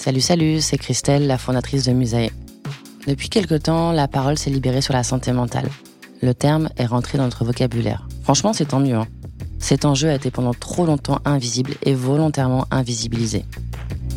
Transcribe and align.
Salut, 0.00 0.22
salut, 0.22 0.62
c'est 0.62 0.78
Christelle, 0.78 1.26
la 1.26 1.36
fondatrice 1.36 1.84
de 1.84 1.92
Musée. 1.92 2.32
Depuis 3.06 3.28
quelque 3.28 3.54
temps, 3.54 3.92
la 3.92 4.08
parole 4.08 4.38
s'est 4.38 4.48
libérée 4.48 4.80
sur 4.80 4.94
la 4.94 5.02
santé 5.02 5.30
mentale. 5.30 5.68
Le 6.22 6.32
terme 6.32 6.70
est 6.78 6.86
rentré 6.86 7.18
dans 7.18 7.24
notre 7.24 7.44
vocabulaire. 7.44 8.08
Franchement, 8.22 8.54
c'est 8.54 8.64
tant. 8.64 8.82
Hein. 8.82 9.06
Cet 9.58 9.84
enjeu 9.84 10.08
a 10.08 10.14
été 10.14 10.30
pendant 10.30 10.54
trop 10.54 10.86
longtemps 10.86 11.18
invisible 11.26 11.74
et 11.82 11.92
volontairement 11.92 12.64
invisibilisé. 12.70 13.44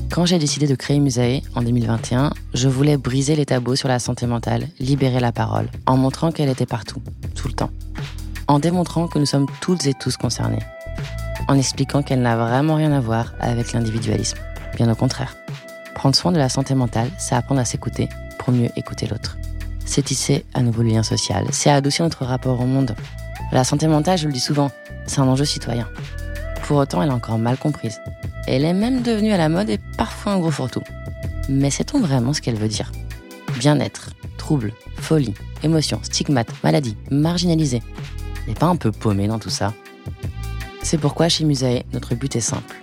Quand 0.10 0.26
j'ai 0.26 0.40
décidé 0.40 0.68
de 0.68 0.76
créer 0.76 1.02
Musée 1.02 1.44
en 1.54 1.62
2021, 1.62 2.32
je 2.54 2.70
voulais 2.70 2.96
briser 2.96 3.36
les 3.36 3.46
tabous 3.46 3.76
sur 3.76 3.90
la 3.90 4.00
santé 4.00 4.26
mentale, 4.26 4.70
libérer 4.80 5.20
la 5.20 5.34
parole, 5.34 5.68
en 5.86 5.98
montrant 5.98 6.32
qu'elle 6.32 6.48
était 6.48 6.66
partout, 6.66 7.02
tout 7.36 7.50
le 7.50 7.56
temps. 7.56 7.72
En 8.48 8.60
démontrant 8.60 9.10
que 9.10 9.20
nous 9.20 9.26
sommes 9.26 9.48
toutes 9.60 9.86
et 9.86 9.94
tous 9.94 10.16
concernés. 10.16 10.64
En 11.50 11.58
expliquant 11.58 12.04
qu'elle 12.04 12.22
n'a 12.22 12.38
vraiment 12.38 12.76
rien 12.76 12.94
à 12.94 13.02
voir 13.02 13.34
avec 13.42 13.74
l'individualisme. 13.74 14.38
Bien 14.78 14.90
au 14.90 14.96
contraire. 14.96 15.36
Prendre 16.04 16.18
soin 16.18 16.34
de 16.34 16.38
la 16.38 16.50
santé 16.50 16.76
mentale, 16.76 17.10
c'est 17.18 17.34
apprendre 17.34 17.62
à 17.62 17.64
s'écouter 17.64 18.10
pour 18.38 18.52
mieux 18.52 18.68
écouter 18.76 19.08
l'autre. 19.08 19.38
C'est 19.86 20.02
tisser 20.02 20.44
à 20.54 20.62
nouveau 20.62 20.84
le 20.84 20.90
lien 20.90 21.02
social, 21.02 21.46
c'est 21.52 21.70
adoucir 21.70 22.04
notre 22.04 22.26
rapport 22.26 22.60
au 22.60 22.66
monde. 22.66 22.94
La 23.54 23.64
santé 23.64 23.88
mentale, 23.88 24.18
je 24.18 24.28
le 24.28 24.34
dis 24.34 24.42
souvent, 24.42 24.70
c'est 25.08 25.22
un 25.22 25.28
enjeu 25.30 25.46
citoyen. 25.46 25.88
Pour 26.64 26.76
autant, 26.76 27.02
elle 27.02 27.08
est 27.08 27.14
encore 27.14 27.38
mal 27.38 27.56
comprise. 27.56 28.02
Elle 28.48 28.66
est 28.66 28.74
même 28.74 29.02
devenue 29.02 29.32
à 29.32 29.38
la 29.38 29.48
mode 29.48 29.70
et 29.70 29.80
parfois 29.98 30.34
un 30.34 30.40
gros 30.40 30.52
fourre-tout. 30.52 30.84
Mais 31.48 31.70
sait-on 31.70 32.02
vraiment 32.02 32.34
ce 32.34 32.42
qu'elle 32.42 32.58
veut 32.58 32.68
dire? 32.68 32.92
Bien-être, 33.58 34.10
trouble, 34.38 34.74
folie, 34.98 35.34
émotion, 35.64 36.02
stigmate, 36.04 36.52
maladie, 36.66 36.98
marginalisé. 37.12 37.82
N'est 38.50 38.56
pas 38.56 38.66
un 38.66 38.76
peu 38.76 38.92
paumé 38.92 39.30
dans 39.30 39.40
tout 39.40 39.50
ça? 39.50 39.74
C'est 40.82 40.98
pourquoi 40.98 41.30
chez 41.30 41.46
Musae, 41.46 41.84
notre 41.94 42.14
but 42.14 42.36
est 42.36 42.42
simple. 42.42 42.76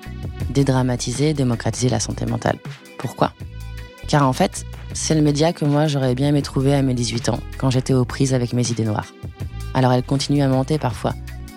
Dédramatiser 0.49 1.29
et 1.29 1.35
démocratiser 1.35 1.91
la 1.91 2.01
santé 2.01 2.25
mentale. 2.25 2.57
Pourquoi 3.01 3.33
Car 4.09 4.29
en 4.29 4.35
fait, 4.35 4.67
c'est 4.93 5.15
le 5.15 5.23
média 5.23 5.55
que 5.55 5.65
moi 5.65 5.87
j'aurais 5.87 6.15
bien 6.15 6.29
aimé 6.29 6.43
trouver 6.43 6.75
à 6.75 6.83
mes 6.83 6.93
18 6.93 7.31
ans, 7.31 7.41
quand 7.57 7.71
j'étais 7.71 7.95
aux 7.95 8.05
prises 8.05 8.35
avec 8.35 8.53
mes 8.53 8.71
idées 8.71 8.85
noires. 8.85 9.07
Alors 9.73 9.93
elle 9.93 10.03
continue 10.03 10.43
à 10.43 10.49
monter 10.49 10.79
parfois, 10.79 11.15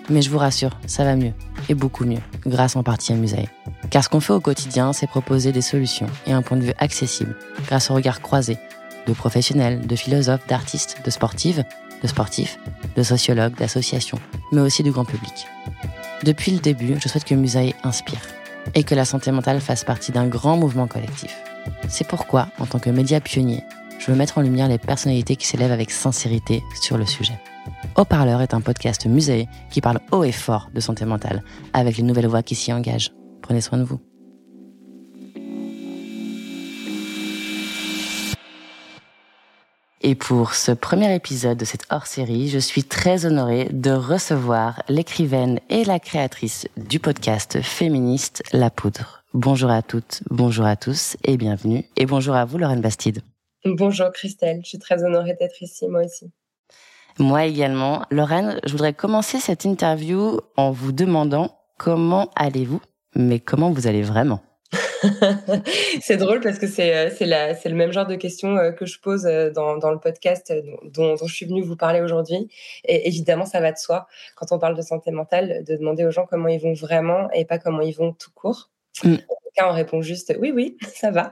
mais 0.10 0.22
je 0.22 0.30
vous 0.30 0.38
rassure, 0.38 0.72
ça 0.88 1.04
va 1.04 1.18
mieux, 1.18 1.34
et 1.68 1.74
beaucoup 1.74 2.06
mieux, 2.06 2.22
grâce 2.46 2.78
en 2.78 2.84
partie 2.84 3.12
à 3.12 3.16
Musae. 3.16 3.50
Car 3.90 4.06
ce 4.06 4.10
qu'on 4.10 4.22
fait 4.22 4.32
au 4.32 4.40
quotidien, 4.40 4.94
c'est 4.94 5.06
proposer 5.06 5.52
des 5.52 5.62
solutions 5.62 6.08
et 6.26 6.32
un 6.32 6.42
point 6.42 6.56
de 6.56 6.64
vue 6.64 6.74
accessible, 6.78 7.36
grâce 7.68 7.92
au 7.92 7.96
regard 7.96 8.22
croisé 8.22 8.58
de 9.06 9.12
professionnels, 9.12 9.86
de 9.86 9.96
philosophes, 9.98 10.48
d'artistes, 10.48 11.02
de 11.04 11.10
sportives, 11.10 11.66
de 12.02 12.08
sportifs, 12.08 12.58
de 12.96 13.04
sociologues, 13.04 13.56
d'associations, 13.56 14.20
mais 14.54 14.62
aussi 14.62 14.82
du 14.82 14.92
grand 14.92 15.04
public. 15.04 15.48
Depuis 16.24 16.54
le 16.54 16.60
début, 16.60 16.96
je 17.02 17.10
souhaite 17.10 17.26
que 17.26 17.36
Musae 17.36 17.74
inspire 17.84 18.22
et 18.76 18.84
que 18.84 18.96
la 18.96 19.06
santé 19.06 19.32
mentale 19.32 19.62
fasse 19.62 19.84
partie 19.84 20.12
d'un 20.12 20.28
grand 20.28 20.58
mouvement 20.58 20.88
collectif. 20.88 21.38
C'est 21.88 22.08
pourquoi, 22.08 22.48
en 22.60 22.66
tant 22.66 22.80
que 22.80 22.90
média 22.90 23.20
pionnier, 23.20 23.64
je 24.00 24.12
veux 24.12 24.18
mettre 24.18 24.38
en 24.38 24.42
lumière 24.42 24.68
les 24.68 24.78
personnalités 24.78 25.36
qui 25.36 25.48
s'élèvent 25.48 25.72
avec 25.72 25.92
sincérité 25.92 26.64
sur 26.82 26.98
le 26.98 27.06
sujet. 27.06 27.40
Haut-Parleur 27.96 28.42
est 28.42 28.54
un 28.54 28.62
podcast 28.62 29.06
musée 29.06 29.48
qui 29.70 29.82
parle 29.82 30.00
haut 30.12 30.24
et 30.24 30.32
fort 30.32 30.70
de 30.74 30.80
santé 30.80 31.06
mentale, 31.06 31.44
avec 31.74 31.98
les 31.98 32.04
nouvelles 32.04 32.28
voix 32.28 32.44
qui 32.44 32.56
s'y 32.56 32.74
engagent. 32.74 33.12
Prenez 33.42 33.62
soin 33.62 33.78
de 33.78 33.84
vous. 33.84 34.00
Et 40.06 40.16
pour 40.16 40.54
ce 40.54 40.74
premier 40.74 41.16
épisode 41.16 41.58
de 41.58 41.64
cette 41.64 41.86
hors-série, 41.90 42.50
je 42.50 42.60
suis 42.60 42.84
très 42.84 43.26
honorée 43.26 43.70
de 43.72 43.92
recevoir 43.92 44.84
l'écrivaine 44.90 45.62
et 45.70 45.86
la 45.86 45.98
créatrice 45.98 46.68
du 46.76 47.00
podcast 47.00 47.62
féministe 47.62 48.44
La 48.52 48.70
Poudre. 48.70 49.24
Bonjour 49.34 49.70
à 49.70 49.82
toutes, 49.82 50.22
bonjour 50.30 50.66
à 50.66 50.76
tous 50.76 51.16
et 51.24 51.38
bienvenue. 51.38 51.86
Et 51.96 52.06
bonjour 52.06 52.36
à 52.36 52.44
vous, 52.44 52.58
Lorraine 52.58 52.82
Bastide. 52.82 53.22
Bonjour 53.64 54.12
Christelle, 54.12 54.60
je 54.66 54.70
suis 54.72 54.78
très 54.78 55.06
honorée 55.06 55.38
d'être 55.40 55.64
ici, 55.64 55.88
moi 55.88 56.04
aussi. 56.04 56.30
Moi 57.18 57.46
également. 57.46 58.02
Lorraine, 58.12 58.60
je 58.66 58.74
voudrais 58.74 58.94
commencer 58.94 59.40
cette 59.40 59.64
interview 59.64 60.38
en 60.58 60.72
vous 60.72 60.92
demandant 60.92 61.58
comment 61.78 62.30
allez-vous, 62.36 62.82
mais 63.16 63.40
comment 63.40 63.72
vous 63.72 63.88
allez 63.88 64.02
vraiment? 64.02 64.42
C'est 66.02 66.18
drôle 66.18 66.42
parce 66.42 66.60
que 66.60 66.68
c'est 66.68 66.96
euh, 66.96 67.10
le 67.20 67.76
même 67.76 67.92
genre 67.92 68.06
de 68.06 68.16
questions 68.16 68.58
euh, 68.58 68.72
que 68.72 68.86
je 68.86 69.00
pose 69.00 69.26
euh, 69.26 69.50
dans, 69.52 69.78
dans 69.78 69.92
le 69.92 70.00
podcast 70.00 70.54
dont, 70.84 71.16
dont, 71.16 71.28
je 71.28 71.34
suis 71.34 71.46
venue 71.46 71.62
vous 71.62 71.76
parler 71.76 72.02
aujourd'hui. 72.02 72.50
Et 72.86 73.08
évidemment, 73.08 73.46
ça 73.46 73.60
va 73.60 73.72
de 73.72 73.78
soi 73.78 74.08
quand 74.36 74.52
on 74.52 74.60
parle 74.60 74.76
de 74.76 74.82
santé 74.82 75.12
mentale 75.12 75.64
de 75.64 75.76
demander 75.76 76.06
aux 76.06 76.12
gens 76.12 76.26
comment 76.26 76.48
ils 76.48 76.62
vont 76.62 76.74
vraiment 76.74 77.30
et 77.32 77.46
pas 77.46 77.60
comment 77.60 77.82
ils 77.82 77.96
vont 77.96 78.14
tout 78.14 78.32
court. 78.34 78.70
Mm. 79.04 79.16
Cas, 79.56 79.70
on 79.70 79.74
répond 79.74 80.02
juste 80.02 80.36
oui, 80.40 80.52
oui, 80.52 80.78
ça 80.96 81.12
va. 81.12 81.32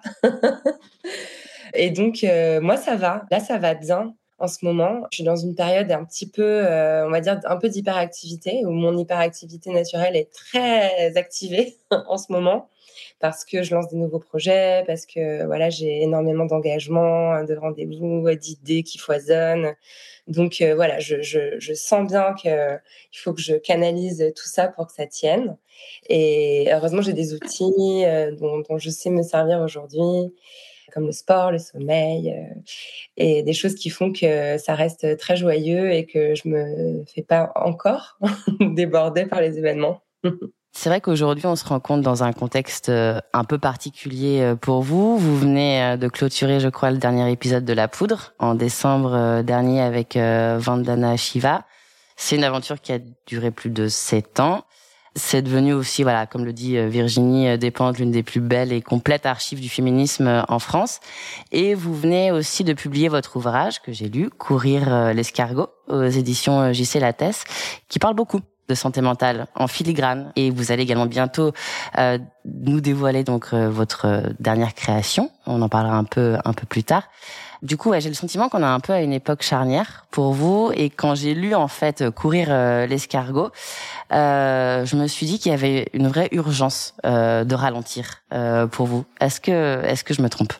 et 1.73 1.89
donc, 1.89 2.23
moi, 2.61 2.77
ça 2.77 2.95
va. 2.95 3.23
Là, 3.31 3.39
ça 3.39 3.57
va 3.57 3.73
bien 3.73 4.13
en 4.41 4.47
ce 4.47 4.65
moment. 4.65 5.03
Je 5.11 5.17
suis 5.17 5.23
dans 5.23 5.35
une 5.35 5.55
période 5.55 5.91
un 5.91 6.03
petit 6.03 6.27
peu, 6.27 6.43
euh, 6.43 7.05
on 7.07 7.11
va 7.11 7.21
dire, 7.21 7.39
un 7.45 7.57
peu 7.57 7.69
d'hyperactivité, 7.69 8.65
où 8.65 8.71
mon 8.71 8.97
hyperactivité 8.97 9.71
naturelle 9.71 10.15
est 10.15 10.31
très 10.33 11.15
activée 11.15 11.77
en 11.91 12.17
ce 12.17 12.31
moment, 12.31 12.69
parce 13.19 13.45
que 13.45 13.63
je 13.63 13.73
lance 13.73 13.87
des 13.89 13.97
nouveaux 13.97 14.19
projets, 14.19 14.83
parce 14.87 15.05
que 15.05 15.45
voilà, 15.45 15.69
j'ai 15.69 16.01
énormément 16.01 16.45
d'engagement, 16.45 17.43
de 17.43 17.55
rendez-vous, 17.55 18.29
d'idées 18.35 18.83
qui 18.83 18.97
foisonnent. 18.97 19.75
Donc 20.27 20.61
euh, 20.61 20.75
voilà, 20.75 20.99
je, 20.99 21.21
je, 21.21 21.73
sens 21.73 22.07
bien 22.07 22.33
qu'il 22.33 22.79
faut 23.13 23.33
que 23.33 23.41
je 23.41 23.55
canalise 23.55 24.31
tout 24.35 24.47
ça 24.47 24.67
pour 24.67 24.87
que 24.87 24.93
ça 24.93 25.07
tienne. 25.07 25.57
Et 26.09 26.67
heureusement, 26.71 27.01
j'ai 27.01 27.13
des 27.13 27.33
outils 27.33 28.05
euh, 28.05 28.31
dont, 28.31 28.59
dont, 28.59 28.77
je 28.77 28.89
sais 28.89 29.09
me 29.09 29.23
servir 29.23 29.59
aujourd'hui 29.59 30.33
comme 30.93 31.05
le 31.05 31.11
sport, 31.13 31.51
le 31.51 31.57
sommeil, 31.57 32.33
euh, 32.33 32.61
et 33.17 33.43
des 33.43 33.53
choses 33.53 33.75
qui 33.75 33.89
font 33.89 34.11
que 34.11 34.57
ça 34.57 34.75
reste 34.75 35.17
très 35.17 35.37
joyeux 35.37 35.91
et 35.91 36.05
que 36.05 36.35
je 36.35 36.49
me 36.49 37.03
fais 37.05 37.21
pas 37.23 37.51
encore 37.55 38.19
déborder 38.59 39.25
par 39.25 39.41
les 39.41 39.57
événements. 39.57 40.01
C'est 40.73 40.89
vrai 40.89 41.01
qu'aujourd'hui, 41.01 41.45
on 41.45 41.55
se 41.55 41.65
rend 41.65 41.79
compte 41.79 42.01
dans 42.01 42.23
un 42.23 42.31
contexte 42.31 42.89
euh, 42.89 43.19
un 43.33 43.43
peu 43.43 43.57
particulier 43.57 44.41
euh, 44.41 44.55
pour 44.55 44.81
vous. 44.81 45.17
Vous 45.17 45.37
venez 45.37 45.97
de 45.97 46.07
clôturer, 46.07 46.59
je 46.59 46.69
crois, 46.69 46.91
le 46.91 46.97
dernier 46.97 47.29
épisode 47.31 47.65
de 47.65 47.73
La 47.73 47.87
Poudre 47.87 48.33
en 48.39 48.55
décembre 48.55 49.41
dernier 49.43 49.81
avec 49.81 50.15
Vandana 50.15 51.17
Shiva. 51.17 51.65
C'est 52.15 52.35
une 52.35 52.43
aventure 52.43 52.79
qui 52.79 52.93
a 52.93 52.99
duré 53.25 53.51
plus 53.51 53.69
de 53.69 53.87
sept 53.87 54.39
ans. 54.39 54.63
C'est 55.15 55.41
devenu 55.41 55.73
aussi, 55.73 56.03
voilà, 56.03 56.25
comme 56.25 56.45
le 56.45 56.53
dit 56.53 56.77
euh, 56.77 56.87
Virginie 56.87 57.49
euh, 57.49 57.57
Despentes, 57.57 57.97
l'une 57.97 58.11
des 58.11 58.23
plus 58.23 58.39
belles 58.39 58.71
et 58.71 58.81
complètes 58.81 59.25
archives 59.25 59.59
du 59.59 59.67
féminisme 59.67 60.27
euh, 60.27 60.41
en 60.47 60.59
France. 60.59 61.01
Et 61.51 61.75
vous 61.75 61.93
venez 61.93 62.31
aussi 62.31 62.63
de 62.63 62.71
publier 62.71 63.09
votre 63.09 63.35
ouvrage 63.35 63.81
que 63.81 63.91
j'ai 63.91 64.07
lu, 64.07 64.29
Courir 64.29 65.13
l'escargot, 65.13 65.67
aux 65.87 66.03
éditions 66.03 66.71
JC 66.71 66.95
Lattès, 66.95 67.43
qui 67.89 67.99
parle 67.99 68.15
beaucoup 68.15 68.39
de 68.71 68.75
santé 68.75 69.01
mentale 69.01 69.47
en 69.55 69.67
filigrane. 69.67 70.31
Et 70.35 70.49
vous 70.49 70.71
allez 70.71 70.83
également 70.83 71.05
bientôt 71.05 71.51
nous 72.45 72.81
dévoiler 72.81 73.23
donc 73.23 73.53
votre 73.53 74.23
dernière 74.39 74.73
création. 74.73 75.29
On 75.45 75.61
en 75.61 75.69
parlera 75.69 75.95
un 75.95 76.05
peu 76.05 76.37
un 76.43 76.53
peu 76.53 76.65
plus 76.65 76.83
tard. 76.83 77.03
Du 77.61 77.77
coup, 77.77 77.91
ouais, 77.91 78.01
j'ai 78.01 78.09
le 78.09 78.15
sentiment 78.15 78.49
qu'on 78.49 78.63
a 78.63 78.67
un 78.67 78.79
peu 78.79 78.91
à 78.91 79.01
une 79.01 79.13
époque 79.13 79.43
charnière 79.43 80.07
pour 80.09 80.33
vous. 80.33 80.71
Et 80.73 80.89
quand 80.89 81.13
j'ai 81.13 81.35
lu 81.35 81.53
en 81.53 81.67
fait 81.67 82.09
courir 82.09 82.47
euh, 82.49 82.87
l'escargot, 82.87 83.51
euh, 84.11 84.83
je 84.83 84.95
me 84.95 85.05
suis 85.07 85.27
dit 85.27 85.37
qu'il 85.37 85.51
y 85.51 85.55
avait 85.55 85.87
une 85.93 86.07
vraie 86.07 86.29
urgence 86.31 86.95
euh, 87.05 87.43
de 87.43 87.53
ralentir 87.53 88.23
euh, 88.33 88.65
pour 88.65 88.87
vous. 88.87 89.05
Est-ce 89.19 89.39
que, 89.39 89.85
est-ce 89.85 90.03
que 90.03 90.15
je 90.15 90.23
me 90.23 90.29
trompe? 90.29 90.53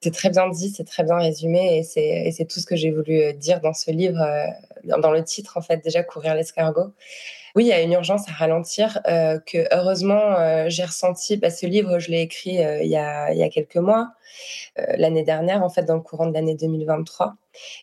C'est 0.00 0.12
très 0.12 0.30
bien 0.30 0.48
dit, 0.48 0.70
c'est 0.70 0.84
très 0.84 1.04
bien 1.04 1.18
résumé 1.18 1.78
et 1.78 1.82
c'est 2.32 2.44
tout 2.46 2.60
ce 2.60 2.66
que 2.66 2.76
j'ai 2.76 2.90
voulu 2.90 3.20
euh, 3.22 3.32
dire 3.32 3.60
dans 3.60 3.74
ce 3.74 3.90
livre, 3.90 4.24
dans 4.84 5.10
le 5.10 5.24
titre 5.24 5.56
en 5.56 5.62
fait 5.62 5.82
déjà 5.84 6.02
courir 6.02 6.34
l'escargot. 6.34 6.92
Oui, 7.56 7.64
il 7.64 7.68
y 7.68 7.72
a 7.72 7.82
une 7.82 7.92
urgence 7.92 8.28
à 8.28 8.32
ralentir 8.32 9.00
euh, 9.08 9.38
que 9.40 9.66
heureusement 9.74 10.38
euh, 10.38 10.66
j'ai 10.68 10.84
ressenti. 10.84 11.36
Bah, 11.36 11.50
ce 11.50 11.66
livre, 11.66 11.98
je 11.98 12.10
l'ai 12.10 12.20
écrit 12.20 12.64
euh, 12.64 12.82
il, 12.82 12.88
y 12.90 12.96
a, 12.96 13.48
quelques 13.48 13.76
mois, 13.76 14.12
l'année 14.96 15.24
dernière, 15.24 15.62
en 15.62 15.68
fait, 15.68 15.82
dans 15.82 15.96
le 15.96 16.00
courant 16.00 16.26
de 16.26 16.32
l'année 16.32 16.54
2023. 16.54 17.34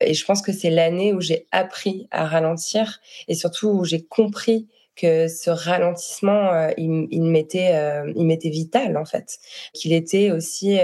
Et 0.02 0.14
je 0.14 0.26
pense 0.26 0.42
que 0.42 0.54
c'est 0.54 0.70
l'année 0.70 1.14
où 1.14 1.20
j'ai 1.20 1.46
appris 1.52 2.08
à 2.12 2.26
ralentir 2.26 3.02
et 3.28 3.36
surtout 3.36 3.68
où 3.70 3.84
j'ai 3.84 4.02
compris 4.02 4.68
que 4.96 5.28
ce 5.28 5.50
ralentissement, 5.50 6.70
il 6.78 7.22
m'était 7.24 8.50
vital 8.50 8.98
en 8.98 9.06
fait, 9.06 9.38
qu'il 9.74 9.94
était 9.94 10.32
aussi 10.32 10.80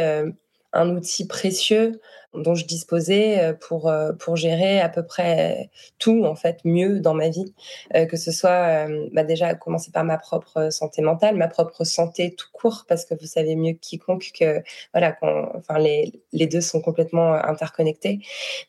un 0.73 0.89
outil 0.95 1.27
précieux 1.27 2.01
dont 2.33 2.55
je 2.55 2.65
disposais 2.65 3.39
euh, 3.39 3.53
pour 3.53 3.87
euh, 3.87 4.11
pour 4.13 4.35
gérer 4.35 4.79
à 4.79 4.89
peu 4.89 5.03
près 5.05 5.69
tout 5.99 6.25
en 6.25 6.35
fait 6.35 6.59
mieux 6.65 6.99
dans 6.99 7.13
ma 7.13 7.29
vie. 7.29 7.53
Euh, 7.95 8.05
que 8.05 8.17
ce 8.17 8.31
soit 8.31 8.87
bah 9.11 9.23
déjà 9.23 9.53
commencer 9.55 9.91
par 9.91 10.03
ma 10.03 10.17
propre 10.17 10.69
santé 10.71 11.01
mentale 11.01 11.35
ma 11.35 11.47
propre 11.47 11.83
santé 11.83 12.35
tout 12.35 12.47
court 12.53 12.85
parce 12.87 13.05
que 13.05 13.13
vous 13.15 13.25
savez 13.25 13.55
mieux 13.55 13.73
que 13.73 13.79
quiconque 13.79 14.31
que 14.37 14.61
voilà 14.93 15.15
enfin 15.55 15.79
les 15.79 16.13
les 16.31 16.47
deux 16.47 16.61
sont 16.61 16.81
complètement 16.81 17.33
interconnectés. 17.33 18.19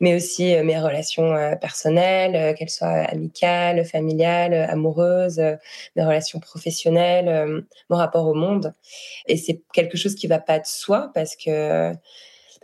Mais 0.00 0.14
aussi 0.14 0.54
mes 0.62 0.78
relations 0.78 1.34
personnelles 1.60 2.54
qu'elles 2.56 2.70
soient 2.70 2.88
amicales 2.88 3.84
familiales 3.84 4.54
amoureuses 4.54 5.40
mes 5.96 6.04
relations 6.04 6.40
professionnelles 6.40 7.64
mon 7.90 7.96
rapport 7.96 8.26
au 8.26 8.34
monde. 8.34 8.72
Et 9.26 9.36
c'est 9.36 9.62
quelque 9.72 9.96
chose 9.96 10.14
qui 10.14 10.26
va 10.26 10.38
pas 10.38 10.58
de 10.58 10.66
soi 10.66 11.10
parce 11.14 11.36
que 11.36 11.94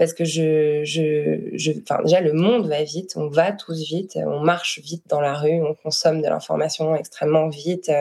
parce 0.01 0.15
que 0.15 0.25
je, 0.25 0.83
je, 0.83 1.51
je, 1.53 1.73
déjà 2.05 2.23
le 2.23 2.33
monde 2.33 2.67
va 2.67 2.83
vite, 2.83 3.13
on 3.17 3.29
va 3.29 3.53
tous 3.53 3.83
vite, 3.83 4.17
on 4.17 4.41
marche 4.41 4.81
vite 4.81 5.05
dans 5.09 5.21
la 5.21 5.35
rue, 5.35 5.61
on 5.61 5.75
consomme 5.75 6.23
de 6.23 6.27
l'information 6.27 6.97
extrêmement 6.97 7.51
vite. 7.51 7.93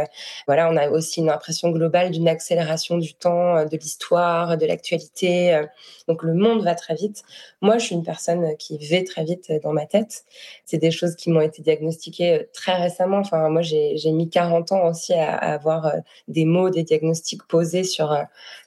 Voilà, 0.48 0.70
on 0.72 0.78
a 0.78 0.90
aussi 0.92 1.20
une 1.20 1.30
impression 1.30 1.72
globale 1.72 2.12
d'une 2.12 2.30
accélération 2.30 2.98
du 2.98 3.16
temps, 3.16 3.66
de 3.66 3.76
l'histoire, 3.76 4.58
de 4.58 4.66
l'actualité. 4.66 5.62
Donc 6.08 6.24
le 6.24 6.34
monde 6.34 6.64
va 6.64 6.74
très 6.74 6.96
vite. 6.96 7.24
Moi, 7.60 7.78
je 7.80 7.88
suis 7.88 7.96
une 7.96 8.04
personne 8.04 8.56
qui 8.56 8.78
va 8.78 9.04
très 9.04 9.26
vite 9.26 9.52
dans 9.62 9.74
ma 9.74 9.86
tête. 9.86 10.24
C'est 10.64 10.78
des 10.78 10.92
choses 10.92 11.18
qui 11.18 11.30
m'ont 11.30 11.42
été 11.42 11.62
diagnostiquées 11.62 12.48
très 12.54 12.76
récemment. 12.76 13.18
Enfin, 13.18 13.50
moi, 13.50 13.62
j'ai 13.62 14.12
mis 14.14 14.30
40 14.30 14.72
ans 14.72 14.88
aussi 14.88 15.14
à, 15.16 15.36
à 15.36 15.54
avoir 15.54 15.92
des 16.30 16.46
mots, 16.46 16.70
des 16.70 16.84
diagnostics 16.84 17.44
posés 17.44 17.84
sur 17.84 18.18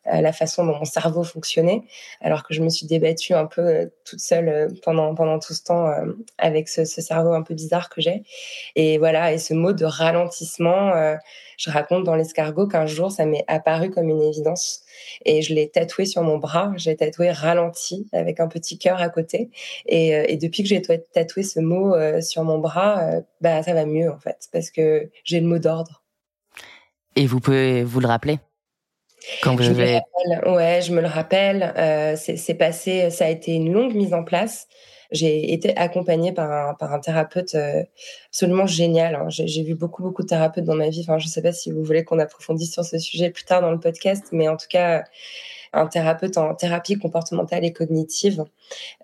la 0.05 0.32
façon 0.34 0.67
dont 0.67 0.76
mon 0.76 0.84
cerveau 0.84 1.23
fonctionnait, 1.23 1.82
alors 2.20 2.43
que 2.43 2.52
je 2.52 2.61
me 2.61 2.69
suis 2.69 2.87
débattue 2.87 3.21
un 3.30 3.46
peu 3.46 3.62
euh, 3.62 3.86
toute 4.04 4.20
seule 4.20 4.48
euh, 4.48 4.69
pendant, 4.82 5.14
pendant 5.14 5.38
tout 5.38 5.54
ce 5.54 5.62
temps 5.62 5.86
euh, 5.86 6.12
avec 6.38 6.69
ce, 6.69 6.84
cerveau 6.84 7.32
un 7.32 7.42
peu 7.42 7.54
bizarre 7.54 7.88
que 7.88 8.00
j'ai. 8.00 8.22
Et 8.76 8.98
voilà, 8.98 9.32
et 9.32 9.38
ce 9.38 9.54
mot 9.54 9.72
de 9.72 9.84
ralentissement, 9.84 10.92
je 11.56 11.70
raconte 11.70 12.04
dans 12.04 12.14
l'escargot 12.14 12.66
qu'un 12.66 12.86
jour, 12.86 13.10
ça 13.10 13.24
m'est 13.24 13.44
apparu 13.48 13.90
comme 13.90 14.08
une 14.08 14.22
évidence. 14.22 14.82
Et 15.24 15.42
je 15.42 15.54
l'ai 15.54 15.69
tatoué 15.69 16.04
sur 16.04 16.22
mon 16.22 16.38
bras. 16.38 16.72
J'ai 16.76 16.96
tatoué 16.96 17.30
ralenti 17.30 18.06
avec 18.12 18.40
un 18.40 18.48
petit 18.48 18.78
cœur 18.78 19.00
à 19.00 19.08
côté. 19.08 19.50
Et, 19.86 20.36
depuis 20.36 20.62
que 20.62 20.69
j'ai 20.69 20.82
tatoué 20.82 21.42
ce 21.42 21.60
mot 21.60 21.94
sur 22.20 22.44
mon 22.44 22.58
bras, 22.58 23.20
bah, 23.40 23.62
ça 23.62 23.74
va 23.74 23.84
mieux 23.84 24.10
en 24.10 24.19
fait, 24.19 24.48
parce 24.52 24.70
que 24.70 25.10
j'ai 25.24 25.40
le 25.40 25.46
mot 25.46 25.58
d'ordre. 25.58 26.02
Et 27.16 27.26
vous 27.26 27.40
pouvez 27.40 27.82
vous 27.84 28.00
le 28.00 28.06
rappeler? 28.06 28.38
Quand 29.42 29.56
vous 29.56 29.62
je 29.62 29.70
avez... 29.70 30.00
me 30.26 30.52
ouais, 30.52 30.80
je 30.82 30.92
me 30.92 31.00
le 31.00 31.06
rappelle. 31.06 31.74
Euh, 31.76 32.16
c'est 32.16 32.54
passé, 32.54 33.10
ça 33.10 33.26
a 33.26 33.28
été 33.28 33.52
une 33.52 33.72
longue 33.72 33.94
mise 33.94 34.14
en 34.14 34.24
place. 34.24 34.69
J'ai 35.12 35.52
été 35.52 35.76
accompagnée 35.76 36.32
par 36.32 36.50
un, 36.50 36.74
par 36.74 36.92
un 36.94 36.98
thérapeute 36.98 37.54
euh, 37.54 37.82
absolument 38.28 38.66
génial. 38.66 39.14
Hein. 39.14 39.26
J'ai 39.28 39.62
vu 39.62 39.74
beaucoup, 39.74 40.02
beaucoup 40.02 40.22
de 40.22 40.28
thérapeutes 40.28 40.64
dans 40.64 40.74
ma 40.74 40.88
vie. 40.88 41.02
Enfin, 41.02 41.19
je 41.19 41.26
ne 41.26 41.30
sais 41.30 41.42
pas 41.42 41.52
si 41.52 41.70
vous 41.70 41.84
voulez 41.84 42.02
qu'on 42.02 42.19
approfondisse 42.19 42.72
sur 42.72 42.84
ce 42.84 42.98
sujet 42.98 43.28
plus 43.28 43.44
tard 43.44 43.60
dans 43.60 43.70
le 43.70 43.78
podcast, 43.78 44.28
mais 44.32 44.48
en 44.48 44.56
tout 44.56 44.69
cas, 44.70 45.04
un 45.72 45.86
thérapeute 45.86 46.36
en 46.38 46.54
thérapie 46.54 46.98
comportementale 46.98 47.64
et 47.64 47.72
cognitive 47.72 48.44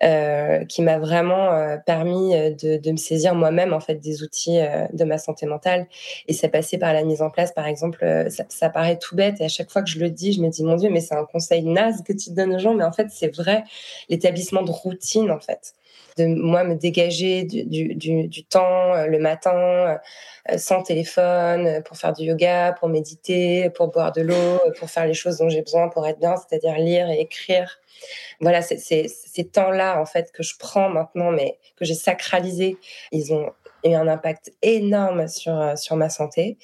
euh, 0.03 0.65
qui 0.65 0.81
m'a 0.81 0.99
vraiment 0.99 1.51
euh, 1.51 1.77
permis 1.77 2.35
euh, 2.35 2.51
de, 2.51 2.77
de, 2.77 2.91
me 2.91 2.97
saisir 2.97 3.35
moi-même 3.35 3.73
en 3.73 3.79
fait 3.79 3.95
des 3.95 4.23
outils 4.23 4.59
euh, 4.59 4.85
de 4.93 5.03
ma 5.03 5.17
santé 5.17 5.45
mentale. 5.45 5.87
Et 6.27 6.33
ça 6.33 6.49
passait 6.49 6.77
par 6.77 6.93
la 6.93 7.03
mise 7.03 7.21
en 7.21 7.29
place 7.29 7.51
par 7.51 7.67
exemple 7.67 8.05
ça, 8.29 8.45
ça, 8.49 8.69
paraît 8.69 8.97
tout 8.97 9.15
bête 9.15 9.41
et 9.41 9.45
à 9.45 9.49
chaque 9.49 9.71
fois 9.71 9.81
que 9.81 9.89
je 9.89 9.99
le 9.99 10.09
dis 10.09 10.33
je 10.33 10.41
me 10.41 10.49
dis 10.49 10.63
mon 10.63 10.75
dieu 10.75 10.89
mais 10.89 11.01
c'est 11.01 11.15
un 11.15 11.25
conseil 11.25 11.63
naze 11.63 12.03
que 12.03 12.13
tu 12.13 12.31
donnes 12.31 12.53
aux 12.55 12.59
gens 12.59 12.73
mais 12.73 12.83
en 12.83 12.91
fait 12.91 13.07
c'est 13.09 13.35
vrai. 13.35 13.63
L'établissement 14.09 14.61
de 14.61 14.71
routine 14.71 15.31
en 15.31 15.39
fait 15.39 15.73
de 16.19 16.25
moi 16.25 16.63
me 16.63 16.75
dégager 16.75 17.43
du, 17.43 17.95
du, 17.95 18.43
temps 18.43 18.93
euh, 18.93 19.07
le 19.07 19.19
matin 19.19 19.97
euh, 20.51 20.57
sans 20.57 20.83
téléphone 20.83 21.65
euh, 21.67 21.81
pour 21.81 21.97
faire 21.97 22.13
du 22.13 22.23
yoga, 22.23 22.73
pour 22.73 22.89
méditer, 22.89 23.69
pour 23.69 23.87
boire 23.87 24.11
de 24.11 24.21
l'eau, 24.21 24.59
pour 24.77 24.89
faire 24.89 25.05
les 25.05 25.13
choses 25.13 25.37
dont 25.37 25.49
j'ai 25.49 25.61
besoin 25.61 25.87
pour 25.89 26.05
être 26.07 26.19
bien, 26.19 26.35
c'est-à-dire 26.35 26.77
lire 26.77 27.09
et 27.09 27.19
écrire. 27.21 27.79
Voilà, 28.39 28.61
c'est 28.61 28.77
ces 28.77 29.45
temps-là 29.45 29.99
en 29.99 30.05
fait 30.05 30.31
que 30.31 30.43
je 30.43 30.53
prends 30.57 30.89
maintenant, 30.89 31.31
mais 31.31 31.57
que 31.75 31.85
j'ai 31.85 31.95
sacralisé. 31.95 32.77
Ils 33.11 33.33
ont 33.33 33.51
eu 33.83 33.93
un 33.93 34.07
impact 34.07 34.53
énorme 34.61 35.27
sur 35.27 35.77
sur 35.77 35.95
ma 35.95 36.09
santé. 36.09 36.57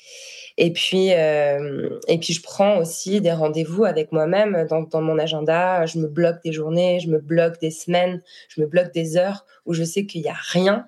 Et 0.58 0.72
puis 0.72 1.14
euh, 1.14 1.90
et 2.08 2.18
puis 2.18 2.34
je 2.34 2.42
prends 2.42 2.78
aussi 2.78 3.22
des 3.22 3.32
rendez-vous 3.32 3.86
avec 3.86 4.12
moi-même 4.12 4.66
dans, 4.70 4.82
dans 4.82 5.02
mon 5.02 5.20
agenda. 5.20 5.86
Je 5.86 6.00
me 6.00 6.08
bloque 6.08 6.44
des 6.44 6.52
journées, 6.52 7.00
je 7.00 7.10
me 7.10 7.20
bloque 7.20 7.60
des 7.60 7.72
semaines, 7.72 8.22
je 8.50 8.62
me 8.62 8.68
bloque 8.68 8.94
des 8.94 9.18
heures 9.18 9.46
où 9.66 9.74
je 9.74 9.84
sais 9.84 10.06
qu'il 10.06 10.22
y 10.22 10.30
a 10.30 10.38
rien. 10.52 10.88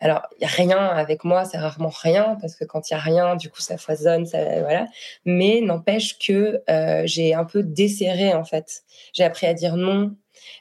Alors, 0.00 0.22
rien 0.40 0.78
avec 0.78 1.24
moi, 1.24 1.44
c'est 1.44 1.58
rarement 1.58 1.90
rien 1.90 2.38
parce 2.40 2.56
que 2.56 2.64
quand 2.64 2.88
il 2.88 2.94
y 2.94 2.96
a 2.96 3.00
rien, 3.00 3.36
du 3.36 3.50
coup, 3.50 3.60
ça 3.60 3.76
foisonne, 3.76 4.24
ça 4.24 4.38
voilà. 4.60 4.86
Mais 5.26 5.60
n'empêche 5.60 6.18
que 6.18 6.62
euh, 6.70 7.02
j'ai 7.04 7.34
un 7.34 7.44
peu 7.44 7.62
desserré 7.62 8.32
en 8.32 8.44
fait. 8.44 8.82
J'ai 9.12 9.24
appris 9.24 9.46
à 9.46 9.52
dire 9.52 9.76
non, 9.76 10.14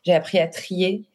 j'ai 0.05 0.13
appris 0.13 0.39
à 0.39 0.48
trier 0.48 1.05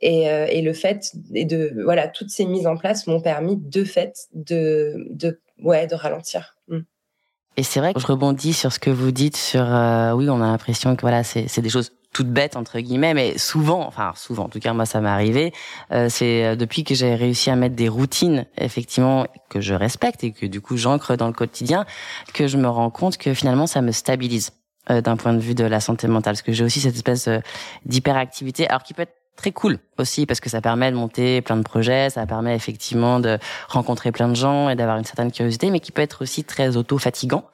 et, 0.00 0.30
euh, 0.30 0.46
le 0.62 0.72
fait 0.72 1.12
et 1.34 1.44
de 1.44 1.72
voilà 1.84 2.08
toutes 2.08 2.30
ces 2.30 2.46
mises 2.46 2.66
en 2.66 2.76
place 2.76 3.06
m'ont 3.06 3.20
permis 3.20 3.56
de 3.56 3.84
fait 3.84 4.28
de 4.32 5.06
de 5.10 5.40
ouais 5.62 5.86
de 5.86 5.94
ralentir. 5.94 6.56
Mm. 6.68 6.80
Et 7.56 7.62
c'est 7.62 7.80
vrai 7.80 7.94
que 7.94 8.00
je 8.00 8.06
rebondis 8.06 8.54
sur 8.54 8.72
ce 8.72 8.78
que 8.78 8.90
vous 8.90 9.12
dites 9.12 9.36
sur 9.36 9.62
euh, 9.62 10.12
oui 10.12 10.28
on 10.30 10.40
a 10.40 10.46
l'impression 10.46 10.96
que 10.96 11.02
voilà 11.02 11.22
c'est 11.22 11.60
des 11.60 11.70
choses 11.70 11.92
toutes 12.14 12.30
bêtes 12.30 12.56
entre 12.56 12.80
guillemets 12.80 13.12
mais 13.12 13.36
souvent 13.36 13.86
enfin 13.86 14.12
souvent 14.16 14.44
en 14.44 14.48
tout 14.48 14.60
cas 14.60 14.72
moi 14.72 14.86
ça 14.86 15.02
m'est 15.02 15.10
arrivé 15.10 15.52
euh, 15.92 16.08
c'est 16.08 16.46
euh, 16.46 16.56
depuis 16.56 16.84
que 16.84 16.94
j'ai 16.94 17.14
réussi 17.14 17.50
à 17.50 17.56
mettre 17.56 17.76
des 17.76 17.88
routines 17.88 18.46
effectivement 18.56 19.26
que 19.50 19.60
je 19.60 19.74
respecte 19.74 20.24
et 20.24 20.32
que 20.32 20.46
du 20.46 20.62
coup 20.62 20.78
j'ancre 20.78 21.16
dans 21.16 21.26
le 21.26 21.34
quotidien 21.34 21.84
que 22.32 22.46
je 22.46 22.56
me 22.56 22.68
rends 22.68 22.90
compte 22.90 23.18
que 23.18 23.34
finalement 23.34 23.66
ça 23.66 23.82
me 23.82 23.92
stabilise 23.92 24.52
euh, 24.90 25.00
d'un 25.00 25.16
point 25.16 25.32
de 25.32 25.38
vue 25.38 25.54
de 25.54 25.64
la 25.64 25.80
santé 25.80 26.06
mentale. 26.08 26.34
Parce 26.34 26.42
que 26.42 26.52
j'ai 26.52 26.62
aussi 26.62 26.78
cette 26.78 26.94
espèce 26.94 27.26
euh, 27.26 27.38
d'hyperactivité 27.86 28.68
alors 28.68 28.82
qui 28.82 28.92
peut 28.92 29.02
être 29.02 29.16
très 29.36 29.52
cool 29.52 29.78
aussi 29.98 30.26
parce 30.26 30.40
que 30.40 30.48
ça 30.48 30.60
permet 30.60 30.90
de 30.90 30.96
monter 30.96 31.42
plein 31.42 31.56
de 31.56 31.62
projets, 31.62 32.10
ça 32.10 32.26
permet 32.26 32.54
effectivement 32.54 33.20
de 33.20 33.38
rencontrer 33.68 34.12
plein 34.12 34.28
de 34.28 34.36
gens 34.36 34.68
et 34.68 34.76
d'avoir 34.76 34.96
une 34.96 35.04
certaine 35.04 35.32
curiosité, 35.32 35.70
mais 35.70 35.80
qui 35.80 35.92
peut 35.92 36.02
être 36.02 36.22
aussi 36.22 36.44
très 36.44 36.76
auto-fatigant. 36.76 37.44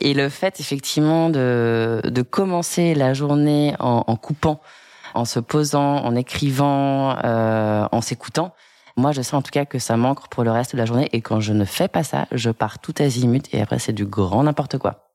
Et 0.00 0.14
le 0.14 0.28
fait 0.28 0.60
effectivement 0.60 1.28
de, 1.28 2.00
de 2.04 2.22
commencer 2.22 2.94
la 2.94 3.14
journée 3.14 3.74
en, 3.80 4.04
en 4.06 4.16
coupant, 4.16 4.60
en 5.14 5.24
se 5.24 5.40
posant, 5.40 6.04
en 6.04 6.14
écrivant, 6.14 7.16
euh, 7.24 7.86
en 7.90 8.00
s'écoutant, 8.00 8.54
moi 8.96 9.12
je 9.12 9.22
sais 9.22 9.34
en 9.34 9.42
tout 9.42 9.50
cas 9.50 9.64
que 9.64 9.78
ça 9.78 9.96
manque 9.96 10.28
pour 10.28 10.44
le 10.44 10.50
reste 10.50 10.72
de 10.72 10.78
la 10.78 10.86
journée 10.86 11.08
et 11.12 11.20
quand 11.20 11.40
je 11.40 11.52
ne 11.52 11.64
fais 11.64 11.88
pas 11.88 12.02
ça, 12.02 12.26
je 12.32 12.50
pars 12.50 12.78
tout 12.78 12.94
azimut 12.98 13.46
et 13.52 13.60
après 13.60 13.78
c'est 13.78 13.92
du 13.92 14.06
grand 14.06 14.44
n'importe 14.44 14.78
quoi 14.78 15.05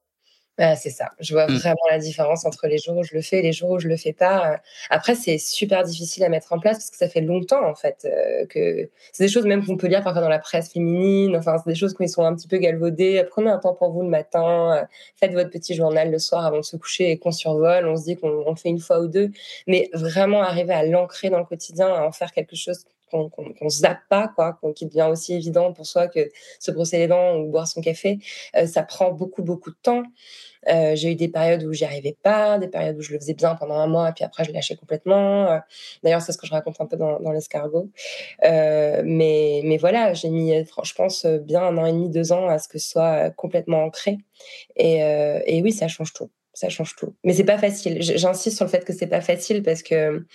c'est 0.75 0.89
ça. 0.89 1.11
Je 1.19 1.33
vois 1.33 1.47
mmh. 1.47 1.55
vraiment 1.55 1.87
la 1.89 1.97
différence 1.97 2.45
entre 2.45 2.67
les 2.67 2.77
jours 2.77 2.97
où 2.97 3.03
je 3.03 3.15
le 3.15 3.21
fais 3.21 3.39
et 3.39 3.41
les 3.41 3.51
jours 3.51 3.71
où 3.71 3.79
je 3.79 3.87
le 3.87 3.97
fais 3.97 4.13
pas. 4.13 4.59
Après, 4.89 5.15
c'est 5.15 5.37
super 5.37 5.83
difficile 5.83 6.23
à 6.23 6.29
mettre 6.29 6.53
en 6.53 6.59
place 6.59 6.77
parce 6.77 6.89
que 6.91 6.97
ça 6.97 7.09
fait 7.09 7.21
longtemps, 7.21 7.65
en 7.67 7.75
fait, 7.75 8.05
euh, 8.05 8.45
que 8.45 8.89
c'est 9.11 9.23
des 9.23 9.29
choses 9.29 9.45
même 9.45 9.65
qu'on 9.65 9.77
peut 9.77 9.87
lire 9.87 10.03
parfois 10.03 10.21
dans 10.21 10.29
la 10.29 10.39
presse 10.39 10.71
féminine. 10.71 11.35
Enfin, 11.35 11.57
c'est 11.57 11.69
des 11.71 11.75
choses 11.75 11.93
qui 11.95 12.07
sont 12.07 12.23
un 12.23 12.35
petit 12.35 12.47
peu 12.47 12.57
galvaudées. 12.57 13.25
Prenez 13.29 13.49
un 13.49 13.57
temps 13.57 13.73
pour 13.73 13.91
vous 13.91 14.03
le 14.03 14.09
matin. 14.09 14.77
Euh, 14.77 14.85
faites 15.15 15.33
votre 15.33 15.49
petit 15.49 15.73
journal 15.73 16.11
le 16.11 16.19
soir 16.19 16.45
avant 16.45 16.57
de 16.57 16.63
se 16.63 16.77
coucher 16.77 17.11
et 17.11 17.17
qu'on 17.17 17.31
survole. 17.31 17.87
On 17.87 17.95
se 17.97 18.03
dit 18.03 18.17
qu'on 18.17 18.55
fait 18.55 18.69
une 18.69 18.79
fois 18.79 18.99
ou 19.01 19.07
deux. 19.07 19.31
Mais 19.67 19.89
vraiment 19.93 20.41
arriver 20.43 20.73
à 20.73 20.83
l'ancrer 20.85 21.29
dans 21.29 21.39
le 21.39 21.45
quotidien, 21.45 21.87
à 21.87 22.03
en 22.05 22.11
faire 22.11 22.31
quelque 22.31 22.55
chose 22.55 22.85
qu'on 23.11 23.29
qu 23.29 23.69
zappe 23.69 24.01
pas, 24.09 24.29
quoi, 24.29 24.57
qui 24.75 24.85
devient 24.85 25.07
aussi 25.11 25.33
évident 25.33 25.73
pour 25.73 25.85
soi 25.85 26.07
que 26.07 26.29
se 26.59 26.71
brosser 26.71 26.97
les 26.97 27.07
dents 27.07 27.35
ou 27.37 27.49
boire 27.49 27.67
son 27.67 27.81
café, 27.81 28.19
euh, 28.55 28.65
ça 28.65 28.83
prend 28.83 29.11
beaucoup, 29.11 29.43
beaucoup 29.43 29.71
de 29.71 29.77
temps. 29.81 30.03
Euh, 30.69 30.95
j'ai 30.95 31.11
eu 31.11 31.15
des 31.15 31.27
périodes 31.27 31.63
où 31.63 31.73
j'y 31.73 31.85
arrivais 31.85 32.15
pas, 32.21 32.57
des 32.59 32.67
périodes 32.67 32.97
où 32.97 33.01
je 33.01 33.13
le 33.13 33.19
faisais 33.19 33.33
bien 33.33 33.55
pendant 33.55 33.75
un 33.75 33.87
mois, 33.87 34.11
puis 34.11 34.23
après 34.23 34.43
je 34.43 34.51
lâchais 34.51 34.75
complètement. 34.75 35.51
Euh, 35.51 35.59
d'ailleurs, 36.03 36.21
c'est 36.21 36.31
ce 36.31 36.37
que 36.37 36.47
je 36.47 36.51
raconte 36.51 36.79
un 36.79 36.85
peu 36.85 36.97
dans, 36.97 37.19
dans 37.19 37.31
l'escargot. 37.31 37.89
Euh, 38.43 39.01
mais, 39.05 39.61
mais 39.63 39.77
voilà, 39.77 40.13
j'ai 40.13 40.29
mis, 40.29 40.53
je 40.53 40.93
pense, 40.93 41.25
bien 41.25 41.63
un 41.63 41.77
an 41.77 41.85
et 41.85 41.91
demi, 41.91 42.09
deux 42.09 42.31
ans 42.31 42.47
à 42.47 42.59
ce 42.59 42.67
que 42.67 42.79
ce 42.79 42.89
soit 42.89 43.29
complètement 43.31 43.83
ancré. 43.83 44.17
Et, 44.75 44.99
et 45.45 45.61
oui, 45.61 45.71
ça 45.71 45.87
change 45.87 46.13
tout 46.13 46.29
ça 46.53 46.69
change 46.69 46.95
tout. 46.95 47.15
Mais 47.23 47.33
c'est 47.33 47.43
pas 47.43 47.57
facile. 47.57 48.01
J'insiste 48.01 48.57
sur 48.57 48.65
le 48.65 48.71
fait 48.71 48.83
que 48.83 48.93
c'est 48.93 49.07
pas 49.07 49.21
facile 49.21 49.63
parce 49.63 49.83
que 49.83 50.25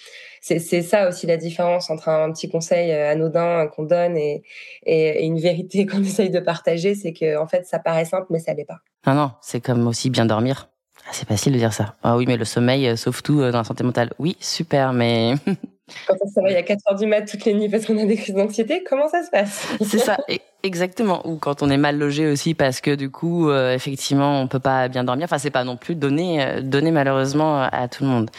c'est 0.41 0.83
ça 0.83 1.09
aussi 1.09 1.27
la 1.27 1.37
différence 1.37 1.91
entre 1.91 2.09
un, 2.09 2.33
petit 2.33 2.49
conseil 2.49 2.93
anodin 2.93 3.67
qu'on 3.67 3.83
donne 3.85 4.17
et, 4.17 4.43
une 4.87 5.39
vérité 5.39 5.87
qu'on 5.87 6.03
essaye 6.03 6.31
de 6.31 6.41
partager, 6.41 6.95
c'est 6.95 7.13
que 7.13 7.37
en 7.37 7.47
fait 7.47 7.67
ça 7.67 7.79
paraît 7.79 8.05
simple 8.05 8.27
mais 8.31 8.39
ça 8.39 8.55
l'est 8.55 8.65
pas. 8.65 8.79
Non, 9.07 9.15
non, 9.15 9.31
c'est 9.41 9.61
comme 9.61 9.87
aussi 9.87 10.11
bien 10.11 10.27
dormir. 10.27 10.69
Ah, 11.07 11.11
c'est 11.13 11.29
facile 11.29 11.53
de 11.53 11.59
dire 11.59 11.73
ça. 11.73 11.97
Ah 12.03 12.17
oui, 12.17 12.25
mais 12.27 12.37
le 12.37 12.45
sommeil 12.45 12.89
euh, 12.89 12.97
sauve 12.97 13.23
tout 13.23 13.41
euh, 13.41 13.53
dans 13.53 13.59
la 13.59 13.65
santé 13.65 13.85
mentale. 13.85 14.13
Oui, 14.19 14.37
super, 14.41 14.93
mais... 14.93 15.35
Quand 16.07 16.15
on 16.21 16.29
se 16.29 16.41
réveille 16.41 16.57
à 16.57 16.63
4 16.63 16.81
heures 16.89 16.99
du 16.99 17.07
mat 17.07 17.23
toutes 17.23 17.45
les 17.45 17.55
nuits 17.55 17.69
parce 17.69 17.87
qu'on 17.87 17.99
a 17.99 18.05
des 18.05 18.17
crises 18.17 18.35
d'anxiété, 18.35 18.83
comment 18.89 19.09
ça 19.09 19.23
se 19.23 19.31
passe? 19.31 19.69
C'est 19.83 19.99
ça, 19.99 20.19
e-, 20.29 20.39
exactement. 20.63 21.27
Ou 21.27 21.37
quand 21.37 21.63
on 21.63 21.71
est 21.71 21.77
mal 21.77 21.99
logé 21.99 22.27
aussi 22.27 22.55
parce 22.55 22.81
que 22.81 22.95
du 22.95 23.11
coup, 23.11 23.49
euh, 23.49 23.75
effectivement, 23.75 24.41
on 24.41 24.49
peut 24.49 24.59
pas 24.59 24.89
bien 24.89 25.05
dormir. 25.05 25.25
Enfin, 25.25 25.39
c'est 25.39 25.51
pas 25.51 25.65
non 25.65 25.77
plus 25.77 25.95
donné, 25.95 26.61
donné 26.63 26.91
malheureusement 26.91 27.63
à 27.63 27.89
tout 27.89 28.05
le 28.05 28.11
monde. 28.11 28.31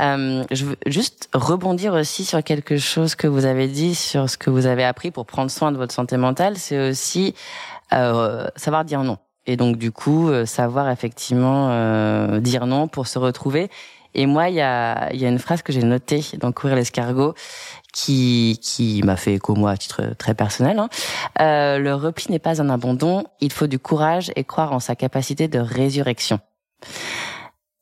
Euh, 0.00 0.44
je 0.50 0.64
veux 0.66 0.76
juste 0.86 1.28
rebondir 1.34 1.94
aussi 1.94 2.24
sur 2.24 2.42
quelque 2.42 2.76
chose 2.76 3.14
que 3.14 3.26
vous 3.26 3.44
avez 3.44 3.68
dit 3.68 3.94
sur 3.94 4.30
ce 4.30 4.38
que 4.38 4.50
vous 4.50 4.66
avez 4.66 4.84
appris 4.84 5.10
pour 5.10 5.26
prendre 5.26 5.50
soin 5.50 5.72
de 5.72 5.76
votre 5.76 5.92
santé 5.92 6.16
mentale. 6.16 6.56
C'est 6.56 6.90
aussi 6.90 7.34
euh, 7.92 8.46
savoir 8.56 8.84
dire 8.84 9.02
non. 9.02 9.18
Et 9.46 9.56
donc 9.56 9.76
du 9.76 9.92
coup, 9.92 10.28
euh, 10.28 10.46
savoir 10.46 10.90
effectivement 10.90 11.68
euh, 11.70 12.40
dire 12.40 12.66
non 12.66 12.88
pour 12.88 13.06
se 13.06 13.18
retrouver. 13.18 13.70
Et 14.14 14.26
moi, 14.26 14.48
il 14.48 14.54
y 14.54 14.60
a, 14.60 15.12
y 15.12 15.24
a 15.24 15.28
une 15.28 15.38
phrase 15.38 15.62
que 15.62 15.72
j'ai 15.72 15.82
notée 15.82 16.24
dans 16.38 16.52
Courir 16.52 16.76
l'escargot 16.76 17.34
qui, 17.92 18.58
qui 18.62 19.02
m'a 19.04 19.16
fait 19.16 19.34
écho 19.34 19.54
moi 19.54 19.72
à 19.72 19.76
titre 19.76 20.14
très 20.18 20.34
personnel. 20.34 20.78
Hein. 20.78 20.88
Euh, 21.40 21.78
le 21.78 21.94
repli 21.94 22.30
n'est 22.30 22.38
pas 22.38 22.62
un 22.62 22.70
abandon, 22.70 23.24
il 23.40 23.52
faut 23.52 23.66
du 23.66 23.78
courage 23.78 24.32
et 24.36 24.44
croire 24.44 24.72
en 24.72 24.80
sa 24.80 24.94
capacité 24.94 25.48
de 25.48 25.58
résurrection. 25.58 26.38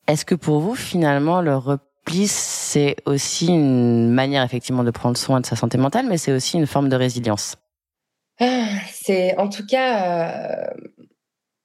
Est-ce 0.07 0.25
que 0.25 0.35
pour 0.35 0.61
vous, 0.61 0.75
finalement, 0.75 1.41
le 1.41 1.57
repli, 1.57 2.27
c'est 2.27 2.97
aussi 3.07 3.47
une 3.49 4.11
manière 4.11 4.43
effectivement 4.43 4.85
de 4.85 4.91
prendre 4.91 5.17
soin 5.17 5.41
de 5.41 5.47
sa 5.47 5.57
santé 5.57 5.79
mentale, 5.79 6.07
mais 6.09 6.19
c'est 6.19 6.33
aussi 6.33 6.57
une 6.57 6.67
forme 6.67 6.89
de 6.89 6.97
résilience? 6.97 7.57
Ah, 8.41 8.65
C'est 8.91 9.37
en 9.39 9.49
tout 9.49 9.67
cas... 9.67 10.01
Euh 10.01 10.67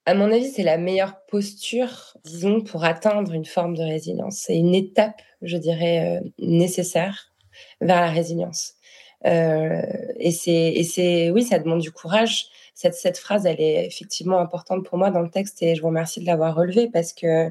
à 0.07 0.13
mon 0.13 0.31
avis, 0.31 0.47
c'est 0.47 0.63
la 0.63 0.77
meilleure 0.77 1.19
posture, 1.25 2.15
disons, 2.23 2.61
pour 2.61 2.85
atteindre 2.85 3.33
une 3.33 3.43
forme 3.43 3.75
de 3.75 3.83
résilience. 3.83 4.37
C'est 4.37 4.55
une 4.55 4.73
étape, 4.73 5.21
je 5.41 5.57
dirais, 5.57 6.21
euh, 6.23 6.29
nécessaire 6.39 7.33
vers 7.81 7.99
la 7.99 8.09
résilience. 8.09 8.75
Euh, 9.25 9.81
et 10.17 10.31
c'est, 10.31 11.29
oui, 11.31 11.43
ça 11.43 11.59
demande 11.59 11.81
du 11.81 11.91
courage. 11.91 12.45
Cette, 12.73 13.17
phrase, 13.17 13.45
elle 13.45 13.59
est 13.59 13.85
effectivement 13.85 14.39
importante 14.39 14.85
pour 14.85 14.97
moi 14.97 15.11
dans 15.11 15.19
le 15.19 15.29
texte 15.29 15.61
et 15.61 15.75
je 15.75 15.81
vous 15.81 15.87
remercie 15.87 16.21
de 16.21 16.25
l'avoir 16.25 16.55
relevée 16.55 16.87
parce 16.87 17.11
que 17.11 17.49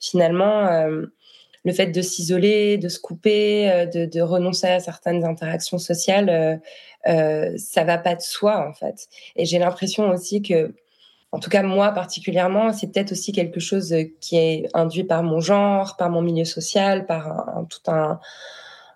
finalement, 0.00 0.66
euh, 0.66 1.04
le 1.64 1.72
fait 1.74 1.88
de 1.88 2.00
s'isoler, 2.00 2.78
de 2.78 2.88
se 2.88 3.00
couper, 3.00 3.86
de, 3.92 4.06
de, 4.06 4.20
renoncer 4.22 4.68
à 4.68 4.80
certaines 4.80 5.24
interactions 5.24 5.76
sociales, 5.76 6.62
ça 7.04 7.84
va 7.84 7.98
pas 7.98 8.14
de 8.14 8.22
soi 8.22 8.66
en 8.66 8.72
fait. 8.72 9.08
Et 9.36 9.44
j'ai 9.44 9.58
l'impression 9.58 10.08
aussi 10.10 10.40
que 10.40 10.72
en 11.32 11.38
tout 11.38 11.50
cas 11.50 11.62
moi 11.62 11.92
particulièrement, 11.92 12.72
c'est 12.72 12.92
peut-être 12.92 13.12
aussi 13.12 13.32
quelque 13.32 13.60
chose 13.60 13.94
qui 14.20 14.36
est 14.36 14.68
induit 14.74 15.04
par 15.04 15.22
mon 15.22 15.40
genre, 15.40 15.96
par 15.96 16.10
mon 16.10 16.22
milieu 16.22 16.44
social, 16.44 17.06
par 17.06 17.66
tout 17.68 17.90
un, 17.90 18.18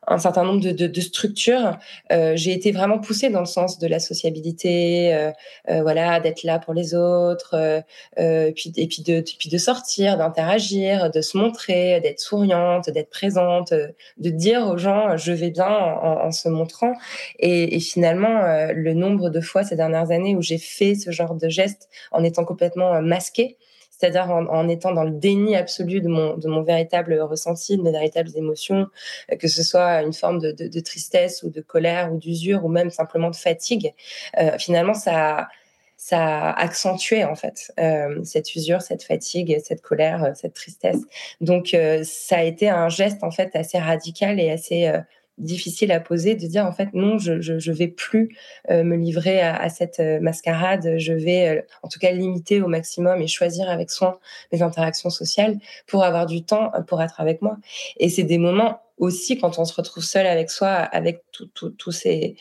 un 0.06 0.18
certain 0.18 0.44
nombre 0.44 0.60
de, 0.60 0.72
de, 0.72 0.86
de 0.86 1.00
structures. 1.00 1.78
Euh, 2.10 2.32
j'ai 2.34 2.52
été 2.52 2.72
vraiment 2.72 2.98
poussée 2.98 3.30
dans 3.30 3.40
le 3.40 3.46
sens 3.46 3.78
de 3.78 3.86
la 3.86 4.00
sociabilité, 4.00 5.14
euh, 5.14 5.30
euh, 5.70 5.82
voilà, 5.82 6.18
d'être 6.20 6.42
là 6.42 6.58
pour 6.58 6.74
les 6.74 6.94
autres, 6.94 7.54
euh, 7.54 7.80
euh, 8.18 8.50
puis 8.52 8.72
et 8.76 8.88
puis 8.88 9.02
de 9.02 9.20
puis 9.20 9.48
de 9.48 9.58
sortir, 9.58 10.16
d'interagir, 10.16 11.10
de 11.10 11.20
se 11.20 11.36
montrer, 11.36 12.00
d'être 12.00 12.20
souriante, 12.20 12.90
d'être 12.90 13.10
présente, 13.10 13.72
de 13.72 14.30
dire 14.30 14.66
aux 14.66 14.76
gens 14.76 15.16
je 15.16 15.32
vais 15.32 15.50
bien 15.50 15.68
en, 15.68 16.26
en 16.26 16.32
se 16.32 16.48
montrant. 16.48 16.94
Et, 17.38 17.76
et 17.76 17.80
finalement, 17.80 18.42
le 18.74 18.94
nombre 18.94 19.30
de 19.30 19.40
fois 19.40 19.62
ces 19.62 19.76
dernières 19.76 20.10
années 20.10 20.34
où 20.36 20.42
j'ai 20.42 20.58
fait 20.58 20.94
ce 20.94 21.10
genre 21.10 21.34
de 21.34 21.48
geste 21.48 21.88
en 22.10 22.24
étant 22.24 22.44
complètement 22.44 23.00
masquée 23.02 23.56
c'est-à-dire 24.02 24.30
en, 24.30 24.68
étant 24.68 24.92
dans 24.92 25.04
le 25.04 25.12
déni 25.12 25.54
absolu 25.54 26.00
de 26.00 26.08
mon, 26.08 26.62
véritable 26.62 27.20
ressenti, 27.20 27.76
de 27.76 27.82
mes 27.82 27.92
véritables 27.92 28.30
émotions, 28.34 28.88
euh, 29.30 29.36
que 29.36 29.46
ce 29.46 29.62
soit 29.62 30.02
une 30.02 30.12
forme 30.12 30.40
de, 30.40 30.80
tristesse 30.80 31.44
ou 31.44 31.50
de 31.50 31.60
colère 31.60 32.12
ou 32.12 32.18
d'usure 32.18 32.64
ou 32.64 32.68
même 32.68 32.90
simplement 32.90 33.30
de 33.30 33.36
fatigue. 33.36 33.94
Euh, 34.38 34.58
finalement, 34.58 34.94
ça 34.94 35.48
ça 35.96 36.18
a 36.18 36.60
accentué 36.60 37.22
en 37.22 37.36
fait 37.36 37.72
euh, 37.78 38.24
cette 38.24 38.56
usure, 38.56 38.82
cette 38.82 39.04
fatigue, 39.04 39.56
cette 39.64 39.82
colère, 39.82 40.32
cette 40.34 40.54
tristesse. 40.54 40.98
Donc 41.40 41.76
ça 42.02 42.38
a 42.38 42.42
été 42.42 42.68
un 42.68 42.88
geste 42.88 43.22
en 43.22 43.30
fait 43.30 43.54
assez 43.54 43.78
radical 43.78 44.40
et 44.40 44.50
assez 44.50 44.92
difficile 45.38 45.92
à 45.92 46.00
poser 46.00 46.34
de 46.34 46.46
dire 46.46 46.66
en 46.66 46.72
fait 46.72 46.88
non 46.92 47.18
je 47.18 47.40
je, 47.40 47.58
je 47.58 47.72
vais 47.72 47.88
plus 47.88 48.36
euh, 48.70 48.84
me 48.84 48.96
livrer 48.96 49.40
à, 49.40 49.56
à, 49.56 49.68
cette 49.70 49.98
euh, 49.98 50.20
mascarade 50.20 50.98
je 50.98 51.12
vais 51.12 51.48
euh, 51.48 51.62
en 51.82 51.88
tout 51.88 51.98
cas 51.98 52.12
limiter 52.12 52.60
au 52.60 52.68
maximum 52.68 53.20
et 53.22 53.26
choisir 53.26 53.70
avec 53.70 53.90
soin 53.90 54.18
mes 54.52 54.62
interactions 54.62 55.10
sociales 55.10 55.58
pour 55.86 56.04
avoir 56.04 56.26
du 56.26 56.44
temps 56.44 56.70
pour 56.86 57.02
être 57.02 57.20
avec 57.20 57.40
moi 57.40 57.56
et 57.96 58.10
c'est 58.10 58.24
des 58.24 58.38
moments 58.38 58.82
aussi 58.98 59.38
quand 59.38 59.58
on 59.58 59.64
se 59.64 59.74
retrouve 59.74 60.04
seul 60.04 60.26
avec 60.26 60.50
soi 60.50 60.68
avec 60.68 61.22
tous 61.30 61.92
ces 61.92 62.36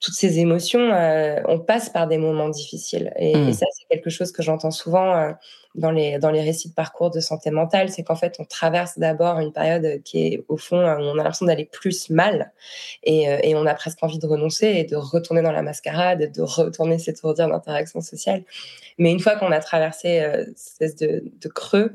toutes 0.00 0.14
ces 0.14 0.38
émotions, 0.38 0.92
on 1.48 1.58
passe 1.58 1.90
par 1.90 2.06
des 2.06 2.18
moments 2.18 2.50
difficiles. 2.50 3.12
Et, 3.16 3.32
et 3.32 3.36
mmh. 3.36 3.52
ça, 3.52 3.66
c'est 3.72 3.84
quelque 3.90 4.10
chose 4.10 4.30
que 4.30 4.44
j'entends 4.44 4.70
souvent 4.70 5.34
dans, 5.78 5.90
les, 5.90 6.18
dans 6.18 6.30
les 6.30 6.42
récits 6.42 6.68
de 6.68 6.74
parcours 6.74 7.10
de 7.10 7.20
santé 7.20 7.50
mentale, 7.50 7.88
c'est 7.88 8.02
qu'en 8.02 8.14
fait, 8.14 8.36
on 8.38 8.44
traverse 8.44 8.98
d'abord 8.98 9.38
une 9.40 9.52
période 9.52 10.02
qui 10.02 10.26
est, 10.26 10.44
au 10.48 10.56
fond, 10.56 10.78
euh, 10.78 10.96
on 10.98 11.12
a 11.12 11.16
l'impression 11.16 11.46
d'aller 11.46 11.64
plus 11.64 12.10
mal, 12.10 12.52
et, 13.02 13.28
euh, 13.28 13.38
et, 13.42 13.54
on 13.54 13.66
a 13.66 13.74
presque 13.74 14.02
envie 14.02 14.18
de 14.18 14.26
renoncer 14.26 14.66
et 14.66 14.84
de 14.84 14.96
retourner 14.96 15.42
dans 15.42 15.52
la 15.52 15.62
mascarade, 15.62 16.32
de 16.32 16.42
retourner 16.42 16.98
s'étourdir 16.98 17.48
d'interaction 17.48 18.00
sociale. 18.00 18.44
Mais 18.98 19.12
une 19.12 19.20
fois 19.20 19.36
qu'on 19.36 19.52
a 19.52 19.60
traversé 19.60 20.20
euh, 20.20 20.44
cette 20.56 20.92
espèce 20.92 20.96
de, 20.96 21.48
creux, 21.48 21.94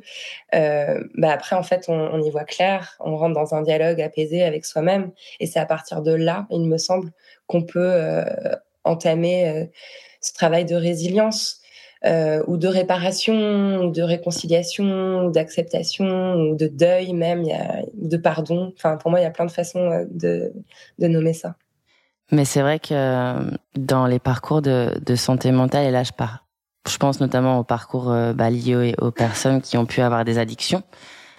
bah 0.51 1.31
après, 1.31 1.55
en 1.55 1.63
fait, 1.63 1.85
on, 1.87 2.21
y 2.21 2.29
voit 2.29 2.43
clair, 2.43 2.97
on 2.99 3.17
rentre 3.17 3.35
dans 3.35 3.53
un 3.53 3.61
dialogue 3.61 4.01
apaisé 4.01 4.43
avec 4.43 4.65
soi-même, 4.65 5.11
et 5.39 5.45
c'est 5.45 5.59
à 5.59 5.65
partir 5.65 6.01
de 6.01 6.11
là, 6.11 6.47
il 6.49 6.65
me 6.67 6.77
semble, 6.77 7.11
qu'on 7.47 7.63
peut 7.63 7.91
euh, 7.91 8.23
entamer 8.83 9.49
euh, 9.49 9.65
ce 10.21 10.33
travail 10.33 10.65
de 10.65 10.75
résilience. 10.75 11.61
Euh, 12.05 12.43
ou 12.47 12.57
de 12.57 12.67
réparation, 12.67 13.85
ou 13.85 13.91
de 13.91 14.01
réconciliation, 14.01 15.29
d'acceptation, 15.29 16.35
ou 16.35 16.55
de 16.55 16.67
deuil 16.67 17.13
même, 17.13 17.43
y 17.43 17.53
a, 17.53 17.81
de 17.93 18.17
pardon. 18.17 18.73
Enfin, 18.75 18.97
pour 18.97 19.09
moi, 19.09 19.21
il 19.21 19.23
y 19.23 19.25
a 19.25 19.31
plein 19.31 19.45
de 19.45 19.51
façons 19.51 20.05
de, 20.11 20.51
de 20.99 21.07
nommer 21.07 21.31
ça. 21.33 21.55
Mais 22.31 22.43
c'est 22.43 22.61
vrai 22.61 22.79
que 22.79 23.37
dans 23.77 24.05
les 24.05 24.19
parcours 24.19 24.61
de, 24.61 24.91
de, 25.05 25.15
santé 25.15 25.51
mentale, 25.51 25.85
et 25.85 25.91
là 25.91 26.03
je, 26.03 26.11
pars, 26.11 26.45
je 26.89 26.97
pense 26.97 27.21
notamment 27.21 27.59
au 27.59 27.63
parcours 27.63 28.13
bah, 28.35 28.49
lié 28.49 28.95
aux, 28.97 29.07
aux, 29.07 29.11
personnes 29.11 29.61
qui 29.61 29.77
ont 29.77 29.85
pu 29.85 30.01
avoir 30.01 30.25
des 30.25 30.39
addictions, 30.39 30.83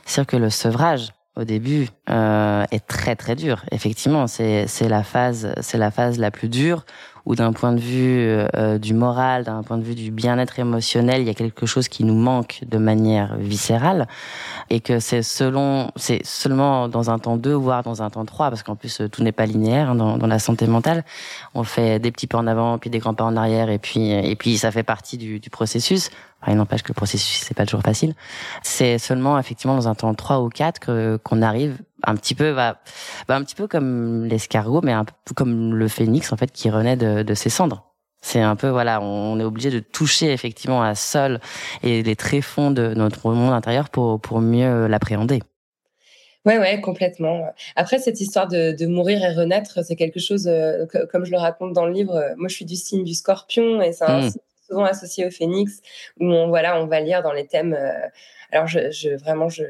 c'est 0.06 0.26
que 0.26 0.36
le 0.36 0.50
sevrage, 0.50 1.12
au 1.36 1.44
début 1.44 1.88
euh, 2.10 2.64
est 2.70 2.86
très 2.86 3.16
très 3.16 3.34
dur. 3.34 3.64
Effectivement, 3.72 4.26
c'est 4.26 4.66
la 4.80 5.02
phase 5.02 5.52
c'est 5.60 5.78
la 5.78 5.90
phase 5.90 6.18
la 6.18 6.30
plus 6.30 6.48
dure 6.48 6.84
où 7.26 7.34
d'un 7.34 7.52
point 7.52 7.72
de 7.72 7.80
vue 7.80 8.26
euh, 8.56 8.78
du 8.78 8.94
moral, 8.94 9.44
d'un 9.44 9.62
point 9.62 9.78
de 9.78 9.82
vue 9.82 9.94
du 9.94 10.10
bien-être 10.10 10.58
émotionnel, 10.58 11.22
il 11.22 11.26
y 11.26 11.30
a 11.30 11.34
quelque 11.34 11.66
chose 11.66 11.88
qui 11.88 12.04
nous 12.04 12.14
manque 12.14 12.60
de 12.66 12.78
manière 12.78 13.36
viscérale 13.36 14.06
et 14.70 14.80
que 14.80 14.98
c'est 14.98 15.22
selon 15.22 15.90
c'est 15.96 16.24
seulement 16.24 16.88
dans 16.88 17.10
un 17.10 17.18
temps 17.18 17.36
2 17.36 17.52
voire 17.52 17.82
dans 17.82 18.02
un 18.02 18.10
temps 18.10 18.24
3 18.24 18.50
parce 18.50 18.62
qu'en 18.62 18.76
plus 18.76 19.02
tout 19.10 19.22
n'est 19.22 19.32
pas 19.32 19.46
linéaire 19.46 19.90
hein, 19.90 19.94
dans, 19.94 20.18
dans 20.18 20.26
la 20.26 20.38
santé 20.38 20.66
mentale. 20.66 21.04
On 21.54 21.64
fait 21.64 21.98
des 21.98 22.10
petits 22.10 22.26
pas 22.26 22.38
en 22.38 22.46
avant 22.46 22.78
puis 22.78 22.90
des 22.90 22.98
grands 22.98 23.14
pas 23.14 23.24
en 23.24 23.36
arrière 23.36 23.70
et 23.70 23.78
puis 23.78 24.10
et 24.10 24.36
puis 24.36 24.58
ça 24.58 24.70
fait 24.70 24.82
partie 24.82 25.16
du, 25.16 25.40
du 25.40 25.50
processus 25.50 26.10
il 26.52 26.56
n'empêche 26.56 26.82
que 26.82 26.88
le 26.88 26.94
processus 26.94 27.42
c'est 27.44 27.54
pas 27.54 27.64
toujours 27.64 27.82
facile. 27.82 28.14
C'est 28.62 28.98
seulement 28.98 29.38
effectivement 29.38 29.74
dans 29.74 29.88
un 29.88 29.94
temps 29.94 30.14
3 30.14 30.40
ou 30.40 30.48
4 30.48 31.18
qu'on 31.22 31.42
arrive 31.42 31.78
un 32.06 32.16
petit 32.16 32.34
peu, 32.34 32.54
bah, 32.54 32.80
bah, 33.28 33.36
un 33.36 33.42
petit 33.44 33.54
peu 33.54 33.66
comme 33.66 34.24
l'escargot, 34.24 34.80
mais 34.82 34.92
un 34.92 35.04
peu 35.04 35.34
comme 35.34 35.74
le 35.74 35.88
phénix 35.88 36.32
en 36.32 36.36
fait 36.36 36.50
qui 36.52 36.70
renaît 36.70 36.96
de, 36.96 37.22
de 37.22 37.34
ses 37.34 37.50
cendres. 37.50 37.90
C'est 38.20 38.40
un 38.40 38.56
peu 38.56 38.68
voilà, 38.68 39.02
on 39.02 39.38
est 39.38 39.44
obligé 39.44 39.70
de 39.70 39.80
toucher 39.80 40.32
effectivement 40.32 40.82
à 40.82 40.94
sol 40.94 41.40
et 41.82 42.02
les 42.02 42.16
tréfonds 42.16 42.70
de 42.70 42.94
notre 42.94 43.30
monde 43.32 43.52
intérieur 43.52 43.90
pour 43.90 44.20
pour 44.20 44.40
mieux 44.40 44.86
l'appréhender. 44.86 45.40
Ouais, 46.46 46.58
ouais, 46.58 46.80
complètement. 46.80 47.50
Après, 47.74 47.98
cette 47.98 48.20
histoire 48.20 48.48
de, 48.48 48.72
de 48.72 48.86
mourir 48.86 49.24
et 49.24 49.32
renaître, 49.32 49.82
c'est 49.82 49.96
quelque 49.96 50.20
chose, 50.20 50.46
euh, 50.46 50.84
comme 51.10 51.24
je 51.24 51.30
le 51.30 51.38
raconte 51.38 51.72
dans 51.72 51.86
le 51.86 51.92
livre, 51.92 52.14
euh, 52.16 52.34
moi 52.36 52.48
je 52.48 52.54
suis 52.54 52.66
du 52.66 52.76
signe 52.76 53.02
du 53.02 53.14
scorpion 53.14 53.80
et 53.80 53.92
c'est 53.92 54.06
mmh. 54.06 54.30
souvent 54.68 54.84
associé 54.84 55.26
au 55.26 55.30
phénix, 55.30 55.80
où 56.20 56.26
on, 56.26 56.48
voilà, 56.48 56.78
on 56.78 56.86
va 56.86 57.00
lire 57.00 57.22
dans 57.22 57.32
les 57.32 57.46
thèmes. 57.46 57.72
Euh, 57.72 58.08
alors, 58.52 58.66
je, 58.66 58.90
je, 58.90 59.16
vraiment, 59.16 59.48
je, 59.48 59.64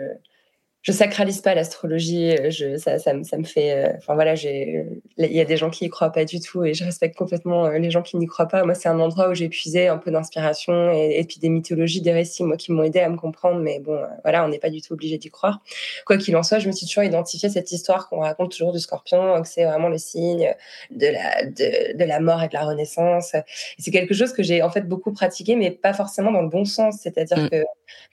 je 0.84 0.92
sacralise 0.92 1.40
pas 1.40 1.54
l'astrologie. 1.54 2.30
Euh, 2.36 2.50
je, 2.50 2.76
ça, 2.76 2.98
ça, 2.98 3.12
ça, 3.24 3.38
me 3.38 3.44
fait. 3.44 3.72
Euh, 3.72 3.92
enfin 3.96 4.14
voilà, 4.14 4.34
j'ai. 4.34 4.84
Il 5.16 5.32
y 5.32 5.40
a 5.40 5.46
des 5.46 5.56
gens 5.56 5.70
qui 5.70 5.86
y 5.86 5.88
croient 5.88 6.12
pas 6.12 6.26
du 6.26 6.40
tout 6.40 6.62
et 6.62 6.74
je 6.74 6.84
respecte 6.84 7.16
complètement 7.16 7.64
euh, 7.64 7.78
les 7.78 7.90
gens 7.90 8.02
qui 8.02 8.18
n'y 8.18 8.26
croient 8.26 8.48
pas. 8.48 8.64
Moi, 8.64 8.74
c'est 8.74 8.90
un 8.90 9.00
endroit 9.00 9.30
où 9.30 9.34
j'ai 9.34 9.48
puisé 9.48 9.88
un 9.88 9.96
peu 9.96 10.10
d'inspiration 10.10 10.92
et, 10.92 11.18
et, 11.18 11.24
puis 11.24 11.38
des 11.40 11.48
mythologies, 11.48 12.02
des 12.02 12.12
récits, 12.12 12.44
moi, 12.44 12.58
qui 12.58 12.70
m'ont 12.70 12.82
aidé 12.82 13.00
à 13.00 13.08
me 13.08 13.16
comprendre. 13.16 13.60
Mais 13.60 13.78
bon, 13.80 13.98
voilà, 14.22 14.44
on 14.44 14.48
n'est 14.48 14.58
pas 14.58 14.68
du 14.68 14.82
tout 14.82 14.92
obligé 14.92 15.16
d'y 15.16 15.30
croire. 15.30 15.60
Quoi 16.04 16.18
qu'il 16.18 16.36
en 16.36 16.42
soit, 16.42 16.58
je 16.58 16.66
me 16.66 16.72
suis 16.72 16.86
toujours 16.86 17.04
identifié 17.04 17.48
cette 17.48 17.72
histoire 17.72 18.10
qu'on 18.10 18.20
raconte 18.20 18.50
toujours 18.50 18.72
du 18.72 18.78
Scorpion, 18.78 19.40
que 19.40 19.48
c'est 19.48 19.64
vraiment 19.64 19.88
le 19.88 19.98
signe 19.98 20.54
de 20.90 21.06
la 21.06 21.46
de, 21.46 21.96
de, 21.96 22.04
la 22.04 22.20
mort 22.20 22.42
et 22.42 22.48
de 22.48 22.54
la 22.54 22.64
renaissance. 22.64 23.34
c'est 23.78 23.90
quelque 23.90 24.12
chose 24.12 24.34
que 24.34 24.42
j'ai 24.42 24.62
en 24.62 24.70
fait 24.70 24.82
beaucoup 24.82 25.12
pratiqué, 25.12 25.56
mais 25.56 25.70
pas 25.70 25.94
forcément 25.94 26.30
dans 26.30 26.42
le 26.42 26.50
bon 26.50 26.66
sens. 26.66 26.98
C'est-à-dire 27.00 27.38
mm. 27.38 27.48
que 27.48 27.64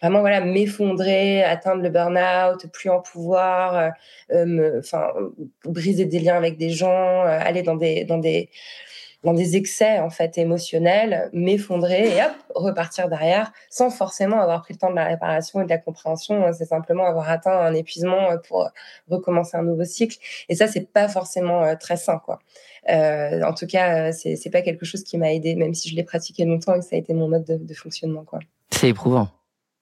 vraiment 0.01 0.21
voilà, 0.21 0.39
m'effondrer, 0.39 1.43
atteindre 1.43 1.83
le 1.83 1.89
burn-out 1.89 2.60
plus 2.67 2.89
en 2.89 2.99
pouvoir, 2.99 3.75
euh, 3.75 3.89
euh, 4.31 4.79
enfin 4.79 5.11
briser 5.65 6.05
des 6.05 6.19
liens 6.19 6.35
avec 6.35 6.57
des 6.57 6.69
gens, 6.69 7.25
euh, 7.25 7.39
aller 7.39 7.61
dans 7.61 7.75
des 7.75 8.05
dans 8.05 8.17
des 8.17 8.49
dans 9.23 9.33
des 9.33 9.55
excès 9.55 9.99
en 9.99 10.09
fait 10.09 10.37
émotionnels, 10.39 11.29
m'effondrer 11.31 12.17
et 12.17 12.23
hop 12.23 12.31
repartir 12.55 13.07
derrière 13.07 13.51
sans 13.69 13.91
forcément 13.91 14.41
avoir 14.41 14.63
pris 14.63 14.73
le 14.73 14.79
temps 14.79 14.89
de 14.89 14.95
la 14.95 15.05
réparation 15.05 15.61
et 15.61 15.65
de 15.65 15.69
la 15.69 15.77
compréhension. 15.77 16.43
Hein. 16.45 16.53
C'est 16.53 16.65
simplement 16.65 17.05
avoir 17.05 17.29
atteint 17.29 17.57
un 17.59 17.73
épuisement 17.75 18.29
pour 18.47 18.69
recommencer 19.09 19.57
un 19.57 19.63
nouveau 19.63 19.85
cycle. 19.85 20.17
Et 20.49 20.55
ça 20.55 20.67
c'est 20.67 20.91
pas 20.91 21.07
forcément 21.07 21.75
très 21.75 21.97
sain 21.97 22.19
quoi. 22.25 22.39
Euh, 22.89 23.43
en 23.43 23.53
tout 23.53 23.67
cas, 23.67 24.11
c'est 24.11 24.35
c'est 24.35 24.49
pas 24.49 24.61
quelque 24.61 24.85
chose 24.85 25.03
qui 25.03 25.17
m'a 25.17 25.31
aidé, 25.33 25.55
même 25.55 25.73
si 25.73 25.89
je 25.89 25.95
l'ai 25.95 26.03
pratiqué 26.03 26.45
longtemps 26.45 26.73
et 26.73 26.79
que 26.79 26.85
ça 26.85 26.95
a 26.95 26.99
été 26.99 27.13
mon 27.13 27.27
mode 27.27 27.45
de, 27.45 27.57
de 27.57 27.73
fonctionnement 27.73 28.23
quoi. 28.23 28.39
C'est 28.71 28.89
éprouvant. 28.89 29.29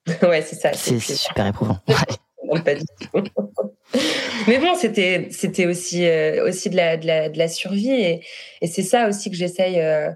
ouais, 0.22 0.42
c'est 0.42 0.56
ça. 0.56 0.72
C'est 0.72 0.98
super 1.00 1.46
éprouvant. 1.46 1.78
Mais 4.46 4.58
bon, 4.58 4.74
c'était 4.74 5.28
c'était 5.30 5.66
aussi 5.66 6.06
euh, 6.06 6.48
aussi 6.48 6.70
de 6.70 6.76
la, 6.76 6.96
de 6.96 7.06
la, 7.06 7.28
de 7.28 7.38
la 7.38 7.48
survie 7.48 7.90
et, 7.90 8.22
c'est 8.66 8.82
ça 8.82 9.08
aussi 9.08 9.30
que 9.30 9.36
j'essaye 9.36 9.80
euh, 9.80 10.10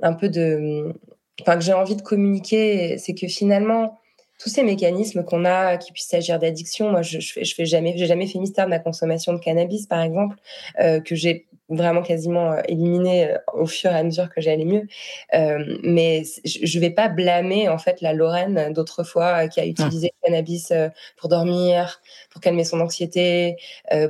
un 0.00 0.12
peu 0.12 0.28
de 0.28 0.92
enfin 1.40 1.56
que 1.56 1.64
j'ai 1.64 1.72
envie 1.72 1.96
de 1.96 2.02
communiquer, 2.02 2.98
c'est 2.98 3.14
que 3.14 3.26
finalement 3.26 3.98
tous 4.38 4.48
ces 4.48 4.62
mécanismes 4.62 5.24
qu'on 5.24 5.44
a 5.44 5.76
qui 5.76 5.92
puissent 5.92 6.08
s'agir 6.08 6.38
d'addiction, 6.38 6.90
moi 6.90 7.02
je, 7.02 7.18
je 7.20 7.54
fais 7.54 7.64
jamais 7.64 7.94
j'ai 7.96 8.06
jamais 8.06 8.26
fait 8.26 8.38
mystère 8.38 8.66
de 8.66 8.70
ma 8.70 8.78
consommation 8.78 9.32
de 9.32 9.38
cannabis 9.38 9.86
par 9.86 10.02
exemple 10.02 10.36
euh, 10.80 11.00
que 11.00 11.14
j'ai 11.14 11.46
vraiment 11.68 12.02
quasiment 12.02 12.52
euh, 12.52 12.60
éliminé 12.68 13.30
euh, 13.30 13.38
au 13.54 13.66
fur 13.66 13.90
et 13.90 13.94
à 13.94 14.02
mesure 14.02 14.28
que 14.28 14.40
j'allais 14.40 14.64
mieux. 14.64 14.86
Euh, 15.34 15.78
mais 15.82 16.22
je 16.44 16.78
vais 16.78 16.90
pas 16.90 17.08
blâmer 17.08 17.68
en 17.68 17.78
fait 17.78 18.00
la 18.00 18.12
Lorraine 18.12 18.72
d'autrefois 18.72 19.48
qui 19.48 19.60
a 19.60 19.66
utilisé 19.66 20.12
le 20.22 20.28
cannabis 20.28 20.72
pour 21.16 21.28
dormir, 21.28 22.00
pour 22.30 22.40
calmer 22.40 22.64
son 22.64 22.80
anxiété, 22.80 23.56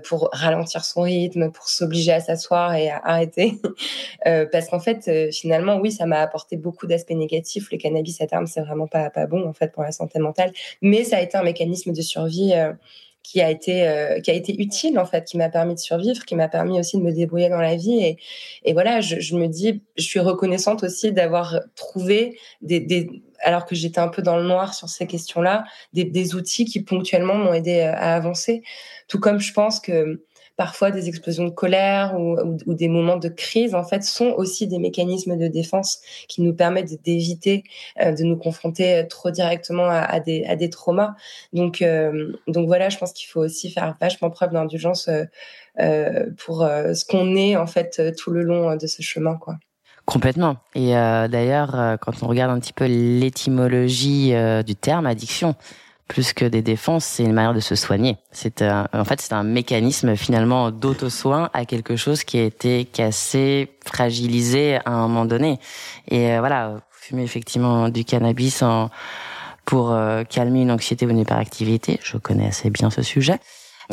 pour 0.04 0.30
ralentir 0.32 0.84
son 0.84 1.02
rythme, 1.02 1.50
pour 1.50 1.68
s'obliger 1.68 2.12
à 2.12 2.20
s'asseoir 2.20 2.74
et 2.74 2.90
à 2.90 3.00
arrêter. 3.04 3.60
parce 4.52 4.68
qu'en 4.68 4.80
fait, 4.80 5.32
finalement, 5.32 5.76
oui, 5.76 5.92
ça 5.92 6.06
m'a 6.06 6.20
apporté 6.20 6.56
beaucoup 6.56 6.86
d'aspects 6.86 7.10
négatifs. 7.10 7.70
Le 7.70 7.78
cannabis 7.78 8.20
à 8.20 8.26
terme, 8.26 8.46
c'est 8.46 8.62
vraiment 8.62 8.86
pas 8.86 9.10
pas 9.10 9.26
bon 9.26 9.46
en 9.46 9.52
fait 9.52 9.72
pour 9.72 9.82
la 9.82 9.92
santé 9.92 10.18
mentale. 10.18 10.52
Mais 10.82 11.04
ça 11.04 11.18
a 11.18 11.20
été 11.20 11.36
un 11.36 11.42
mécanisme 11.42 11.92
de 11.92 12.02
survie 12.02 12.52
qui 13.24 13.40
a 13.40 13.50
été 13.50 13.88
euh, 13.88 14.20
qui 14.20 14.30
a 14.30 14.34
été 14.34 14.54
utile 14.60 14.98
en 14.98 15.06
fait, 15.06 15.24
qui 15.24 15.36
m'a 15.36 15.48
permis 15.48 15.74
de 15.74 15.80
survivre, 15.80 16.24
qui 16.24 16.36
m'a 16.36 16.46
permis 16.46 16.78
aussi 16.78 16.98
de 16.98 17.02
me 17.02 17.10
débrouiller 17.10 17.48
dans 17.48 17.60
la 17.60 17.74
vie 17.74 17.98
et, 17.98 18.18
et 18.64 18.72
voilà, 18.74 19.00
je, 19.00 19.18
je, 19.18 19.34
me 19.34 19.48
dis, 19.48 19.82
je 19.96 20.04
suis 20.04 20.20
reconnaissante 20.20 20.84
aussi 20.84 21.10
d'avoir 21.10 21.58
trouvé 21.74 22.38
des, 22.60 22.80
des, 22.80 23.10
alors 23.40 23.64
que 23.64 23.74
j'étais 23.74 23.98
un 23.98 24.08
peu 24.08 24.22
dans 24.22 24.36
le 24.36 24.44
noir 24.44 24.74
sur 24.74 24.88
ces 24.88 25.06
questions-là, 25.06 25.64
des, 25.94 26.04
des 26.04 26.34
outils 26.34 26.66
qui 26.66 26.82
ponctuellement 26.82 27.34
m'ont 27.34 27.54
aidé 27.54 27.80
euh, 27.80 27.94
à 27.94 28.14
avancer. 28.14 28.62
Tout 29.08 29.18
comme 29.18 29.40
je 29.40 29.52
pense 29.52 29.80
que 29.80 30.22
parfois 30.56 30.90
des 30.90 31.08
explosions 31.08 31.44
de 31.44 31.50
colère 31.50 32.14
ou, 32.18 32.74
des 32.74 32.88
moments 32.88 33.16
de 33.16 33.28
crise, 33.28 33.74
en 33.74 33.84
fait, 33.84 34.02
sont 34.04 34.34
aussi 34.36 34.66
des 34.66 34.78
mécanismes 34.78 35.36
de 35.36 35.48
défense 35.48 36.00
qui 36.28 36.42
nous 36.42 36.54
permettent 36.54 37.02
d'éviter 37.02 37.64
euh, 38.00 38.12
de 38.12 38.22
nous 38.22 38.36
confronter 38.36 38.94
euh, 38.94 39.06
trop 39.06 39.30
directement 39.30 39.88
à, 39.88 40.20
des, 40.20 40.70
traumas. 40.70 41.14
Donc, 41.52 41.82
euh, 41.82 42.32
donc 42.46 42.66
voilà, 42.66 42.88
je 42.88 42.98
pense 42.98 43.12
qu'il 43.12 43.28
faut 43.28 43.40
aussi 43.40 43.70
faire 43.70 43.96
vachement 44.00 44.30
preuve 44.30 44.52
d'indulgence 44.52 45.10
pour 46.38 46.60
ce 46.60 47.04
qu'on 47.04 47.34
est 47.34 47.56
en 47.56 47.66
fait 47.66 48.14
tout 48.16 48.30
le 48.30 48.42
long 48.42 48.76
de 48.76 48.86
ce 48.86 49.02
chemin, 49.02 49.36
quoi. 49.36 49.56
Complètement. 50.06 50.56
Et 50.74 50.90
d'ailleurs, 50.92 51.96
quand 52.00 52.22
on 52.22 52.28
regarde 52.28 52.50
un 52.50 52.60
petit 52.60 52.72
peu 52.72 52.84
l'étymologie 52.84 54.34
du 54.64 54.76
terme 54.76 55.06
addiction, 55.06 55.54
plus 56.14 56.32
que 56.32 56.44
des 56.44 56.62
défenses, 56.62 57.04
c'est 57.04 57.24
une 57.24 57.32
manière 57.32 57.54
de 57.54 57.58
se 57.60 57.74
soigner. 57.74 58.18
C'est 58.30 58.62
en 58.62 59.04
fait 59.04 59.20
c'est 59.20 59.32
un 59.32 59.42
mécanisme 59.42 60.14
finalement 60.14 60.70
d'auto-soin 60.70 61.50
à 61.52 61.64
quelque 61.64 61.96
chose 61.96 62.22
qui 62.22 62.38
a 62.38 62.44
été 62.44 62.84
cassé, 62.84 63.72
fragilisé 63.84 64.76
à 64.84 64.92
un 64.92 65.08
moment 65.08 65.24
donné. 65.24 65.58
Et 66.06 66.30
euh, 66.30 66.38
voilà, 66.38 66.76
fumer 66.92 67.24
effectivement 67.24 67.88
du 67.88 68.04
cannabis 68.04 68.62
en, 68.62 68.90
pour 69.64 69.90
euh, 69.90 70.22
calmer 70.22 70.62
une 70.62 70.70
anxiété 70.70 71.04
ou 71.04 71.10
une 71.10 71.18
hyperactivité, 71.18 71.98
je 72.04 72.16
connais 72.16 72.46
assez 72.46 72.70
bien 72.70 72.90
ce 72.90 73.02
sujet. 73.02 73.40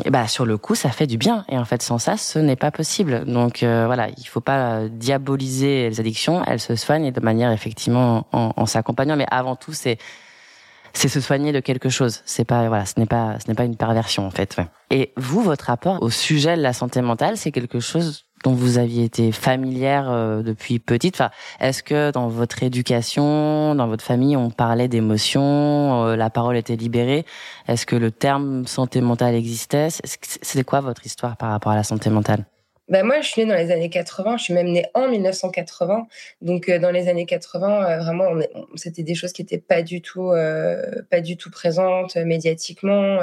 Et 0.06 0.12
bah 0.12 0.28
sur 0.28 0.46
le 0.46 0.60
coup, 0.60 0.76
ça 0.76 0.90
fait 0.90 1.08
du 1.08 1.18
bien. 1.18 1.44
Et 1.50 1.58
en 1.58 1.66
fait, 1.66 1.82
sans 1.82 1.98
ça, 1.98 2.18
ce 2.18 2.38
n'est 2.38 2.56
pas 2.56 2.70
possible. 2.70 3.26
Donc 3.26 3.64
euh, 3.64 3.88
voilà, 3.88 4.10
il 4.16 4.28
faut 4.28 4.42
pas 4.42 4.88
diaboliser 4.90 5.90
les 5.90 6.00
addictions. 6.00 6.44
Elles 6.46 6.60
se 6.60 6.76
soignent 6.76 7.12
de 7.12 7.20
manière 7.20 7.52
effectivement 7.52 8.28
en, 8.32 8.54
en 8.56 8.66
s'accompagnant. 8.68 9.16
Mais 9.16 9.26
avant 9.32 9.56
tout, 9.56 9.74
c'est 9.74 9.98
c'est 10.94 11.08
se 11.08 11.22
soigner 11.22 11.52
de 11.52 11.60
quelque 11.60 11.90
chose. 11.90 12.22
C'est 12.26 12.46
pas 12.46 12.68
voilà, 12.68 12.86
ce 12.86 13.00
n'est 13.00 13.06
pas 13.06 13.38
ce 13.40 13.48
n'est 13.48 13.56
pas 13.56 13.66
une 13.66 13.78
perversion 13.78 14.26
en 14.26 14.32
fait. 14.32 14.58
Et 14.90 15.14
vous, 15.18 15.42
votre 15.42 15.66
rapport 15.66 16.02
au 16.02 16.10
sujet 16.10 16.58
de 16.58 16.62
la 16.62 16.74
santé 16.74 17.02
mentale, 17.02 17.38
c'est 17.38 17.52
quelque 17.52 17.80
chose 17.80 18.26
dont 18.44 18.54
vous 18.54 18.78
aviez 18.78 19.04
été 19.04 19.32
familière 19.32 20.10
euh, 20.10 20.42
depuis 20.42 20.80
petite. 20.80 21.16
Enfin, 21.16 21.30
est-ce 21.60 21.84
que 21.84 22.12
dans 22.12 22.28
votre 22.28 22.64
éducation, 22.64 23.76
dans 23.76 23.88
votre 23.88 24.04
famille, 24.04 24.36
on 24.36 24.50
parlait 24.50 24.88
d'émotions, 24.88 26.06
euh, 26.06 26.16
la 26.16 26.30
parole 26.30 26.58
était 26.58 26.76
libérée? 26.76 27.26
Est-ce 27.68 27.86
que 27.86 27.96
le 27.96 28.12
terme 28.12 28.66
santé 28.66 29.02
mentale 29.02 29.36
existait? 29.36 29.90
C'était 30.04 30.64
quoi 30.64 30.82
votre 30.82 31.06
histoire 31.06 31.38
par 31.38 31.52
rapport 31.52 31.72
à 31.72 31.76
la 31.76 31.84
santé 31.84 32.10
mentale? 32.10 32.46
Ben 32.92 33.06
moi, 33.06 33.22
je 33.22 33.30
suis 33.30 33.42
née 33.42 33.48
dans 33.48 33.58
les 33.58 33.72
années 33.72 33.90
80. 33.90 34.36
Je 34.38 34.44
suis 34.44 34.54
même 34.54 34.68
née 34.68 34.86
en 34.94 35.08
1980. 35.08 36.08
Donc, 36.42 36.68
euh, 36.68 36.78
dans 36.78 36.92
les 36.92 37.08
années 37.08 37.26
80, 37.26 37.90
euh, 37.90 37.98
vraiment, 38.00 38.32
c'était 38.76 39.04
des 39.04 39.16
choses 39.16 39.32
qui 39.32 39.42
n'étaient 39.42 39.60
pas 39.60 39.80
euh, 39.80 41.02
pas 41.10 41.22
du 41.22 41.38
tout 41.38 41.50
présentes 41.50 42.18
médiatiquement 42.18 43.20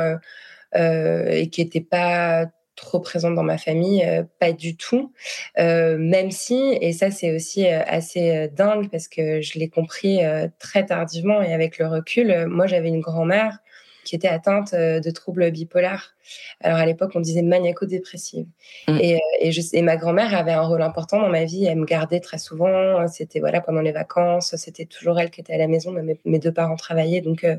et 0.75 1.49
qui 1.51 1.63
n'étaient 1.63 1.81
pas 1.83 2.47
trop 2.77 3.01
présentes 3.01 3.35
dans 3.35 3.43
ma 3.43 3.59
famille, 3.59 4.07
pas 4.39 4.53
du 4.53 4.77
tout. 4.77 5.13
même 5.57 6.31
si, 6.31 6.79
et 6.81 6.93
ça 6.93 7.11
c'est 7.11 7.35
aussi 7.35 7.67
assez 7.67 8.49
dingue 8.53 8.89
parce 8.91 9.09
que 9.09 9.41
je 9.43 9.59
l'ai 9.59 9.69
compris 9.69 10.21
très 10.59 10.87
tardivement 10.87 11.43
et 11.43 11.53
avec 11.53 11.79
le 11.79 11.87
recul, 11.87 12.47
moi 12.47 12.67
j'avais 12.67 12.89
une 12.89 13.01
grand-mère 13.01 13.59
qui 14.09 14.17
était 14.17 14.29
atteinte 14.29 14.73
euh, 14.73 15.01
de 15.01 15.11
troubles 15.11 15.51
bipolaires. 15.51 16.17
Alors 16.63 16.79
à 16.79 16.87
l'époque, 16.87 17.11
on 17.15 17.21
disait 17.21 17.43
maniaco-dépressive. 17.43 18.47
Mm. 18.89 18.99
Et, 19.01 19.15
euh, 19.17 19.19
et, 19.41 19.53
je, 19.53 19.61
et 19.75 19.83
ma 19.83 19.97
grand-mère 19.97 20.35
avait 20.35 20.53
un 20.53 20.63
rôle 20.63 20.81
important 20.81 21.21
dans 21.21 21.29
ma 21.29 21.45
vie. 21.45 21.67
Elle 21.67 21.77
me 21.77 21.85
gardait 21.85 22.21
très 22.21 22.39
souvent. 22.39 23.07
C'était 23.09 23.41
voilà 23.41 23.61
pendant 23.61 23.83
les 23.83 23.93
vacances. 23.93 24.57
C'était 24.57 24.87
toujours 24.87 25.21
elle 25.21 25.31
qui 25.31 25.43
était 25.43 25.53
à 25.53 25.59
la 25.59 25.69
maison. 25.69 25.93
Mes, 25.93 26.19
mes 26.25 26.39
deux 26.39 26.53
parents 26.53 26.77
travaillaient, 26.77 27.21
donc 27.21 27.45
euh, 27.45 27.57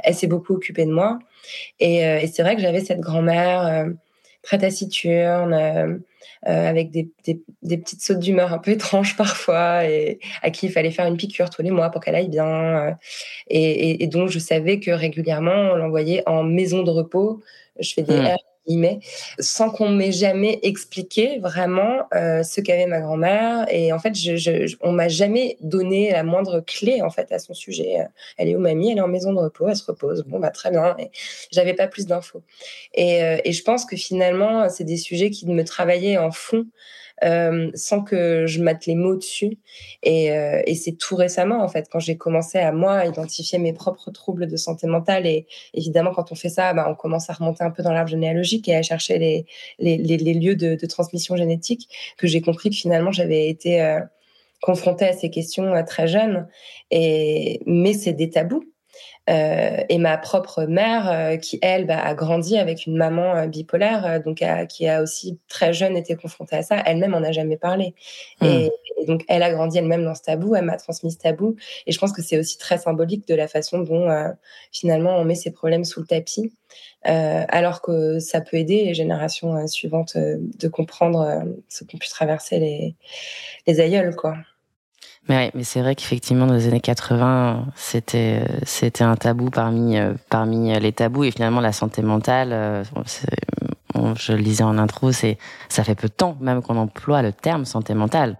elle 0.00 0.14
s'est 0.14 0.26
beaucoup 0.26 0.52
occupée 0.52 0.84
de 0.84 0.92
moi. 0.92 1.18
Et, 1.80 1.98
et 1.98 2.26
c'est 2.26 2.42
vrai 2.42 2.56
que 2.56 2.62
j'avais 2.62 2.80
cette 2.80 2.98
grand-mère 2.98 3.86
très 4.42 4.58
taciturne 4.58 6.00
euh, 6.46 6.68
avec 6.68 6.90
des, 6.90 7.08
des, 7.24 7.42
des, 7.62 7.76
petites 7.76 8.02
sautes 8.02 8.20
d'humeur 8.20 8.52
un 8.52 8.58
peu 8.58 8.70
étranges 8.70 9.16
parfois, 9.18 9.84
et 9.84 10.20
à 10.42 10.50
qui 10.50 10.66
il 10.66 10.72
fallait 10.72 10.90
faire 10.90 11.06
une 11.06 11.16
piqûre 11.16 11.50
tous 11.50 11.62
les 11.62 11.70
mois 11.70 11.90
pour 11.90 12.00
qu'elle 12.00 12.14
aille 12.14 12.28
bien. 12.28 12.46
Euh, 12.46 12.92
et, 13.48 13.90
et, 13.90 14.04
et, 14.04 14.06
donc, 14.06 14.28
je 14.28 14.38
savais 14.38 14.78
que 14.78 14.92
régulièrement, 14.92 15.72
on 15.72 15.76
l'envoyait 15.76 16.22
en 16.26 16.44
maison 16.44 16.82
de 16.82 16.90
repos. 16.90 17.42
Je 17.80 17.92
fais 17.92 18.02
des 18.02 18.16
mmh. 18.16 18.36
Sans 19.38 19.70
qu'on 19.70 19.90
m'ait 19.90 20.12
jamais 20.12 20.58
expliqué 20.62 21.38
vraiment 21.38 22.08
euh, 22.14 22.42
ce 22.42 22.60
qu'avait 22.60 22.86
ma 22.86 23.00
grand-mère. 23.00 23.66
Et 23.70 23.92
en 23.92 23.98
fait, 23.98 24.14
je, 24.14 24.36
je, 24.36 24.76
on 24.80 24.92
m'a 24.92 25.08
jamais 25.08 25.56
donné 25.60 26.10
la 26.10 26.22
moindre 26.22 26.60
clé 26.60 27.02
en 27.02 27.10
fait 27.10 27.30
à 27.32 27.38
son 27.38 27.54
sujet. 27.54 27.98
Elle 28.36 28.48
est 28.48 28.56
où 28.56 28.60
mamie? 28.60 28.90
Elle 28.90 28.98
est 28.98 29.02
en 29.02 29.08
maison 29.08 29.32
de 29.32 29.40
repos, 29.40 29.68
elle 29.68 29.76
se 29.76 29.84
repose. 29.84 30.24
Bon, 30.26 30.38
bah 30.38 30.50
très 30.50 30.70
bien. 30.70 30.96
J'avais 31.50 31.74
pas 31.74 31.86
plus 31.86 32.06
d'infos. 32.06 32.42
Et, 32.94 33.22
euh, 33.22 33.38
et 33.44 33.52
je 33.52 33.62
pense 33.62 33.84
que 33.84 33.96
finalement, 33.96 34.68
c'est 34.68 34.84
des 34.84 34.96
sujets 34.96 35.30
qui 35.30 35.46
me 35.46 35.64
travaillaient 35.64 36.18
en 36.18 36.30
fond 36.30 36.66
euh, 37.24 37.70
sans 37.74 38.02
que 38.02 38.46
je 38.46 38.62
mette 38.62 38.86
les 38.86 38.94
mots 38.94 39.16
dessus. 39.16 39.58
Et, 40.02 40.32
euh, 40.32 40.62
et 40.66 40.74
c'est 40.74 40.92
tout 40.92 41.16
récemment, 41.16 41.62
en 41.62 41.68
fait, 41.68 41.88
quand 41.90 41.98
j'ai 41.98 42.16
commencé 42.16 42.58
à 42.58 42.72
moi 42.72 43.06
identifier 43.06 43.58
mes 43.58 43.72
propres 43.72 44.10
troubles 44.10 44.46
de 44.46 44.56
santé 44.56 44.86
mentale. 44.86 45.26
Et 45.26 45.46
évidemment, 45.74 46.12
quand 46.12 46.32
on 46.32 46.34
fait 46.34 46.48
ça, 46.48 46.74
bah, 46.74 46.86
on 46.88 46.94
commence 46.94 47.30
à 47.30 47.32
remonter 47.32 47.64
un 47.64 47.70
peu 47.70 47.82
dans 47.82 47.92
l'arbre 47.92 48.10
généalogique 48.10 48.68
et 48.68 48.76
à 48.76 48.82
chercher 48.82 49.18
les, 49.18 49.46
les, 49.78 50.34
lieux 50.34 50.56
de, 50.56 50.74
de, 50.74 50.86
transmission 50.86 51.36
génétique, 51.36 51.88
que 52.18 52.26
j'ai 52.26 52.40
compris 52.40 52.70
que 52.70 52.76
finalement, 52.76 53.12
j'avais 53.12 53.48
été 53.48 53.82
euh, 53.82 54.00
confrontée 54.60 55.06
à 55.06 55.12
ces 55.12 55.30
questions 55.30 55.72
très 55.86 56.08
jeune. 56.08 56.46
Et, 56.90 57.60
mais 57.66 57.94
c'est 57.94 58.12
des 58.12 58.30
tabous. 58.30 58.64
Euh, 59.28 59.78
et 59.88 59.98
ma 59.98 60.16
propre 60.18 60.64
mère, 60.64 61.10
euh, 61.10 61.36
qui 61.36 61.58
elle 61.60 61.86
bah, 61.86 61.98
a 61.98 62.14
grandi 62.14 62.56
avec 62.58 62.86
une 62.86 62.96
maman 62.96 63.34
euh, 63.34 63.46
bipolaire, 63.46 64.22
donc 64.22 64.42
qui 64.68 64.88
a 64.88 65.02
aussi 65.02 65.38
très 65.48 65.72
jeune 65.72 65.96
été 65.96 66.14
confrontée 66.14 66.56
à 66.56 66.62
ça, 66.62 66.80
elle-même 66.86 67.14
en 67.14 67.22
a 67.24 67.32
jamais 67.32 67.56
parlé. 67.56 67.94
Hmm. 68.40 68.46
Et, 68.46 68.72
donc 69.06 69.24
elle 69.28 69.42
a 69.42 69.52
grandi 69.52 69.78
elle-même 69.78 70.04
dans 70.04 70.14
ce 70.14 70.22
tabou, 70.22 70.56
elle 70.56 70.64
m'a 70.64 70.76
transmis 70.76 71.12
ce 71.12 71.18
tabou. 71.18 71.56
Et 71.86 71.92
je 71.92 71.98
pense 71.98 72.12
que 72.12 72.22
c'est 72.22 72.38
aussi 72.38 72.58
très 72.58 72.78
symbolique 72.78 73.26
de 73.28 73.34
la 73.34 73.46
façon 73.46 73.78
dont 73.78 74.08
finalement 74.72 75.16
on 75.18 75.24
met 75.24 75.36
ses 75.36 75.52
problèmes 75.52 75.84
sous 75.84 76.00
le 76.00 76.06
tapis, 76.06 76.52
alors 77.04 77.82
que 77.82 78.18
ça 78.18 78.40
peut 78.40 78.56
aider 78.56 78.84
les 78.84 78.94
générations 78.94 79.64
suivantes 79.68 80.16
de 80.16 80.68
comprendre 80.68 81.44
ce 81.68 81.84
qu'ont 81.84 81.98
pu 81.98 82.08
traverser 82.08 82.58
les, 82.58 82.96
les 83.68 83.80
aïeuls, 83.80 84.16
quoi. 84.16 84.34
Mais, 85.28 85.50
mais 85.54 85.64
c'est 85.64 85.80
vrai 85.80 85.94
qu'effectivement, 85.96 86.46
dans 86.46 86.54
les 86.54 86.68
années 86.68 86.80
80, 86.80 87.66
c'était 87.74 88.44
c'était 88.62 89.02
un 89.02 89.16
tabou 89.16 89.50
parmi 89.50 89.98
euh, 89.98 90.14
parmi 90.30 90.78
les 90.78 90.92
tabous 90.92 91.24
et 91.24 91.30
finalement 91.32 91.60
la 91.60 91.72
santé 91.72 92.02
mentale. 92.02 92.50
Euh, 92.52 92.84
je 94.16 94.32
le 94.32 94.42
disais 94.42 94.62
en 94.62 94.78
intro, 94.78 95.10
c'est 95.10 95.38
ça 95.68 95.82
fait 95.82 95.94
peu 95.94 96.08
de 96.08 96.12
temps 96.12 96.36
même 96.40 96.62
qu'on 96.62 96.76
emploie 96.76 97.22
le 97.22 97.32
terme 97.32 97.64
santé 97.64 97.94
mentale. 97.94 98.36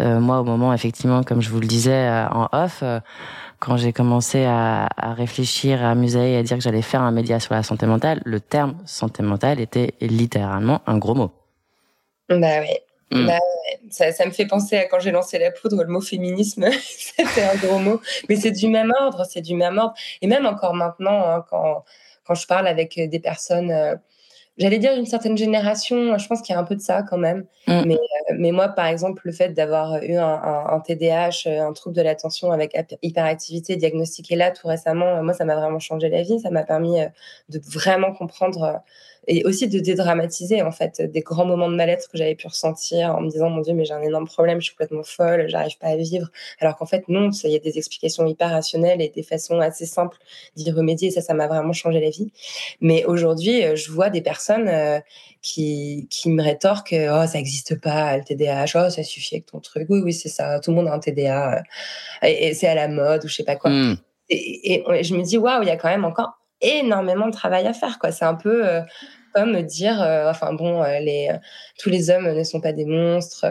Euh, 0.00 0.20
moi, 0.20 0.40
au 0.40 0.44
moment, 0.44 0.72
effectivement, 0.72 1.22
comme 1.22 1.42
je 1.42 1.50
vous 1.50 1.60
le 1.60 1.66
disais 1.66 2.08
en 2.30 2.48
off, 2.52 2.82
quand 3.58 3.76
j'ai 3.76 3.92
commencé 3.92 4.44
à, 4.44 4.88
à, 4.96 5.12
réfléchir, 5.12 5.84
à 5.84 5.94
m'user 5.94 6.32
et 6.32 6.36
à 6.38 6.42
dire 6.42 6.56
que 6.56 6.62
j'allais 6.62 6.82
faire 6.82 7.02
un 7.02 7.10
média 7.10 7.40
sur 7.40 7.52
la 7.52 7.62
santé 7.62 7.84
mentale, 7.84 8.22
le 8.24 8.40
terme 8.40 8.76
santé 8.86 9.22
mentale 9.22 9.60
était 9.60 9.94
littéralement 10.00 10.80
un 10.86 10.96
gros 10.96 11.14
mot. 11.14 11.30
Bah 12.30 12.60
oui. 12.60 12.74
Mm. 13.12 13.26
Bah, 13.26 13.38
ça, 13.92 14.12
ça, 14.12 14.26
me 14.26 14.30
fait 14.30 14.46
penser 14.46 14.76
à 14.76 14.86
quand 14.86 14.98
j'ai 14.98 15.10
lancé 15.10 15.38
la 15.38 15.50
poudre, 15.50 15.82
le 15.84 15.88
mot 15.88 16.00
féminisme, 16.00 16.66
c'était 16.80 17.42
un 17.42 17.56
gros 17.56 17.78
mot. 17.78 18.00
Mais 18.28 18.36
c'est 18.36 18.50
du 18.50 18.68
même 18.68 18.92
ordre, 19.00 19.24
c'est 19.28 19.40
du 19.40 19.54
même 19.54 19.78
ordre. 19.78 19.94
Et 20.20 20.26
même 20.26 20.46
encore 20.46 20.74
maintenant, 20.74 21.24
hein, 21.24 21.44
quand, 21.48 21.84
quand 22.24 22.34
je 22.34 22.46
parle 22.46 22.66
avec 22.66 22.98
des 22.98 23.20
personnes, 23.20 23.70
euh, 23.70 23.94
j'allais 24.58 24.78
dire 24.78 24.94
d'une 24.94 25.06
certaine 25.06 25.36
génération, 25.36 26.16
je 26.18 26.26
pense 26.26 26.42
qu'il 26.42 26.54
y 26.54 26.56
a 26.56 26.60
un 26.60 26.64
peu 26.64 26.76
de 26.76 26.80
ça 26.80 27.02
quand 27.02 27.18
même. 27.18 27.46
Mm. 27.66 27.82
Mais, 27.86 27.94
euh, 27.94 28.34
mais 28.38 28.52
moi, 28.52 28.68
par 28.68 28.86
exemple, 28.86 29.22
le 29.24 29.32
fait 29.32 29.50
d'avoir 29.50 30.02
eu 30.02 30.16
un, 30.16 30.26
un, 30.26 30.66
un, 30.74 30.80
TDAH, 30.80 31.46
un 31.46 31.72
trouble 31.72 31.96
de 31.96 32.02
l'attention 32.02 32.52
avec 32.52 32.76
hyperactivité 33.02 33.76
diagnostiqué 33.76 34.36
là 34.36 34.50
tout 34.50 34.68
récemment, 34.68 35.22
moi, 35.22 35.34
ça 35.34 35.44
m'a 35.44 35.56
vraiment 35.56 35.78
changé 35.78 36.08
la 36.08 36.22
vie. 36.22 36.40
Ça 36.40 36.50
m'a 36.50 36.64
permis 36.64 37.00
euh, 37.00 37.06
de 37.48 37.60
vraiment 37.64 38.12
comprendre 38.12 38.82
et 39.28 39.44
aussi 39.44 39.68
de 39.68 39.78
dédramatiser 39.78 40.62
en 40.62 40.72
fait 40.72 41.00
des 41.00 41.20
grands 41.20 41.44
moments 41.44 41.70
de 41.70 41.76
mal-être 41.76 42.08
que 42.10 42.18
j'avais 42.18 42.34
pu 42.34 42.48
ressentir 42.48 43.14
en 43.14 43.20
me 43.20 43.30
disant 43.30 43.50
mon 43.50 43.60
dieu 43.60 43.72
mais 43.72 43.84
j'ai 43.84 43.94
un 43.94 44.02
énorme 44.02 44.26
problème 44.26 44.60
je 44.60 44.64
suis 44.66 44.72
complètement 44.72 45.04
folle 45.04 45.46
j'arrive 45.48 45.78
pas 45.78 45.88
à 45.88 45.96
vivre. 45.96 46.28
Alors 46.60 46.76
qu'en 46.76 46.86
fait 46.86 47.08
non 47.08 47.30
il 47.30 47.50
y 47.50 47.56
a 47.56 47.60
des 47.60 47.78
explications 47.78 48.26
hyper 48.26 48.50
rationnelles 48.50 49.00
et 49.00 49.08
des 49.08 49.22
façons 49.22 49.60
assez 49.60 49.86
simples 49.86 50.18
d'y 50.56 50.70
remédier. 50.70 51.08
Et 51.08 51.10
ça 51.12 51.20
ça 51.20 51.34
m'a 51.34 51.46
vraiment 51.46 51.72
changé 51.72 52.00
la 52.00 52.10
vie. 52.10 52.32
Mais 52.80 53.04
aujourd'hui 53.04 53.64
euh, 53.64 53.76
je 53.76 53.90
vois 53.92 54.10
des 54.10 54.22
personnes 54.22 54.68
euh, 54.68 54.98
qui, 55.40 56.08
qui 56.10 56.28
me 56.30 56.42
rétorquent 56.42 56.94
oh 56.94 57.26
ça 57.26 57.38
existe 57.38 57.80
pas 57.80 58.16
le 58.16 58.24
TDAH 58.24 58.72
oh 58.74 58.90
ça 58.90 59.02
suffit 59.02 59.36
avec 59.36 59.46
ton 59.46 59.60
truc 59.60 59.86
oui 59.88 60.00
oui 60.02 60.12
c'est 60.12 60.28
ça 60.28 60.58
tout 60.60 60.70
le 60.70 60.76
monde 60.76 60.88
a 60.88 60.94
un 60.94 60.98
TDA 60.98 61.58
euh, 61.58 62.26
et, 62.26 62.54
c'est 62.54 62.68
à 62.68 62.74
la 62.74 62.88
mode 62.88 63.24
ou 63.24 63.28
je 63.28 63.34
sais 63.34 63.44
pas 63.44 63.56
quoi. 63.56 63.70
Mmh. 63.70 63.96
et, 64.30 64.84
et, 64.88 65.04
je 65.04 65.14
me 65.14 65.22
dis 65.22 65.38
waouh 65.38 65.62
il 65.62 65.68
y 65.68 65.70
a 65.70 65.76
quand 65.76 65.88
même 65.88 66.04
encore 66.04 66.41
énormément 66.62 67.26
de 67.26 67.32
travail 67.32 67.66
à 67.66 67.72
faire. 67.72 67.98
Quoi. 67.98 68.12
C'est 68.12 68.24
un 68.24 68.34
peu 68.34 68.66
euh, 68.66 68.80
comme 69.34 69.62
dire, 69.62 70.00
euh, 70.02 70.30
enfin 70.30 70.52
bon, 70.52 70.82
euh, 70.82 70.98
les, 71.00 71.30
tous 71.78 71.90
les 71.90 72.10
hommes 72.10 72.32
ne 72.32 72.44
sont 72.44 72.60
pas 72.60 72.72
des 72.72 72.84
monstres, 72.84 73.46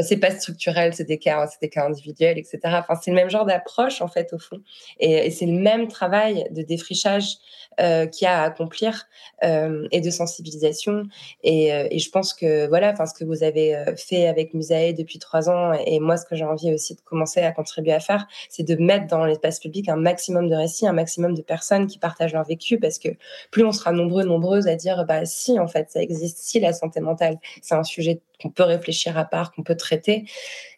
c'est 0.00 0.16
pas 0.16 0.30
structurel, 0.30 0.94
c'est 0.94 1.04
des 1.04 1.18
cas, 1.18 1.46
c'est 1.46 1.60
des 1.60 1.68
cas 1.68 1.86
individuels, 1.86 2.38
etc. 2.38 2.60
Enfin, 2.64 2.94
c'est 3.00 3.10
le 3.10 3.16
même 3.16 3.30
genre 3.30 3.44
d'approche 3.44 4.00
en 4.00 4.08
fait 4.08 4.32
au 4.32 4.38
fond, 4.38 4.60
et, 4.98 5.26
et 5.26 5.30
c'est 5.30 5.46
le 5.46 5.58
même 5.58 5.88
travail 5.88 6.44
de 6.50 6.62
défrichage 6.62 7.36
euh, 7.80 8.06
qu'il 8.06 8.26
y 8.26 8.28
a 8.28 8.42
à 8.42 8.44
accomplir 8.44 9.06
euh, 9.44 9.86
et 9.92 10.00
de 10.00 10.10
sensibilisation. 10.10 11.04
Et, 11.42 11.72
euh, 11.72 11.88
et, 11.90 11.98
je 11.98 12.10
pense 12.10 12.34
que 12.34 12.68
voilà, 12.68 12.92
enfin 12.92 13.06
ce 13.06 13.14
que 13.14 13.24
vous 13.24 13.42
avez 13.42 13.74
euh, 13.74 13.96
fait 13.96 14.26
avec 14.26 14.52
Musae 14.52 14.92
depuis 14.92 15.18
trois 15.18 15.48
ans, 15.48 15.72
et 15.72 15.98
moi 15.98 16.16
ce 16.16 16.26
que 16.26 16.36
j'ai 16.36 16.44
envie 16.44 16.72
aussi 16.72 16.94
de 16.94 17.00
commencer 17.00 17.40
à 17.40 17.50
contribuer 17.52 17.92
à 17.92 18.00
faire, 18.00 18.26
c'est 18.50 18.62
de 18.62 18.74
mettre 18.76 19.06
dans 19.06 19.24
l'espace 19.24 19.58
public 19.58 19.88
un 19.88 19.96
maximum 19.96 20.48
de 20.48 20.54
récits, 20.54 20.86
un 20.86 20.92
maximum 20.92 21.34
de 21.34 21.42
personnes 21.42 21.86
qui 21.86 21.98
partagent 21.98 22.34
leur 22.34 22.44
vécu, 22.44 22.78
parce 22.78 22.98
que 22.98 23.08
plus 23.50 23.64
on 23.64 23.72
sera 23.72 23.92
nombreux, 23.92 24.24
nombreuses 24.24 24.68
à 24.68 24.76
dire 24.76 25.01
bah 25.04 25.24
si 25.24 25.58
en 25.58 25.68
fait 25.68 25.90
ça 25.90 26.02
existe, 26.02 26.38
si 26.38 26.60
la 26.60 26.72
santé 26.72 27.00
mentale 27.00 27.38
c'est 27.60 27.74
un 27.74 27.84
sujet 27.84 28.20
qu'on 28.40 28.50
peut 28.50 28.62
réfléchir 28.62 29.18
à 29.18 29.24
part, 29.24 29.52
qu'on 29.52 29.62
peut 29.62 29.76
traiter, 29.76 30.24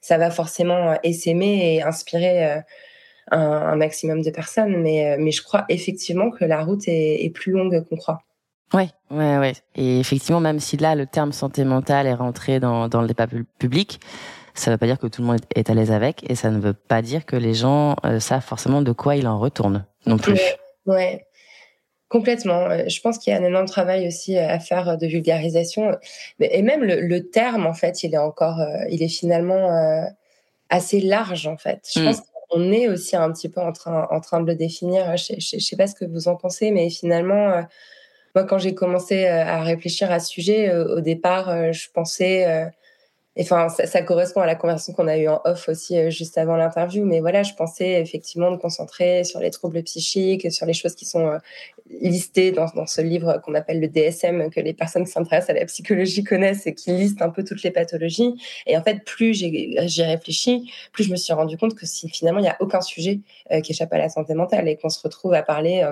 ça 0.01 0.19
va 0.19 0.31
forcément 0.31 0.99
essaimer 1.03 1.75
et 1.75 1.83
inspirer 1.83 2.63
un, 3.31 3.77
maximum 3.77 4.23
de 4.23 4.31
personnes. 4.31 4.81
Mais, 4.83 5.13
euh, 5.13 5.17
mais 5.19 5.31
je 5.31 5.43
crois 5.43 5.65
effectivement 5.69 6.31
que 6.31 6.45
la 6.45 6.63
route 6.63 6.83
est, 6.87 7.33
plus 7.35 7.53
longue 7.53 7.85
qu'on 7.89 7.97
croit. 7.97 8.23
Oui, 8.73 8.89
ouais, 9.11 9.39
ouais. 9.39 9.53
Et 9.77 10.01
effectivement, 10.01 10.41
même 10.41 10.59
si 10.59 10.77
là, 10.77 10.95
le 10.95 11.07
terme 11.07 11.33
santé 11.33 11.65
mentale 11.65 12.07
est 12.07 12.15
rentré 12.15 12.61
dans, 12.61 12.89
dans 12.89 13.03
le 13.03 13.09
débat 13.09 13.27
public, 13.59 14.01
ça 14.55 14.71
ne 14.71 14.75
veut 14.75 14.79
pas 14.79 14.87
dire 14.87 14.99
que 14.99 15.07
tout 15.07 15.21
le 15.21 15.29
monde 15.29 15.41
est 15.55 15.71
à 15.71 15.75
l'aise 15.75 15.93
avec, 15.93 16.29
et 16.29 16.35
ça 16.35 16.51
ne 16.51 16.59
veut 16.59 16.73
pas 16.73 17.03
dire 17.03 17.25
que 17.25 17.37
les 17.37 17.55
gens 17.55 17.97
euh, 18.05 18.21
savent 18.21 18.45
forcément 18.45 18.83
de 18.83 18.93
quoi 18.93 19.17
il 19.17 19.29
en 19.29 19.39
retourne 19.39 19.85
non 20.07 20.17
plus. 20.17 20.41
Ouais, 20.87 21.25
complètement. 22.15 22.71
Euh, 22.71 22.85
je 22.89 23.01
pense 23.01 23.19
qu'il 23.19 23.33
y 23.33 23.37
a 23.37 23.41
un 23.41 23.45
énorme 23.45 23.67
travail 23.67 24.07
aussi 24.07 24.39
à 24.39 24.59
faire 24.61 24.97
de 24.97 25.07
vulgarisation, 25.07 25.91
et 26.41 26.63
même 26.63 26.83
le, 26.85 27.21
terme 27.21 27.67
en 27.67 27.75
fait, 27.75 28.05
il 28.05 28.15
est 28.15 28.19
encore, 28.19 28.61
il 28.91 29.03
est 29.03 29.09
finalement 29.09 29.69
assez 30.71 31.01
large 31.01 31.47
en 31.47 31.57
fait. 31.57 31.81
Je 31.95 32.01
hmm. 32.01 32.05
pense 32.05 32.23
on 32.55 32.73
est 32.73 32.89
aussi 32.89 33.17
un 33.17 33.31
petit 33.33 33.49
peu 33.49 33.61
en 33.61 33.73
train, 33.73 34.07
en 34.11 34.21
train 34.21 34.41
de 34.41 34.47
le 34.47 34.55
définir. 34.55 35.17
Je 35.17 35.57
ne 35.57 35.61
sais 35.61 35.77
pas 35.77 35.87
ce 35.87 35.95
que 35.95 36.05
vous 36.05 36.29
en 36.29 36.37
pensez, 36.37 36.71
mais 36.71 36.89
finalement, 36.91 37.51
euh, 37.51 37.63
moi, 38.35 38.45
quand 38.45 38.59
j'ai 38.59 38.75
commencé 38.75 39.27
euh, 39.27 39.45
à 39.45 39.63
réfléchir 39.63 40.11
à 40.11 40.21
ce 40.21 40.29
sujet, 40.29 40.69
euh, 40.69 40.97
au 40.97 41.01
départ, 41.01 41.73
je 41.73 41.89
pensais 41.93 42.71
enfin, 43.43 43.69
ça, 43.69 44.03
correspond 44.03 44.41
à 44.43 44.47
la 44.47 44.55
conversation 44.55 44.93
qu'on 44.93 45.09
a 45.09 45.17
eue 45.19 45.29
en 45.29 45.41
off 45.45 45.69
aussi 45.69 45.99
euh, 45.99 46.09
juste 46.09 46.39
avant 46.39 46.57
l'interview. 46.57 47.05
Mais 47.05 47.19
voilà, 47.19 47.43
je 47.43 47.53
pensais 47.55 48.01
effectivement 48.01 48.51
me 48.51 48.57
concentrer 48.57 49.25
sur 49.25 49.41
les 49.41 49.51
troubles 49.51 49.83
psychiques, 49.83 50.53
sur 50.53 50.67
les 50.67 50.73
choses 50.73 50.95
qui 50.95 51.05
sont 51.05 51.27
euh, 51.27 51.39
listées 52.01 52.53
dans, 52.53 52.69
ce 52.87 53.01
livre 53.01 53.41
qu'on 53.45 53.55
appelle 53.55 53.81
le 53.81 53.89
DSM, 53.89 54.51
que 54.51 54.61
les 54.61 54.73
personnes 54.73 55.05
qui 55.05 55.11
s'intéressent 55.11 55.51
à 55.51 55.59
la 55.59 55.65
psychologie 55.67 56.23
connaissent 56.23 56.67
et 56.69 56.75
qui 56.75 56.93
liste 56.93 57.23
un 57.23 57.31
peu 57.31 57.43
toutes 57.43 57.63
les 57.65 57.73
pathologies. 57.73 58.35
Et 58.67 58.77
en 58.77 58.83
fait, 58.83 59.05
plus 59.05 59.35
j'ai 59.35 60.05
réfléchi, 60.05 60.71
plus 60.93 61.05
je 61.05 61.11
me 61.11 61.17
suis 61.17 61.33
rendu 61.33 61.57
compte 61.57 61.75
que 61.75 61.87
finalement 61.87 62.39
il 62.39 62.45
n'y 62.45 62.49
a 62.49 62.57
aucun 62.61 62.81
sujet 62.81 63.21
euh, 63.51 63.61
qui 63.61 63.73
échappe 63.73 63.93
à 63.93 63.99
la 63.99 64.09
santé 64.09 64.35
mentale 64.35 64.69
et 64.69 64.77
qu'on 64.77 64.89
se 64.89 65.01
retrouve 65.03 65.35
à 65.35 65.43
parler 65.43 65.87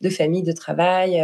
de 0.00 0.10
famille, 0.10 0.42
de 0.42 0.52
travail, 0.52 1.22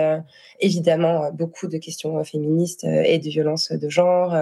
évidemment 0.61 1.33
beaucoup 1.33 1.67
de 1.67 1.79
questions 1.79 2.23
féministes 2.23 2.85
et 2.85 3.19
de 3.19 3.29
violences 3.29 3.73
de 3.73 3.89
genre 3.89 4.35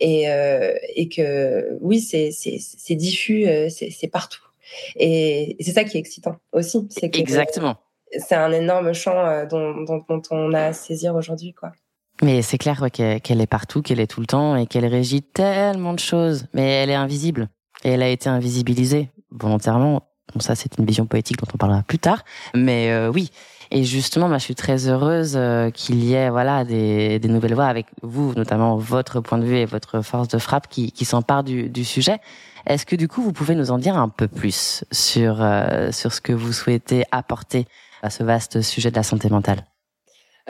et, 0.00 0.26
euh, 0.50 0.74
et 0.94 1.08
que 1.08 1.76
oui, 1.80 2.00
c'est 2.00 2.94
diffus, 2.94 3.46
euh, 3.46 3.68
c'est 3.68 4.08
partout. 4.08 4.42
Et, 4.96 5.56
c'est 5.60 5.72
ça 5.72 5.84
qui 5.84 5.96
est 5.96 6.00
excitant 6.00 6.36
aussi. 6.52 6.86
c'est 6.90 7.14
Exactement. 7.16 7.76
C'est 8.18 8.34
un 8.34 8.52
énorme 8.52 8.92
champ 8.92 9.24
euh, 9.26 9.46
dont, 9.46 9.82
dont, 9.82 10.04
dont 10.08 10.22
on 10.30 10.52
a 10.52 10.66
à 10.66 10.72
saisir 10.72 11.14
aujourd'hui, 11.14 11.52
quoi. 11.52 11.72
Mais 12.22 12.42
c'est 12.42 12.58
clair 12.58 12.84
qu'elle 12.92 13.40
est 13.40 13.46
partout, 13.46 13.80
qu'elle 13.80 14.00
est 14.00 14.06
tout 14.06 14.20
le 14.20 14.26
temps 14.26 14.54
et 14.54 14.66
qu'elle 14.66 14.84
régit 14.84 15.22
tellement 15.22 15.94
de 15.94 15.98
choses. 15.98 16.46
Mais 16.52 16.82
elle 16.82 16.90
est 16.90 16.94
invisible. 16.94 17.48
Et 17.82 17.90
elle 17.90 18.02
a 18.02 18.08
été 18.08 18.28
invisibilisée 18.28 19.08
volontairement. 19.30 20.09
Bon, 20.34 20.40
ça, 20.40 20.54
c'est 20.54 20.78
une 20.78 20.86
vision 20.86 21.06
poétique 21.06 21.38
dont 21.38 21.46
on 21.52 21.56
parlera 21.56 21.82
plus 21.82 21.98
tard. 21.98 22.24
Mais 22.54 22.90
euh, 22.92 23.10
oui, 23.10 23.30
et 23.72 23.84
justement, 23.84 24.28
moi, 24.28 24.38
je 24.38 24.44
suis 24.44 24.54
très 24.54 24.88
heureuse 24.88 25.34
euh, 25.36 25.70
qu'il 25.70 26.04
y 26.04 26.14
ait 26.14 26.28
voilà 26.28 26.64
des, 26.64 27.18
des, 27.20 27.28
nouvelles 27.28 27.54
voix 27.54 27.66
avec 27.66 27.86
vous, 28.02 28.34
notamment 28.34 28.76
votre 28.76 29.20
point 29.20 29.38
de 29.38 29.44
vue 29.44 29.56
et 29.56 29.64
votre 29.64 30.02
force 30.02 30.28
de 30.28 30.38
frappe 30.38 30.68
qui, 30.68 30.90
qui 30.90 31.04
s'empare 31.04 31.44
du, 31.44 31.68
du 31.68 31.84
sujet. 31.84 32.18
Est-ce 32.66 32.84
que 32.84 32.96
du 32.96 33.06
coup, 33.06 33.22
vous 33.22 33.32
pouvez 33.32 33.54
nous 33.54 33.70
en 33.70 33.78
dire 33.78 33.96
un 33.96 34.08
peu 34.08 34.26
plus 34.26 34.84
sur 34.90 35.40
euh, 35.40 35.92
sur 35.92 36.12
ce 36.12 36.20
que 36.20 36.32
vous 36.32 36.52
souhaitez 36.52 37.04
apporter 37.12 37.66
à 38.02 38.10
ce 38.10 38.24
vaste 38.24 38.60
sujet 38.60 38.90
de 38.90 38.96
la 38.96 39.02
santé 39.02 39.28
mentale? 39.28 39.69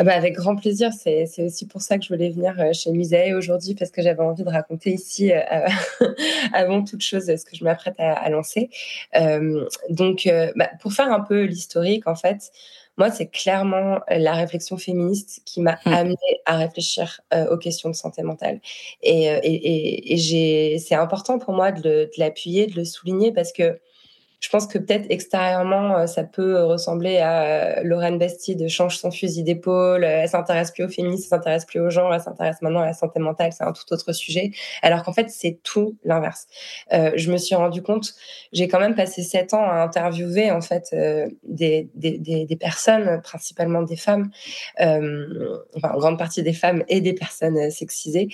Ah 0.01 0.03
bah 0.03 0.15
avec 0.15 0.33
grand 0.33 0.57
plaisir. 0.57 0.95
C'est 0.95 1.29
aussi 1.45 1.67
pour 1.67 1.83
ça 1.83 1.99
que 1.99 2.05
je 2.05 2.09
voulais 2.09 2.31
venir 2.31 2.59
euh, 2.59 2.73
chez 2.73 2.91
Musée 2.91 3.35
aujourd'hui 3.35 3.75
parce 3.75 3.91
que 3.91 4.01
j'avais 4.01 4.23
envie 4.23 4.45
de 4.45 4.49
raconter 4.49 4.95
ici, 4.95 5.31
euh, 5.31 5.69
avant 6.55 6.83
toute 6.83 7.03
chose, 7.03 7.27
ce 7.27 7.45
que 7.45 7.55
je 7.55 7.63
m'apprête 7.65 7.97
à, 7.99 8.31
lancer. 8.31 8.71
Euh, 9.17 9.69
donc, 9.91 10.27
bah, 10.57 10.71
pour 10.81 10.95
faire 10.95 11.13
un 11.13 11.21
peu 11.21 11.43
l'historique, 11.43 12.07
en 12.07 12.15
fait, 12.15 12.51
moi, 12.97 13.11
c'est 13.11 13.27
clairement 13.27 14.01
la 14.09 14.33
réflexion 14.33 14.79
féministe 14.79 15.43
qui 15.45 15.61
m'a 15.61 15.79
mmh. 15.85 15.93
amené 15.93 16.17
à 16.47 16.57
réfléchir 16.57 17.21
aux 17.51 17.59
questions 17.59 17.91
de 17.91 17.95
santé 17.95 18.23
mentale. 18.23 18.61
Et, 19.03 19.25
et, 19.25 20.15
et, 20.15 20.79
c'est 20.79 20.95
important 20.95 21.39
pour 21.39 21.53
moi 21.53 21.73
de, 21.73 21.83
de 21.83 22.11
l'appuyer, 22.17 22.67
de 22.69 22.77
le 22.77 22.87
souligner 22.87 23.33
parce 23.33 23.53
que 23.53 23.79
je 24.41 24.49
pense 24.49 24.67
que 24.67 24.79
peut-être 24.79 25.07
extérieurement, 25.11 25.99
euh, 25.99 26.07
ça 26.07 26.25
peut 26.25 26.65
ressembler 26.65 27.19
à 27.19 27.43
euh, 27.43 27.83
Lorraine 27.85 28.19
Bastide 28.19 28.69
change 28.69 28.97
son 28.97 29.11
fusil 29.11 29.43
d'épaule, 29.43 30.03
euh, 30.03 30.21
elle 30.23 30.29
s'intéresse 30.29 30.71
plus 30.71 30.85
aux 30.85 30.89
féministes, 30.89 31.25
elle 31.27 31.39
s'intéresse 31.39 31.67
plus 31.67 31.79
aux 31.79 31.91
gens, 31.91 32.11
elle 32.11 32.23
s'intéresse 32.23 32.63
maintenant 32.63 32.81
à 32.81 32.87
la 32.87 32.95
santé 32.95 33.21
mentale, 33.21 33.53
c'est 33.53 33.65
un 33.65 33.73
tout 33.73 33.93
autre 33.93 34.13
sujet. 34.13 34.53
Alors 34.81 35.03
qu'en 35.03 35.13
fait, 35.13 35.29
c'est 35.29 35.61
tout 35.63 35.97
l'inverse. 36.05 36.47
Euh, 36.93 37.13
je 37.17 37.31
me 37.31 37.37
suis 37.37 37.55
rendu 37.55 37.83
compte, 37.83 38.15
j'ai 38.53 38.67
quand 38.67 38.81
même 38.81 38.95
passé 38.95 39.23
sept 39.23 39.53
ans 39.53 39.63
à 39.63 39.75
interviewer 39.75 40.51
en 40.51 40.63
fait 40.63 40.95
des, 41.45 41.91
des, 41.95 42.19
des, 42.19 42.47
des, 42.47 42.57
personnes, 42.57 43.21
principalement 43.23 43.83
des 43.83 43.97
femmes, 43.97 44.31
euh, 44.81 45.59
enfin 45.77 45.91
en 45.95 45.99
grande 45.99 46.19
partie 46.19 46.43
des 46.43 46.55
femmes 46.55 46.83
et 46.89 47.03
des 47.03 47.13
personnes 47.13 47.71
sexisées, 47.71 48.29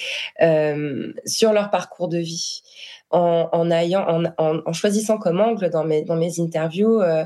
sur 1.25 1.53
leur 1.53 1.71
parcours 1.71 2.09
de 2.09 2.19
vie 2.19 2.63
en, 3.11 3.49
en, 3.53 3.71
ayant, 3.71 4.07
en, 4.09 4.61
en, 4.65 4.73
choisissant 4.73 5.19
comme 5.19 5.41
angle 5.41 5.71
dans 5.71 5.85
mes, 5.85 6.03
dans 6.03 6.17
mes 6.17 6.41
interviews 6.41 7.01
euh, 7.01 7.25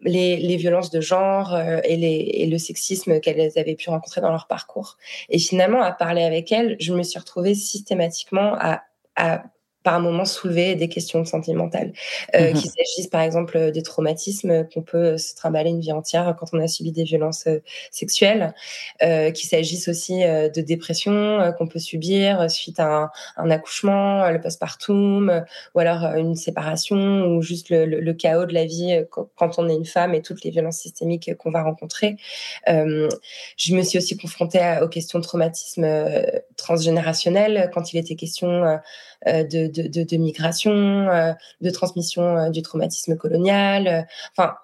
les, 0.00 0.36
les, 0.36 0.56
violences 0.56 0.90
de 0.90 1.00
genre 1.00 1.54
euh, 1.54 1.80
et, 1.84 1.96
les, 1.96 2.30
et, 2.34 2.46
le 2.46 2.58
sexisme 2.58 3.20
qu'elles 3.20 3.58
avaient 3.58 3.74
pu 3.74 3.90
rencontrer 3.90 4.20
dans 4.20 4.30
leur 4.30 4.46
parcours. 4.46 4.96
Et 5.28 5.38
finalement, 5.38 5.82
à 5.82 5.92
parler 5.92 6.22
avec 6.22 6.52
elles, 6.52 6.76
je 6.80 6.94
me 6.94 7.02
suis 7.02 7.18
retrouvée 7.18 7.54
systématiquement 7.54 8.54
à, 8.58 8.82
à 9.16 9.42
par 9.88 10.00
moment 10.00 10.26
soulever 10.26 10.74
des 10.74 10.90
questions 10.90 11.24
sentimentales, 11.24 11.94
euh, 12.34 12.50
mmh 12.50 12.58
qu'il 12.58 12.70
s'agisse 12.70 13.06
par 13.06 13.22
exemple 13.22 13.72
des 13.72 13.80
traumatismes 13.80 14.68
qu'on 14.68 14.82
peut 14.82 15.16
se 15.16 15.34
trimballer 15.34 15.70
une 15.70 15.80
vie 15.80 15.92
entière 15.92 16.36
quand 16.38 16.48
on 16.52 16.60
a 16.60 16.68
subi 16.68 16.92
des 16.92 17.04
violences 17.04 17.46
euh, 17.46 17.60
sexuelles, 17.90 18.52
euh, 19.02 19.30
qu'il 19.30 19.48
s'agisse 19.48 19.88
aussi 19.88 20.24
euh, 20.24 20.50
de 20.50 20.60
dépression 20.60 21.12
euh, 21.12 21.52
qu'on 21.52 21.68
peut 21.68 21.78
subir 21.78 22.50
suite 22.50 22.80
à 22.80 23.04
un, 23.04 23.10
un 23.38 23.50
accouchement, 23.50 24.28
le 24.28 24.38
postpartum, 24.38 25.44
ou 25.74 25.78
alors 25.78 26.04
une 26.16 26.34
séparation, 26.34 27.24
ou 27.24 27.40
juste 27.40 27.70
le, 27.70 27.86
le, 27.86 28.00
le, 28.00 28.12
chaos 28.12 28.44
de 28.44 28.52
la 28.52 28.66
vie 28.66 29.04
quand 29.36 29.58
on 29.58 29.70
est 29.70 29.74
une 29.74 29.86
femme 29.86 30.14
et 30.14 30.20
toutes 30.20 30.44
les 30.44 30.50
violences 30.50 30.80
systémiques 30.80 31.34
qu'on 31.38 31.50
va 31.50 31.62
rencontrer. 31.62 32.16
je 32.66 33.74
me 33.74 33.82
suis 33.82 33.96
aussi 33.96 34.18
confrontée 34.18 34.58
à, 34.58 34.84
aux 34.84 34.88
questions 34.88 35.18
de 35.18 35.24
traumatisme 35.24 35.86
transgénérationnel 36.58 37.70
quand 37.72 37.92
il 37.92 37.96
était 37.96 38.16
question 38.16 38.78
de, 39.26 39.66
de, 39.66 39.88
de, 39.88 40.02
de, 40.02 40.16
migration, 40.16 40.70
euh, 41.08 41.32
de 41.60 41.70
transmission 41.70 42.36
euh, 42.36 42.50
du 42.50 42.62
traumatisme 42.62 43.16
colonial. 43.16 43.86
Euh, 43.86 44.02
enfin, 44.36 44.54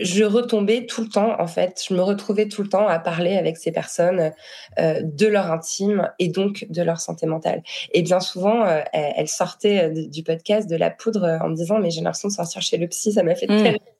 je 0.00 0.22
retombais 0.22 0.86
tout 0.86 1.02
le 1.02 1.08
temps, 1.08 1.40
en 1.40 1.48
fait, 1.48 1.84
je 1.88 1.94
me 1.94 2.02
retrouvais 2.02 2.46
tout 2.46 2.62
le 2.62 2.68
temps 2.68 2.86
à 2.86 3.00
parler 3.00 3.36
avec 3.36 3.56
ces 3.56 3.72
personnes 3.72 4.32
euh, 4.78 5.00
de 5.02 5.26
leur 5.26 5.50
intime 5.50 6.08
et 6.20 6.28
donc 6.28 6.66
de 6.70 6.82
leur 6.82 7.00
santé 7.00 7.26
mentale. 7.26 7.62
Et 7.92 8.02
bien 8.02 8.20
souvent, 8.20 8.64
euh, 8.64 8.80
elles 8.92 9.28
sortaient 9.28 9.90
du 9.90 10.22
podcast 10.22 10.70
de 10.70 10.76
la 10.76 10.90
poudre 10.90 11.38
en 11.42 11.48
me 11.48 11.56
disant 11.56 11.80
mais 11.80 11.90
j'ai 11.90 12.00
l'impression 12.00 12.28
de 12.28 12.34
sortir 12.34 12.62
chez 12.62 12.76
le 12.76 12.86
psy, 12.86 13.12
ça 13.12 13.24
m'a 13.24 13.34
fait 13.34 13.46
mmh. 13.46 13.62
tellement 13.62 13.91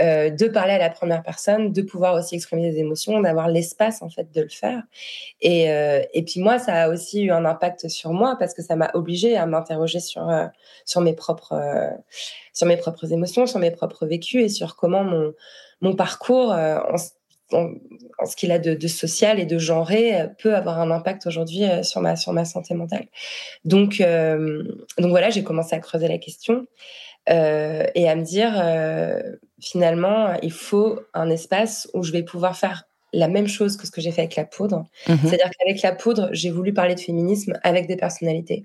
euh, 0.00 0.30
de 0.30 0.48
parler 0.48 0.72
à 0.72 0.78
la 0.78 0.90
première 0.90 1.22
personne, 1.22 1.72
de 1.72 1.82
pouvoir 1.82 2.14
aussi 2.14 2.34
exprimer 2.34 2.70
des 2.70 2.78
émotions, 2.78 3.20
d'avoir 3.20 3.48
l'espace 3.48 4.02
en 4.02 4.08
fait 4.08 4.30
de 4.32 4.42
le 4.42 4.48
faire. 4.48 4.82
Et, 5.40 5.70
euh, 5.70 6.02
et 6.12 6.22
puis 6.24 6.40
moi, 6.40 6.58
ça 6.58 6.84
a 6.84 6.88
aussi 6.88 7.22
eu 7.22 7.30
un 7.30 7.44
impact 7.44 7.88
sur 7.88 8.12
moi 8.12 8.36
parce 8.38 8.54
que 8.54 8.62
ça 8.62 8.76
m'a 8.76 8.90
obligée 8.94 9.36
à 9.36 9.46
m'interroger 9.46 10.00
sur 10.00 10.28
euh, 10.28 10.46
sur 10.84 11.00
mes 11.00 11.14
propres 11.14 11.54
sur 12.52 12.66
mes 12.66 12.76
propres 12.76 13.12
émotions, 13.12 13.46
sur 13.46 13.58
mes 13.58 13.70
propres 13.70 14.06
vécus 14.06 14.44
et 14.44 14.48
sur 14.48 14.76
comment 14.76 15.04
mon 15.04 15.32
mon 15.80 15.94
parcours 15.94 16.54
en, 17.52 17.72
ce 18.24 18.36
qu'il 18.36 18.52
a 18.52 18.58
de, 18.58 18.88
social 18.88 19.38
et 19.38 19.44
de 19.46 19.58
genré 19.58 20.28
peut 20.38 20.54
avoir 20.54 20.80
un 20.80 20.90
impact 20.90 21.26
aujourd'hui 21.26 21.64
sur 21.82 22.00
ma 22.00 22.16
sur 22.16 22.32
ma 22.32 22.44
santé 22.44 22.74
mentale. 22.74 23.06
Donc 23.64 23.98
donc 23.98 25.10
voilà, 25.10 25.30
j'ai 25.30 25.44
commencé 25.44 25.74
à 25.76 25.78
creuser 25.78 26.08
la 26.08 26.18
question. 26.18 26.66
Euh, 27.30 27.86
et 27.94 28.06
à 28.06 28.16
me 28.16 28.22
dire 28.22 28.52
euh, 28.54 29.18
finalement 29.58 30.34
il 30.42 30.52
faut 30.52 31.00
un 31.14 31.30
espace 31.30 31.88
où 31.94 32.02
je 32.02 32.12
vais 32.12 32.22
pouvoir 32.22 32.54
faire 32.54 32.84
la 33.14 33.28
même 33.28 33.46
chose 33.46 33.76
que 33.76 33.86
ce 33.86 33.92
que 33.92 34.00
j'ai 34.00 34.10
fait 34.10 34.22
avec 34.22 34.36
la 34.36 34.44
poudre. 34.44 34.84
Mhm. 35.08 35.18
C'est-à-dire 35.22 35.50
qu'avec 35.58 35.82
la 35.82 35.92
poudre, 35.92 36.28
j'ai 36.32 36.50
voulu 36.50 36.72
parler 36.72 36.94
de 36.94 37.00
féminisme 37.00 37.58
avec 37.62 37.86
des 37.86 37.96
personnalités. 37.96 38.64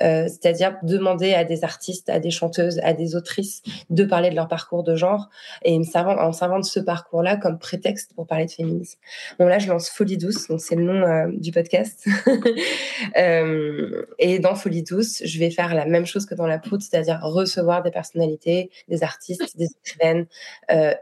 Euh, 0.00 0.26
c'est-à-dire 0.26 0.76
demander 0.82 1.34
à 1.34 1.44
des 1.44 1.64
artistes, 1.64 2.08
à 2.08 2.18
des 2.18 2.30
chanteuses, 2.30 2.80
à 2.82 2.94
des 2.94 3.14
autrices 3.14 3.62
de 3.90 4.04
parler 4.04 4.30
de 4.30 4.34
leur 4.34 4.48
parcours 4.48 4.82
de 4.82 4.96
genre 4.96 5.28
et 5.62 5.78
me 5.78 5.84
servant, 5.84 6.16
en 6.18 6.32
servant 6.32 6.58
de 6.58 6.64
ce 6.64 6.80
parcours-là 6.80 7.36
comme 7.36 7.58
prétexte 7.58 8.14
pour 8.14 8.26
parler 8.26 8.46
de 8.46 8.50
féminisme. 8.50 8.98
Donc 9.38 9.48
là, 9.48 9.58
je 9.58 9.68
lance 9.68 9.90
Folie 9.90 10.16
Douce, 10.16 10.48
donc 10.48 10.60
c'est 10.60 10.76
le 10.76 10.84
nom 10.84 11.02
euh, 11.06 11.30
du 11.34 11.52
podcast. 11.52 12.06
euh, 13.18 14.06
et 14.18 14.38
dans 14.38 14.54
Folie 14.54 14.82
Douce, 14.82 15.22
je 15.24 15.38
vais 15.38 15.50
faire 15.50 15.74
la 15.74 15.84
même 15.84 16.06
chose 16.06 16.24
que 16.24 16.34
dans 16.34 16.46
la 16.46 16.58
poudre, 16.58 16.82
c'est-à-dire 16.82 17.20
recevoir 17.22 17.82
des 17.82 17.90
personnalités, 17.90 18.70
des 18.88 19.02
artistes, 19.04 19.56
des 19.56 19.68
écrivaines, 19.84 20.26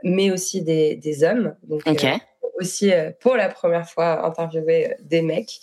mais 0.03 0.31
aussi 0.33 0.63
des, 0.63 0.97
des 0.97 1.23
hommes. 1.23 1.55
Donc, 1.69 1.83
okay 1.87 2.19
aussi 2.59 2.93
euh, 2.93 3.11
pour 3.21 3.37
la 3.37 3.49
première 3.49 3.89
fois 3.89 4.27
interviewer 4.27 4.91
euh, 4.91 4.95
des 5.01 5.23
mecs 5.23 5.61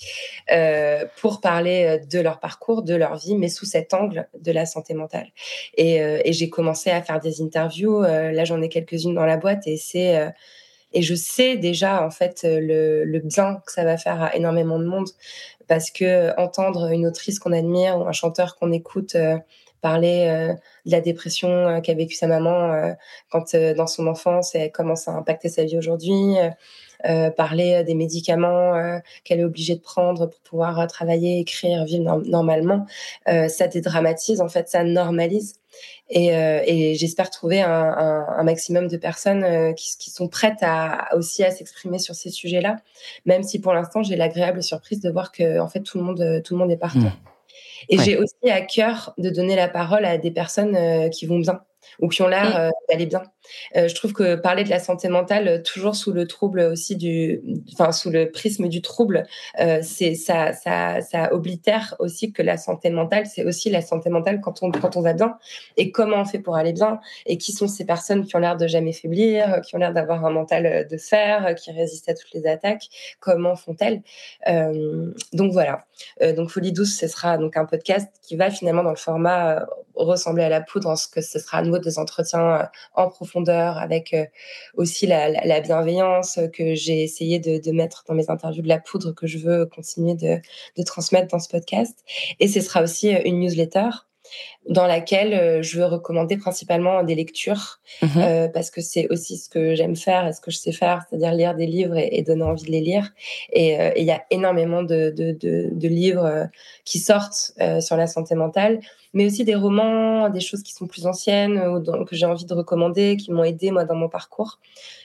euh, 0.51 1.05
pour 1.17 1.41
parler 1.41 1.99
de 2.09 2.19
leur 2.19 2.39
parcours, 2.39 2.83
de 2.83 2.95
leur 2.95 3.17
vie, 3.17 3.35
mais 3.35 3.49
sous 3.49 3.65
cet 3.65 3.93
angle 3.93 4.27
de 4.39 4.51
la 4.51 4.65
santé 4.65 4.93
mentale. 4.93 5.27
Et, 5.77 6.01
j'ai 6.33 6.49
commencé 6.49 6.89
à 6.89 7.01
faire 7.01 7.19
des 7.19 7.41
interviews. 7.41 8.01
là, 8.01 8.43
j'en 8.45 8.61
ai 8.61 8.69
quelques-unes 8.69 9.15
dans 9.15 9.25
la 9.25 9.37
boîte 9.37 9.67
et 9.67 9.77
c'est 9.77 10.33
et 10.93 11.01
je 11.01 11.15
sais 11.15 11.57
déjà 11.57 12.05
en 12.05 12.09
fait 12.09 12.41
le, 12.43 13.03
le 13.03 13.19
bien 13.19 13.61
que 13.65 13.71
ça 13.71 13.83
va 13.83 13.97
faire 13.97 14.21
à 14.21 14.35
énormément 14.35 14.79
de 14.79 14.85
monde 14.85 15.07
parce 15.67 15.91
que 15.91 16.37
entendre 16.39 16.91
une 16.91 17.05
autrice 17.05 17.39
qu'on 17.39 17.53
admire 17.53 17.97
ou 17.97 18.07
un 18.07 18.11
chanteur 18.11 18.55
qu'on 18.55 18.71
écoute 18.71 19.15
parler 19.85 20.55
de 20.85 20.91
la 20.91 20.99
dépression 20.99 21.79
qu'a 21.81 21.93
vécu 21.93 22.15
sa 22.15 22.27
maman 22.27 22.93
quand 23.29 23.55
dans 23.55 23.87
son 23.87 24.07
enfance 24.07 24.55
et 24.55 24.71
comment 24.71 24.95
ça 24.95 25.11
a 25.11 25.15
impacté 25.15 25.47
sa 25.49 25.63
vie 25.63 25.77
aujourd'hui, 25.77 26.37
euh, 27.05 27.29
parler 27.29 27.83
des 27.83 27.93
médicaments 27.93 28.73
euh, 28.73 28.97
qu'elle 29.23 29.39
est 29.39 29.43
obligée 29.43 29.75
de 29.75 29.81
prendre 29.81 30.25
pour 30.27 30.39
pouvoir 30.41 30.79
euh, 30.79 30.85
travailler, 30.87 31.39
écrire, 31.39 31.85
vivre 31.85 32.21
normalement, 32.25 32.85
ça 33.25 33.67
dédramatise, 33.67 34.41
en 34.41 34.49
fait, 34.49 34.69
ça 34.69 34.83
normalise. 34.83 35.55
Et, 36.09 36.95
j'espère 36.95 37.29
trouver 37.29 37.61
un, 37.61 38.43
maximum 38.43 38.87
de 38.87 38.97
personnes 38.97 39.73
qui, 39.75 40.09
sont 40.09 40.27
prêtes 40.27 40.63
aussi 41.13 41.43
à 41.43 41.51
s'exprimer 41.51 41.99
sur 41.99 42.15
ces 42.15 42.29
sujets-là, 42.29 42.77
même 43.25 43.43
si 43.43 43.59
pour 43.59 43.73
l'instant 43.73 44.03
j'ai 44.03 44.15
l'agréable 44.15 44.63
surprise 44.63 45.01
de 45.01 45.09
voir 45.09 45.31
que 45.31 45.59
en 45.59 45.67
fait 45.67 45.81
tout 45.81 45.97
le 45.97 46.03
monde 46.03 46.41
tout 46.43 46.53
le 46.53 46.59
monde 46.59 46.71
est 46.71 46.77
partant. 46.77 46.99
Mmh. 46.99 47.34
Et 47.89 47.97
j'ai 47.97 48.17
aussi 48.17 48.49
à 48.49 48.61
cœur 48.61 49.13
de 49.17 49.29
donner 49.29 49.55
la 49.55 49.67
parole 49.67 50.05
à 50.05 50.17
des 50.17 50.31
personnes 50.31 51.09
qui 51.09 51.25
vont 51.25 51.39
bien 51.39 51.61
ou 51.99 52.07
qui 52.07 52.21
ont 52.21 52.27
l'air 52.27 52.49
mmh. 52.49 52.61
euh, 52.61 52.69
d'aller 52.89 53.05
bien. 53.05 53.23
Euh, 53.75 53.87
je 53.87 53.95
trouve 53.95 54.13
que 54.13 54.35
parler 54.35 54.63
de 54.63 54.69
la 54.69 54.79
santé 54.79 55.07
mentale 55.07 55.47
euh, 55.47 55.61
toujours 55.61 55.95
sous 55.95 56.11
le 56.11 56.27
trouble 56.27 56.59
aussi 56.61 56.95
du, 56.95 57.41
enfin 57.73 57.91
sous 57.91 58.09
le 58.09 58.31
prisme 58.31 58.67
du 58.67 58.81
trouble, 58.81 59.25
euh, 59.59 59.79
c'est 59.81 60.15
ça, 60.15 60.53
ça, 60.53 61.01
ça 61.01 61.33
oblitère 61.33 61.95
aussi 61.99 62.31
que 62.31 62.41
la 62.41 62.57
santé 62.57 62.89
mentale, 62.89 63.25
c'est 63.25 63.45
aussi 63.45 63.69
la 63.69 63.81
santé 63.81 64.09
mentale 64.09 64.41
quand 64.41 64.63
on 64.63 64.71
quand 64.71 64.97
on 64.97 65.01
va 65.01 65.13
bien 65.13 65.37
et 65.77 65.91
comment 65.91 66.17
on 66.17 66.25
fait 66.25 66.39
pour 66.39 66.55
aller 66.55 66.73
bien? 66.73 66.99
Et 67.25 67.37
qui 67.37 67.51
sont 67.51 67.67
ces 67.67 67.85
personnes 67.85 68.25
qui 68.25 68.35
ont 68.35 68.39
l'air 68.39 68.57
de 68.57 68.67
jamais 68.67 68.93
faiblir, 68.93 69.61
qui 69.61 69.75
ont 69.75 69.79
l'air 69.79 69.93
d'avoir 69.93 70.25
un 70.25 70.31
mental 70.31 70.87
de 70.89 70.97
fer, 70.97 71.55
qui 71.55 71.71
résistent 71.71 72.09
à 72.09 72.13
toutes 72.13 72.33
les 72.33 72.47
attaques, 72.47 72.87
comment 73.19 73.55
font-elles? 73.55 74.01
Donc 75.33 75.51
voilà. 75.51 75.85
donc 76.35 76.49
Folie 76.49 76.71
douce, 76.71 76.97
ce 76.97 77.07
sera 77.07 77.37
donc 77.37 77.57
un 77.57 77.65
podcast 77.65 78.09
qui 78.21 78.35
va 78.35 78.49
finalement 78.49 78.83
dans 78.83 78.89
le 78.89 78.95
format 78.95 79.65
ressembler 79.95 80.43
à 80.43 80.49
la 80.49 80.61
poudre 80.61 80.89
en 80.89 80.95
ce 80.95 81.07
que 81.07 81.21
ce 81.21 81.39
sera 81.39 81.59
à 81.59 81.61
nouveau 81.61 81.79
des 81.85 81.99
entretiens 81.99 82.55
euh, 82.55 82.63
en 82.95 83.09
profondeur 83.09 83.77
avec 83.77 84.13
euh, 84.13 84.25
aussi 84.75 85.07
la, 85.07 85.29
la, 85.29 85.61
bienveillance 85.61 86.39
que 86.53 86.75
j'ai 86.75 87.03
essayé 87.03 87.39
de, 87.39 87.71
mettre 87.71 88.03
dans 88.07 88.13
mes 88.13 88.29
interviews 88.29 88.61
de 88.61 88.67
la 88.67 88.79
poudre 88.79 89.11
que 89.11 89.27
je 89.27 89.37
veux 89.37 89.65
continuer 89.65 90.15
de, 90.15 90.39
de 90.77 90.83
transmettre 90.83 91.27
dans 91.27 91.39
ce 91.39 91.49
podcast. 91.49 92.03
Et 92.39 92.47
ce 92.47 92.61
sera 92.61 92.81
aussi 92.81 93.13
euh, 93.13 93.21
une 93.25 93.39
newsletter 93.39 93.89
dans 94.67 94.87
laquelle 94.87 95.61
je 95.63 95.77
veux 95.77 95.85
recommander 95.85 96.37
principalement 96.37 97.03
des 97.03 97.15
lectures 97.15 97.79
mmh 98.01 98.49
parce 98.53 98.71
que 98.71 98.81
c'est 98.81 99.07
aussi 99.09 99.37
ce 99.37 99.49
que 99.49 99.75
j'aime 99.75 99.95
faire 99.95 100.27
et 100.27 100.33
ce 100.33 100.41
que 100.41 100.51
je 100.51 100.57
sais 100.57 100.71
faire, 100.71 101.03
c'est-à-dire 101.09 101.33
lire 101.33 101.55
des 101.55 101.65
livres 101.65 101.97
et, 101.97 102.21
donner 102.21 102.43
envie 102.43 102.63
de 102.63 102.71
les 102.71 102.81
lire. 102.81 103.11
Et 103.51 103.77
il 103.97 104.03
y 104.03 104.11
a 104.11 104.23
énormément 104.31 104.83
de, 104.83 105.13
de, 105.15 105.31
de, 105.31 105.69
de 105.71 105.87
livres 105.87 106.47
qui 106.83 106.99
sortent 106.99 107.53
sur 107.79 107.97
la 107.97 108.07
santé 108.07 108.35
mentale 108.35 108.79
mais 109.15 109.25
aussi 109.25 109.45
des 109.45 109.55
romans, 109.55 110.29
des 110.29 110.41
choses 110.41 110.61
qui 110.61 110.73
sont 110.73 110.87
plus 110.87 111.07
anciennes, 111.07 111.57
ou 111.57 112.03
que 112.03 112.15
j'ai 112.17 112.25
envie 112.25 112.45
de 112.45 112.53
recommander, 112.53 113.15
qui 113.15 113.31
m'ont 113.31 113.45
aidé 113.45 113.71
moi 113.71 113.85
dans 113.85 113.95
mon 113.95 114.09
parcours. 114.09 114.59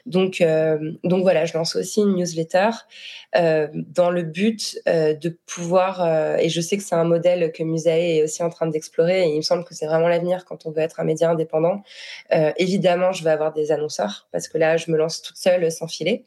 Donc, 0.04 0.40
euh, 0.40 0.92
donc 1.04 1.22
voilà, 1.22 1.44
je 1.44 1.56
lance 1.56 1.76
aussi 1.76 2.00
une 2.00 2.16
newsletter 2.16 2.70
euh, 3.36 3.68
dans 3.72 4.10
le 4.10 4.24
but 4.24 4.80
euh, 4.88 5.14
de 5.14 5.38
pouvoir, 5.46 6.02
euh, 6.02 6.36
et 6.38 6.48
je 6.48 6.60
sais 6.60 6.76
que 6.76 6.82
c'est 6.82 6.96
un 6.96 7.04
modèle 7.04 7.52
que 7.52 7.62
Musae 7.62 8.16
est 8.16 8.24
aussi 8.24 8.42
en 8.42 8.50
train 8.50 8.66
d'explorer, 8.66 9.28
et 9.28 9.32
il 9.32 9.36
me 9.36 9.42
que 9.64 9.74
c'est 9.74 9.86
vraiment 9.86 10.08
l'avenir 10.08 10.44
quand 10.44 10.66
on 10.66 10.70
veut 10.70 10.82
être 10.82 11.00
un 11.00 11.04
média 11.04 11.30
indépendant. 11.30 11.82
Euh, 12.32 12.52
évidemment, 12.56 13.12
je 13.12 13.24
vais 13.24 13.30
avoir 13.30 13.52
des 13.52 13.72
annonceurs, 13.72 14.28
parce 14.32 14.48
que 14.48 14.58
là, 14.58 14.76
je 14.76 14.90
me 14.90 14.96
lance 14.96 15.22
toute 15.22 15.36
seule 15.36 15.70
sans 15.70 15.86
filet. 15.86 16.24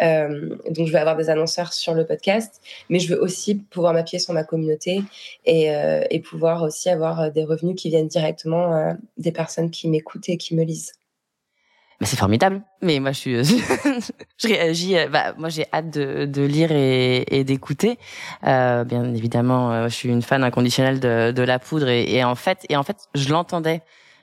donc, 0.00 0.86
je 0.86 0.92
vais 0.92 0.98
avoir 0.98 1.16
des 1.16 1.30
annonceurs 1.30 1.72
sur 1.72 1.94
le 1.94 2.06
podcast, 2.06 2.60
mais 2.88 2.98
je 2.98 3.14
veux 3.14 3.20
aussi 3.20 3.56
pouvoir 3.56 3.92
m'appuyer 3.92 4.18
sur 4.18 4.32
ma 4.32 4.44
communauté 4.44 5.02
et, 5.44 5.70
et 6.10 6.20
pouvoir 6.20 6.62
aussi 6.62 6.88
avoir 6.88 7.20
euh, 7.20 7.30
des 7.30 7.44
revenus 7.44 7.76
qui 7.76 7.88
viennent 7.88 8.08
directement 8.08 8.74
euh, 8.74 8.94
des 9.16 9.32
personnes 9.32 9.70
qui 9.70 9.88
m'écoutent 9.88 10.28
et 10.28 10.36
qui 10.36 10.54
me 10.54 10.64
lisent. 10.64 10.99
C'est 12.02 12.16
formidable. 12.18 12.62
Mais 12.80 12.98
moi, 12.98 13.12
je 13.12 13.18
suis, 13.18 13.44
je 14.38 14.48
réagis. 14.48 14.96
Euh, 14.96 15.08
bah, 15.08 15.34
moi, 15.36 15.50
j'ai 15.50 15.66
hâte 15.72 15.90
de, 15.90 16.24
de, 16.24 16.42
lire 16.42 16.72
et, 16.72 17.24
et 17.28 17.44
d'écouter. 17.44 17.98
Euh, 18.46 18.84
bien 18.84 19.04
évidemment, 19.14 19.86
je 19.88 19.94
suis 19.94 20.08
une 20.08 20.22
fan 20.22 20.42
inconditionnelle 20.42 20.98
de, 20.98 21.30
de 21.30 21.42
la 21.42 21.58
poudre 21.58 21.88
et, 21.88 22.10
et, 22.10 22.24
en 22.24 22.34
fait, 22.34 22.64
et 22.70 22.76
en 22.76 22.82
fait, 22.82 22.96
je 23.14 23.28
l'entendais 23.28 23.82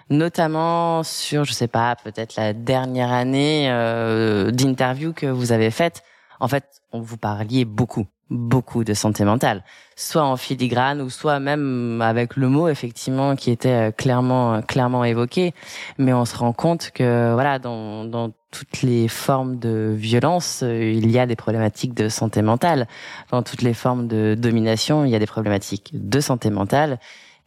notamment 0.09 1.03
sur, 1.03 1.43
je 1.43 1.53
sais 1.53 1.67
pas, 1.67 1.95
peut-être 1.95 2.35
la 2.35 2.53
dernière 2.53 3.11
année 3.11 3.69
euh, 3.69 4.51
d'interview 4.51 5.13
que 5.13 5.25
vous 5.25 5.51
avez 5.51 5.71
faite. 5.71 6.03
En 6.39 6.47
fait, 6.47 6.81
on 6.91 7.01
vous 7.01 7.17
parliez 7.17 7.65
beaucoup 7.65 8.07
beaucoup 8.29 8.83
de 8.83 8.93
santé 8.93 9.23
mentale, 9.23 9.63
soit 9.95 10.23
en 10.23 10.37
filigrane 10.37 11.01
ou 11.01 11.09
soit 11.09 11.39
même 11.39 12.01
avec 12.01 12.35
le 12.35 12.49
mot 12.49 12.67
effectivement 12.67 13.35
qui 13.35 13.51
était 13.51 13.89
euh, 13.89 13.91
clairement 13.91 14.55
euh, 14.55 14.61
clairement 14.61 15.03
évoqué, 15.03 15.53
mais 15.97 16.13
on 16.13 16.25
se 16.25 16.35
rend 16.35 16.53
compte 16.53 16.91
que 16.91 17.33
voilà 17.33 17.59
dans 17.59 18.03
dans 18.05 18.31
toutes 18.51 18.81
les 18.81 19.07
formes 19.07 19.59
de 19.59 19.93
violence, 19.95 20.61
euh, 20.63 20.91
il 20.91 21.11
y 21.11 21.19
a 21.19 21.25
des 21.25 21.35
problématiques 21.35 21.93
de 21.93 22.09
santé 22.09 22.41
mentale. 22.41 22.87
Dans 23.31 23.43
toutes 23.43 23.61
les 23.61 23.73
formes 23.73 24.07
de 24.07 24.35
domination, 24.37 25.05
il 25.05 25.11
y 25.11 25.15
a 25.15 25.19
des 25.19 25.27
problématiques 25.27 25.91
de 25.93 26.19
santé 26.19 26.49
mentale. 26.49 26.99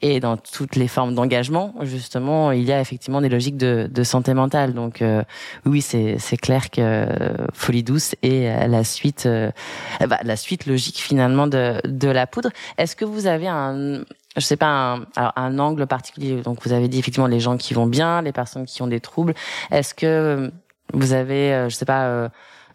Et 0.03 0.19
dans 0.19 0.39
toutes 0.39 0.77
les 0.77 0.89
formes 0.89 1.15
d'engagement, 1.15 1.75
justement, 1.83 2.53
il 2.53 2.63
y 2.63 2.73
a 2.73 2.81
effectivement 2.81 3.21
des 3.21 3.29
logiques 3.29 3.59
de, 3.59 3.87
de 3.93 4.03
santé 4.03 4.33
mentale. 4.33 4.73
Donc 4.73 5.03
euh, 5.03 5.23
oui, 5.67 5.83
c'est 5.83 6.37
clair 6.41 6.71
que 6.71 6.81
euh, 6.81 7.47
Folie 7.53 7.83
douce 7.83 8.15
est 8.23 8.67
la 8.67 8.83
suite, 8.83 9.27
euh, 9.27 9.51
bah, 10.09 10.19
la 10.23 10.37
suite 10.37 10.65
logique 10.65 10.99
finalement 10.99 11.47
de 11.47 11.81
de 11.85 12.09
la 12.09 12.27
poudre. 12.27 12.49
Est-ce 12.79 12.97
que 12.97 13.05
vous 13.05 13.27
avez 13.27 13.47
un 13.47 14.05
je 14.37 14.41
sais 14.41 14.57
pas 14.57 14.69
un, 14.69 15.07
alors 15.17 15.33
un 15.37 15.59
angle 15.59 15.87
particulier? 15.87 16.41
Donc 16.41 16.65
vous 16.65 16.73
avez 16.73 16.89
dit 16.89 16.99
effectivement 16.99 17.27
les 17.27 17.41
gens 17.41 17.59
qui 17.59 17.75
vont 17.75 17.87
bien, 17.87 18.23
les 18.23 18.33
personnes 18.33 18.65
qui 18.65 18.81
ont 18.81 18.87
des 18.87 19.01
troubles. 19.01 19.35
Est-ce 19.71 19.93
que 19.93 20.51
vous 20.95 21.13
avez, 21.13 21.67
je 21.69 21.75
sais 21.75 21.85
pas. 21.85 22.31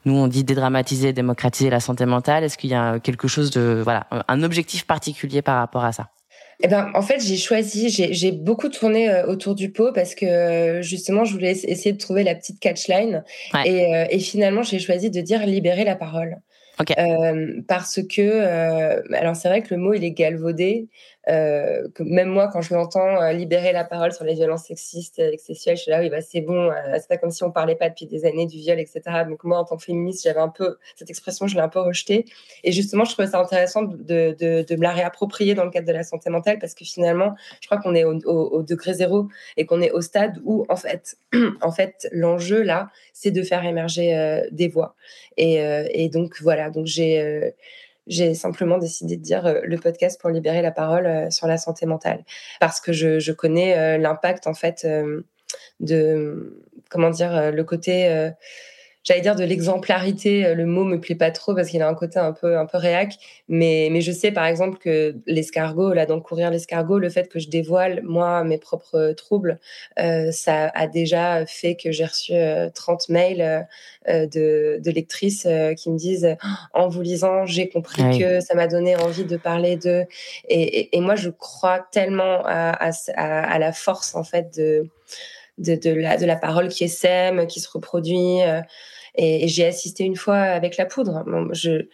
nous, 0.06 0.14
on 0.14 0.28
dit 0.28 0.44
dédramatiser, 0.44 1.12
démocratiser 1.12 1.72
la 1.72 1.80
santé 1.80 2.06
mentale. 2.06 2.44
Est-ce 2.44 2.58
qu'il 2.58 2.70
y 2.70 2.76
a 2.76 3.00
quelque 3.00 3.28
chose 3.28 3.50
de, 3.50 3.82
voilà, 3.84 4.06
un 4.28 4.44
objectif 4.44 4.86
particulier 4.86 5.42
par 5.42 5.58
rapport 5.58 5.84
à 5.84 5.92
ça? 5.92 6.10
Eh 6.62 6.68
ben, 6.68 6.92
en 6.94 7.02
fait, 7.02 7.20
j'ai 7.20 7.38
choisi, 7.38 7.90
j'ai 7.90 8.32
beaucoup 8.32 8.70
tourné 8.70 9.10
euh, 9.10 9.26
autour 9.28 9.56
du 9.56 9.72
pot 9.72 9.92
parce 9.94 10.16
que 10.16 10.26
euh, 10.26 10.82
justement, 10.82 11.26
je 11.26 11.34
voulais 11.34 11.52
essayer 11.52 11.92
de 11.92 11.98
trouver 11.98 12.24
la 12.24 12.36
petite 12.36 12.60
catchline. 12.60 13.24
Et, 13.66 13.94
euh, 13.94 14.06
et, 14.10 14.20
finalement, 14.20 14.64
j'ai 14.64 14.80
choisi 14.80 15.10
de 15.10 15.22
dire 15.22 15.46
libérer 15.46 15.84
la 15.84 15.96
parole. 15.96 16.38
parce 17.68 18.00
que, 18.04 19.14
alors 19.14 19.36
c'est 19.36 19.48
vrai 19.48 19.62
que 19.62 19.74
le 19.74 19.80
mot 19.80 19.94
il 19.94 20.04
est 20.04 20.12
galvaudé, 20.12 20.88
euh, 21.28 21.88
que 21.96 22.04
même 22.04 22.30
moi, 22.30 22.50
quand 22.52 22.62
je 22.62 22.74
l'entends 22.74 23.22
euh, 23.22 23.32
libérer 23.32 23.72
la 23.72 23.84
parole 23.84 24.12
sur 24.12 24.26
les 24.26 24.36
violences 24.36 24.66
sexistes 24.66 25.18
et 25.20 25.38
sexuelles, 25.38 25.76
je 25.76 25.82
suis 25.82 25.92
là, 25.92 26.00
oui, 26.00 26.10
bah, 26.10 26.22
c'est 26.22 26.42
bon, 26.42 26.70
euh, 26.70 26.74
c'est 26.96 27.08
pas 27.08 27.18
comme 27.18 27.32
si 27.32 27.44
on 27.44 27.52
parlait 27.52 27.76
pas 27.76 27.90
depuis 27.90 28.06
des 28.06 28.26
années 28.26 28.46
du 28.46 28.58
viol, 28.58 28.80
etc. 28.80 29.02
Donc 29.28 29.44
moi, 29.44 29.58
en 29.58 29.66
tant 29.66 29.78
que 29.78 29.84
féministe, 29.84 30.24
j'avais 30.24 30.40
un 30.40 30.50
peu 30.50 30.78
cette 30.96 31.10
expression, 31.10 31.48
je 31.48 31.56
l'ai 31.56 31.62
un 31.62 31.70
peu 31.70 31.80
rejetée. 31.80 32.26
Et 32.64 32.72
justement, 32.72 33.06
je 33.06 33.14
trouvais 33.14 33.28
ça 33.28 33.40
intéressant 33.40 33.84
de, 33.84 34.36
de, 34.38 34.64
de, 34.68 34.76
me 34.76 34.84
la 34.84 34.92
réapproprier 34.92 35.56
dans 35.56 35.66
le 35.66 35.72
cadre 35.72 35.88
de 35.88 35.94
la 35.94 36.04
santé 36.04 36.30
mentale, 36.30 36.60
parce 36.60 36.76
que 36.76 36.86
finalement, 36.86 37.34
je 37.62 37.68
crois 37.68 37.80
qu'on 37.80 37.96
est 37.96 38.04
au, 38.04 38.20
au, 38.26 38.62
degré 38.62 38.94
zéro 38.94 39.28
et 39.58 39.66
qu'on 39.66 39.82
est 39.82 39.92
au 39.92 40.02
stade 40.02 40.40
où, 40.44 40.66
en 40.70 40.76
fait, 40.76 41.18
en 41.62 41.72
fait, 41.72 42.08
l'enjeu 42.12 42.62
là, 42.62 42.90
c'est 43.14 43.32
de 43.32 43.42
faire 43.42 43.66
émerger 43.66 44.42
des 44.52 44.68
voix. 44.68 44.96
Et, 45.38 45.56
et 45.56 46.10
donc 46.10 46.42
voilà, 46.42 46.70
donc 46.70 46.86
j'ai 46.86 47.54
j'ai 48.08 48.34
simplement 48.34 48.78
décidé 48.78 49.18
de 49.18 49.22
dire 49.22 49.46
euh, 49.46 49.62
le 49.64 49.78
podcast 49.78 50.20
pour 50.20 50.30
libérer 50.30 50.62
la 50.62 50.72
parole 50.72 51.06
euh, 51.06 51.30
sur 51.30 51.48
la 51.48 51.58
santé 51.58 51.86
mentale. 51.86 52.24
Parce 52.60 52.80
que 52.80 52.94
je, 52.94 53.32
connais 53.32 53.78
euh, 53.78 53.98
l'impact 53.98 54.48
en 54.48 54.54
fait 54.54 54.88
de 55.80 56.62
comment 56.90 57.10
dire 57.10 57.52
le 57.52 57.64
côté 57.64 58.32
j'allais 59.06 59.22
dire 59.22 59.36
de 59.36 59.46
l'exemplarité. 59.46 60.46
Euh, 60.46 60.56
le 60.56 60.66
mot 60.66 60.84
me 60.84 61.00
plaît 61.00 61.16
pas 61.16 61.32
trop 61.32 61.56
parce 61.56 61.70
qu'il 61.70 61.82
a 61.82 61.88
un 61.88 61.94
côté 61.94 62.20
un 62.20 62.34
peu 62.34 62.58
un 62.58 62.66
peu 62.66 62.78
réac. 62.78 63.14
Mais 63.48 63.90
mais 63.92 64.02
je 64.02 64.12
sais 64.12 64.32
par 64.32 64.46
exemple 64.46 64.78
que 64.78 65.16
l'escargot, 65.28 65.94
là 65.94 66.06
dans 66.06 66.20
courir 66.20 66.50
l'escargot, 66.52 67.00
le 67.00 67.10
fait 67.10 67.30
que 67.30 67.40
je 67.40 67.48
dévoile 67.50 68.02
moi 68.04 68.44
mes 68.44 68.58
propres 68.58 69.14
troubles, 69.14 69.60
euh, 70.00 70.32
ça 70.32 70.72
a 70.74 70.88
déjà 70.88 71.46
fait 71.46 71.76
que 71.76 71.92
j'ai 71.92 72.06
reçu 72.06 72.34
30 72.74 73.06
euh, 73.10 73.14
mails 73.14 73.68
euh, 74.10 74.26
de, 74.28 74.80
de 74.84 74.92
lectrices 74.92 75.48
qui 75.78 75.90
me 75.90 75.98
disent 75.98 76.36
en 76.74 76.88
vous 76.88 77.02
lisant 77.02 77.46
j'ai 77.46 77.70
compris 77.70 78.20
que 78.20 78.40
ça 78.40 78.56
m'a 78.56 78.68
donné 78.68 78.96
envie 78.96 79.26
de 79.26 79.38
parler 79.38 79.78
de 79.78 80.06
et, 80.50 80.96
et, 80.96 81.02
moi 81.02 81.16
je 81.16 81.30
crois 81.30 81.86
tellement 81.92 82.42
à, 82.46 82.72
à, 82.72 82.92
à, 83.16 83.60
la 83.60 83.72
force 83.72 84.16
en 84.16 84.24
fait 84.24 84.56
de 84.58 84.88
de, 85.58 85.76
de, 85.76 85.92
la, 85.92 86.18
de 86.18 86.26
la 86.26 86.36
parole 86.36 86.70
qui 86.70 86.90
sème, 86.90 87.48
qui 87.48 87.60
se 87.60 87.70
reproduit. 87.70 88.40
Et, 89.16 89.48
j'ai 89.48 89.66
assisté 89.66 90.04
une 90.04 90.16
fois 90.16 90.38
avec 90.38 90.78
la 90.78 90.86
poudre. 90.86 91.24
je, 91.54 91.88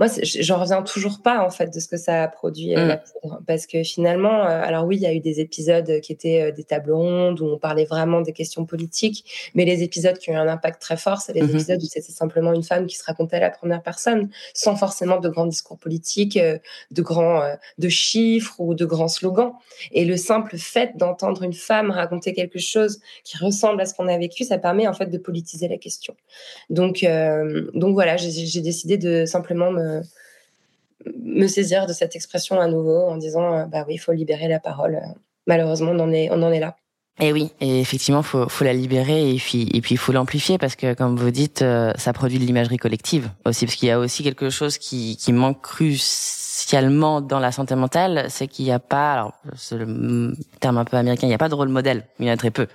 moi, 0.00 0.08
j'en 0.22 0.58
reviens 0.58 0.82
toujours 0.82 1.22
pas 1.22 1.44
en 1.44 1.50
fait 1.50 1.72
de 1.72 1.78
ce 1.78 1.86
que 1.86 1.96
ça 1.96 2.24
a 2.24 2.28
produit 2.28 2.74
euh, 2.74 2.86
la 2.86 2.96
mm. 2.96 3.00
poudre, 3.22 3.40
parce 3.46 3.66
que 3.66 3.84
finalement, 3.84 4.44
euh, 4.44 4.62
alors 4.62 4.86
oui, 4.86 4.96
il 4.96 5.02
y 5.02 5.06
a 5.06 5.12
eu 5.12 5.20
des 5.20 5.38
épisodes 5.38 6.00
qui 6.00 6.12
étaient 6.12 6.42
euh, 6.42 6.50
des 6.50 6.64
tables 6.64 6.90
rondes 6.90 7.40
où 7.40 7.46
on 7.46 7.58
parlait 7.58 7.84
vraiment 7.84 8.20
des 8.20 8.32
questions 8.32 8.66
politiques, 8.66 9.52
mais 9.54 9.64
les 9.64 9.84
épisodes 9.84 10.18
qui 10.18 10.30
ont 10.30 10.34
eu 10.34 10.36
un 10.36 10.48
impact 10.48 10.82
très 10.82 10.96
fort, 10.96 11.20
c'est 11.20 11.32
les 11.32 11.42
mm-hmm. 11.42 11.50
épisodes 11.50 11.80
où 11.80 11.86
c'était 11.86 12.10
simplement 12.10 12.52
une 12.52 12.64
femme 12.64 12.86
qui 12.86 12.96
se 12.96 13.04
racontait 13.04 13.36
à 13.36 13.40
la 13.40 13.50
première 13.50 13.82
personne, 13.82 14.30
sans 14.52 14.74
forcément 14.74 15.20
de 15.20 15.28
grands 15.28 15.46
discours 15.46 15.78
politiques, 15.78 16.38
de 16.38 17.02
grands 17.02 17.42
de 17.78 17.88
chiffres 17.88 18.58
ou 18.58 18.74
de 18.74 18.84
grands 18.84 19.08
slogans. 19.08 19.52
Et 19.92 20.04
le 20.04 20.16
simple 20.16 20.56
fait 20.56 20.96
d'entendre 20.96 21.44
une 21.44 21.52
femme 21.52 21.90
raconter 21.92 22.32
quelque 22.32 22.58
chose 22.58 22.98
qui 23.22 23.36
ressemble 23.38 23.80
à 23.80 23.86
ce 23.86 23.94
qu'on 23.94 24.08
a 24.08 24.18
vécu, 24.18 24.42
ça 24.42 24.58
permet 24.58 24.88
en 24.88 24.92
fait 24.92 25.06
de 25.06 25.18
politiser 25.18 25.68
la 25.68 25.76
question. 25.76 26.16
Donc 26.68 27.06
donc 27.74 27.94
voilà, 27.94 28.16
j'ai 28.16 28.60
décidé 28.60 28.98
de 28.98 29.24
simplement 29.24 29.70
me 29.70 29.83
me, 31.06 31.46
saisir 31.46 31.86
de 31.86 31.92
cette 31.92 32.16
expression 32.16 32.60
à 32.60 32.66
nouveau 32.66 33.02
en 33.02 33.16
disant 33.16 33.54
euh, 33.54 33.64
bah 33.66 33.84
oui, 33.86 33.94
il 33.94 33.98
faut 33.98 34.12
libérer 34.12 34.48
la 34.48 34.60
parole. 34.60 35.00
Malheureusement, 35.46 35.92
on 35.92 36.00
en 36.00 36.12
est, 36.12 36.28
on 36.30 36.42
en 36.42 36.52
est 36.52 36.60
là. 36.60 36.76
Et 37.20 37.32
oui, 37.32 37.52
et 37.60 37.80
effectivement, 37.80 38.22
faut, 38.24 38.48
faut 38.48 38.64
la 38.64 38.72
libérer 38.72 39.32
et 39.32 39.36
puis 39.36 39.68
et 39.72 39.80
puis 39.80 39.94
il 39.94 39.98
faut 39.98 40.10
l'amplifier 40.10 40.58
parce 40.58 40.74
que 40.74 40.94
comme 40.94 41.14
vous 41.14 41.30
dites, 41.30 41.62
euh, 41.62 41.92
ça 41.96 42.12
produit 42.12 42.40
de 42.40 42.44
l'imagerie 42.44 42.76
collective 42.76 43.30
aussi 43.44 43.66
parce 43.66 43.76
qu'il 43.76 43.88
y 43.88 43.92
a 43.92 44.00
aussi 44.00 44.24
quelque 44.24 44.50
chose 44.50 44.78
qui 44.78 45.16
qui 45.16 45.32
manque 45.32 45.62
crucialement 45.62 47.20
dans 47.20 47.38
la 47.38 47.52
santé 47.52 47.76
mentale, 47.76 48.26
c'est 48.30 48.48
qu'il 48.48 48.64
n'y 48.64 48.72
a 48.72 48.80
pas, 48.80 49.12
alors 49.12 49.32
c'est 49.54 49.76
le 49.76 50.34
terme 50.58 50.78
un 50.78 50.84
peu 50.84 50.96
américain, 50.96 51.28
il 51.28 51.30
n'y 51.30 51.34
a 51.34 51.38
pas 51.38 51.48
de 51.48 51.54
rôle 51.54 51.68
modèle, 51.68 52.04
il 52.18 52.26
y 52.26 52.30
en 52.30 52.32
a 52.32 52.36
très 52.36 52.50
peu. 52.50 52.66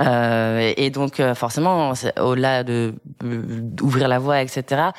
Euh, 0.00 0.74
et 0.76 0.90
donc 0.90 1.22
forcément, 1.34 1.94
au-delà 2.20 2.64
de 2.64 2.92
d'ouvrir 3.22 4.08
la 4.08 4.18
voie, 4.18 4.42
etc 4.42 4.90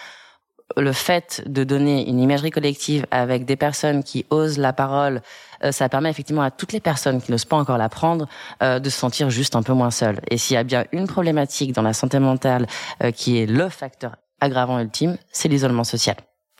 le 0.77 0.91
fait 0.93 1.43
de 1.45 1.63
donner 1.63 2.07
une 2.07 2.19
imagerie 2.19 2.51
collective 2.51 3.05
avec 3.11 3.45
des 3.45 3.55
personnes 3.55 4.03
qui 4.03 4.25
osent 4.29 4.57
la 4.57 4.73
parole, 4.73 5.21
euh, 5.63 5.71
ça 5.71 5.89
permet 5.89 6.09
effectivement 6.09 6.41
à 6.41 6.51
toutes 6.51 6.73
les 6.73 6.79
personnes 6.79 7.21
qui 7.21 7.31
n'osent 7.31 7.45
pas 7.45 7.57
encore 7.57 7.77
la 7.77 7.89
prendre 7.89 8.27
euh, 8.63 8.79
de 8.79 8.89
se 8.89 8.97
sentir 8.97 9.29
juste 9.29 9.55
un 9.55 9.63
peu 9.63 9.73
moins 9.73 9.91
seules. 9.91 10.19
Et 10.29 10.37
s'il 10.37 10.55
y 10.55 10.57
a 10.57 10.63
bien 10.63 10.85
une 10.91 11.07
problématique 11.07 11.73
dans 11.73 11.81
la 11.81 11.93
santé 11.93 12.19
mentale 12.19 12.67
euh, 13.03 13.11
qui 13.11 13.39
est 13.39 13.45
le 13.45 13.69
facteur 13.69 14.15
aggravant 14.41 14.79
ultime, 14.79 15.17
c'est 15.31 15.49
l'isolement 15.49 15.83
social. 15.83 16.15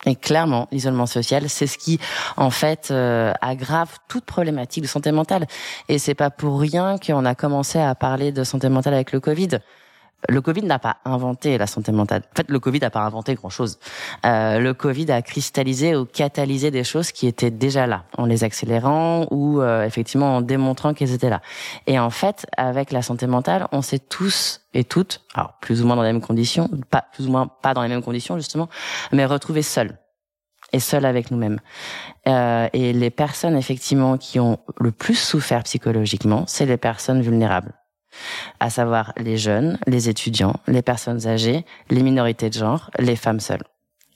Et 0.06 0.16
clairement, 0.16 0.68
l'isolement 0.72 1.06
social, 1.06 1.50
c'est 1.50 1.68
ce 1.68 1.78
qui, 1.78 2.00
en 2.38 2.52
fait, 2.52 2.90
aggrave 3.42 3.98
toute 4.08 4.24
problématique 4.24 4.84
de 4.84 4.88
santé 4.88 5.12
mentale. 5.12 5.46
Et 5.90 5.98
c'est 5.98 6.14
pas 6.14 6.30
pour 6.30 6.58
rien 6.58 6.98
qu'on 6.98 7.26
a 7.26 7.36
commencé 7.36 7.80
à 7.80 7.94
parler 7.96 8.32
de 8.32 8.46
santé 8.46 8.70
mentale 8.70 8.94
avec 8.94 9.12
le 9.12 9.20
Covid 9.20 9.60
Le 10.28 10.42
Covid 10.42 10.64
n'a 10.64 10.80
pas 10.80 10.98
inventé 11.06 11.58
la 11.58 11.68
santé 11.68 11.92
mentale. 11.92 12.24
En 12.34 12.36
fait, 12.36 12.50
le 12.50 12.60
Covid 12.60 12.80
n'a 12.80 12.90
pas 12.90 13.02
inventé 13.02 13.36
grand-chose. 13.36 13.80
Euh, 14.26 14.60
le 14.60 14.74
Covid 14.74 15.12
a 15.12 15.22
cristallisé 15.22 15.96
ou 15.96 16.06
catalysé 16.06 16.72
des 16.72 16.84
choses 16.84 17.12
qui 17.12 17.26
étaient 17.28 17.52
déjà 17.52 17.88
là, 17.88 18.04
en 18.18 18.26
les 18.26 18.44
accélérant 18.44 19.28
ou 19.32 19.62
euh, 19.62 19.86
effectivement 19.86 20.38
en 20.38 20.42
démontrant 20.42 20.94
qu'elles 20.94 21.14
étaient 21.14 21.30
là. 21.30 21.42
Et 21.88 22.00
en 22.00 22.10
fait, 22.10 22.46
avec 22.58 22.92
la 22.92 23.02
santé 23.02 23.28
mentale, 23.28 23.68
on 23.72 23.82
s'est 23.82 24.00
tous 24.00 24.62
et 24.74 24.84
toutes, 24.84 25.22
alors 25.34 25.54
plus 25.62 25.82
ou 25.82 25.88
moins 25.88 25.96
dans 25.96 26.04
les 26.04 26.12
mêmes 26.12 26.22
conditions, 26.22 26.70
pas 26.90 27.06
plus 27.14 27.28
ou 27.28 27.32
moins 27.32 27.48
pas 27.48 27.74
dans 27.74 27.82
les 27.82 27.90
mêmes 27.90 28.04
conditions 28.04 28.36
justement, 28.36 28.68
mais 29.12 29.26
retrouvés 29.26 29.64
seuls 29.64 29.98
et 30.74 30.80
seuls 30.80 31.06
avec 31.06 31.32
nous-mêmes. 31.32 31.60
Euh, 32.28 32.68
et 32.74 32.94
les 32.94 33.10
personnes 33.10 33.56
effectivement 33.56 34.18
qui 34.18 34.40
ont 34.40 34.60
le 34.80 34.92
plus 34.92 35.16
souffert 35.16 35.64
psychologiquement, 35.64 36.44
c'est 36.48 36.66
les 36.66 36.78
personnes 36.78 37.22
vulnérables 37.22 37.74
à 38.60 38.70
savoir 38.70 39.14
les 39.18 39.38
jeunes, 39.38 39.78
les 39.88 40.10
étudiants, 40.10 40.56
les 40.68 40.82
personnes 40.82 41.28
âgées, 41.28 41.66
les 41.90 42.04
minorités 42.04 42.50
de 42.50 42.56
genre, 42.56 42.90
les 43.00 43.16
femmes 43.16 43.40
seules. 43.40 43.64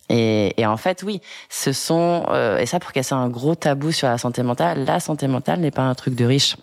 Et, 0.09 0.59
et 0.61 0.65
en 0.65 0.77
fait, 0.77 1.03
oui, 1.03 1.21
ce 1.49 1.71
sont 1.71 2.25
euh, 2.29 2.57
et 2.57 2.65
ça 2.65 2.79
pour 2.79 2.91
casser 2.91 3.15
un 3.15 3.29
gros 3.29 3.55
tabou 3.55 3.91
sur 3.91 4.07
la 4.07 4.17
santé 4.17 4.43
mentale. 4.43 4.85
La 4.85 4.99
santé 4.99 5.27
mentale 5.27 5.59
n'est 5.61 5.71
pas 5.71 5.83
un 5.83 5.95
truc 5.95 6.15
de 6.15 6.25
riche 6.25 6.57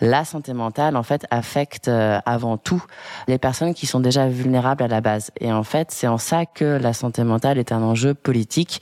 la 0.00 0.24
santé 0.24 0.52
mentale 0.52 0.96
en 0.96 1.02
fait 1.02 1.26
affecte 1.30 1.88
euh, 1.88 2.18
avant 2.26 2.56
tout 2.56 2.82
les 3.26 3.38
personnes 3.38 3.74
qui 3.74 3.86
sont 3.86 4.00
déjà 4.00 4.28
vulnérables 4.28 4.82
à 4.82 4.88
la 4.88 5.00
base 5.00 5.30
et 5.40 5.52
en 5.52 5.62
fait 5.62 5.90
c'est 5.90 6.06
en 6.06 6.18
ça 6.18 6.46
que 6.46 6.64
la 6.64 6.92
santé 6.92 7.24
mentale 7.24 7.58
est 7.58 7.72
un 7.72 7.82
enjeu 7.82 8.14
politique 8.14 8.80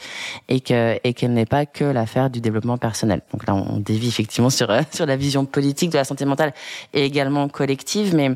et 0.48 0.60
que 0.60 0.98
et 1.02 1.14
qu'elle 1.14 1.32
n'est 1.32 1.46
pas 1.46 1.66
que 1.66 1.84
l'affaire 1.84 2.30
du 2.30 2.40
développement 2.40 2.78
personnel. 2.78 3.22
Donc 3.32 3.46
là 3.46 3.54
on 3.54 3.78
dévie 3.78 4.08
effectivement 4.08 4.50
sur 4.50 4.70
euh, 4.70 4.82
sur 4.92 5.06
la 5.06 5.16
vision 5.16 5.44
politique 5.44 5.90
de 5.90 5.98
la 5.98 6.04
santé 6.04 6.24
mentale 6.24 6.52
et 6.92 7.04
également 7.04 7.48
collective 7.48 8.14
mais 8.14 8.32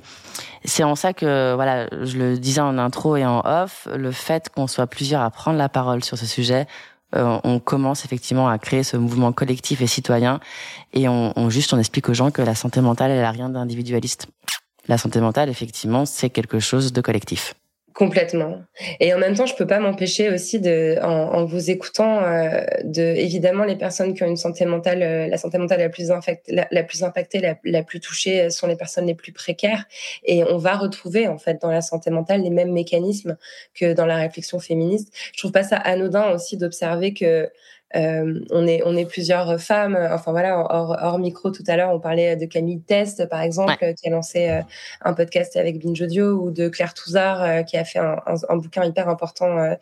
c'est 0.65 0.85
en 0.85 0.95
ça 0.95 1.13
que 1.13 1.55
voilà, 1.55 1.87
je 2.03 2.19
le 2.19 2.39
disais 2.39 2.61
en 2.61 2.77
intro 2.79 3.17
et 3.17 3.25
en 3.25 3.41
off, 3.45 3.89
le 3.95 4.13
fait 4.13 4.51
qu'on 4.51 4.67
soit 4.67 4.87
plusieurs 4.87 5.23
à 5.23 5.31
prendre 5.31 5.57
la 5.57 5.69
parole 5.69 6.05
sur 6.05 6.19
ce 6.19 6.27
sujet 6.27 6.67
on 7.13 7.59
commence 7.59 8.05
effectivement 8.05 8.49
à 8.49 8.59
créer 8.59 8.83
ce 8.83 8.97
mouvement 8.97 9.33
collectif 9.33 9.81
et 9.81 9.87
citoyen 9.87 10.41
et 10.93 11.09
on, 11.09 11.33
on 11.37 11.51
juste 11.51 11.73
on 11.73 11.79
explique 11.79 12.09
aux 12.09 12.15
gens 12.15 12.31
que 12.31 12.43
la 12.43 12.55
santé 12.55 12.81
mentale 12.81 13.11
elle 13.11 13.25
a 13.25 13.31
rien 13.31 13.49
d'individualiste. 13.49 14.29
La 14.89 14.99
santé 14.99 15.21
mentale 15.21 15.49
effectivement 15.49 16.07
c'est 16.07 16.31
quelque 16.31 16.61
chose 16.61 16.93
de 16.93 17.01
collectif. 17.01 17.55
Complètement. 18.01 18.63
Et 18.99 19.13
en 19.13 19.19
même 19.19 19.35
temps, 19.35 19.45
je 19.45 19.55
peux 19.55 19.67
pas 19.67 19.79
m'empêcher 19.79 20.31
aussi 20.31 20.59
de, 20.59 20.97
en, 21.03 21.45
vous 21.45 21.71
écoutant, 21.71 22.25
euh, 22.25 22.63
de 22.83 23.03
évidemment 23.03 23.65
les 23.65 23.77
personnes 23.77 24.15
qui 24.15 24.23
ont 24.23 24.27
une 24.27 24.39
santé 24.39 24.65
mentale, 24.65 25.03
euh, 25.03 25.27
la 25.27 25.37
santé 25.37 25.59
mentale 25.59 25.81
la 25.81 25.91
plus, 25.91 26.09
la, 26.49 26.83
plus 26.83 27.05
impactée, 27.05 27.41
la, 27.41 27.59
la, 27.63 27.83
plus 27.83 28.01
touchée, 28.01 28.45
euh, 28.45 28.49
sont 28.49 28.67
les 28.67 28.77
personnes 28.77 29.05
les 29.05 29.15
plus 29.15 29.33
précaires. 29.33 29.85
Et 30.25 30.45
on 30.45 30.57
va 30.57 30.79
retrouver 30.79 31.29
en 31.29 31.37
fait 31.37 31.61
dans 31.61 31.71
la 31.71 31.83
santé 31.83 32.09
mentale 32.09 32.41
les 32.41 32.49
mêmes 32.49 32.73
mécanismes 32.73 33.37
que 33.75 33.93
dans 33.93 34.07
la 34.07 34.17
réflexion 34.17 34.61
féministe. 34.61 35.13
Je 35.35 35.39
trouve 35.39 35.53
pas 35.53 35.63
ça 35.63 35.77
anodin 35.77 36.31
aussi 36.31 36.57
d'observer 36.57 37.13
que 37.13 37.51
euh, 37.97 38.41
on 38.51 38.67
est 38.67 38.83
on 38.85 38.97
est 38.97 39.07
plusieurs 39.07 39.61
femmes. 39.61 39.99
Enfin 40.13 40.31
voilà, 40.31 40.59
hors, 40.59 40.97
hors 41.01 41.19
micro 41.19 41.51
tout 41.51 41.65
à 41.67 41.77
l'heure, 41.77 41.91
on 41.93 42.01
parlait 42.01 42.37
de 42.37 42.47
Camille 42.47 42.81
Test 42.81 43.29
par 43.29 43.41
exemple, 43.41 43.95
qui 43.95 44.07
a 44.07 44.11
lancé 44.11 44.49
euh, 44.49 44.61
un 45.03 45.13
podcast 45.13 45.57
avec 45.57 45.83
Binge 45.83 46.01
Audio, 46.01 46.41
ou 46.41 46.51
de 46.51 46.69
Claire 46.69 46.95
Touzard 46.95 47.43
euh, 47.43 47.63
qui 47.63 47.77
a 47.77 47.85
fait 47.85 47.99
un, 47.99 48.21
un, 48.27 48.35
un, 48.49 48.57
bouquin 48.57 48.85
hyper 48.85 49.09
important 49.09 49.77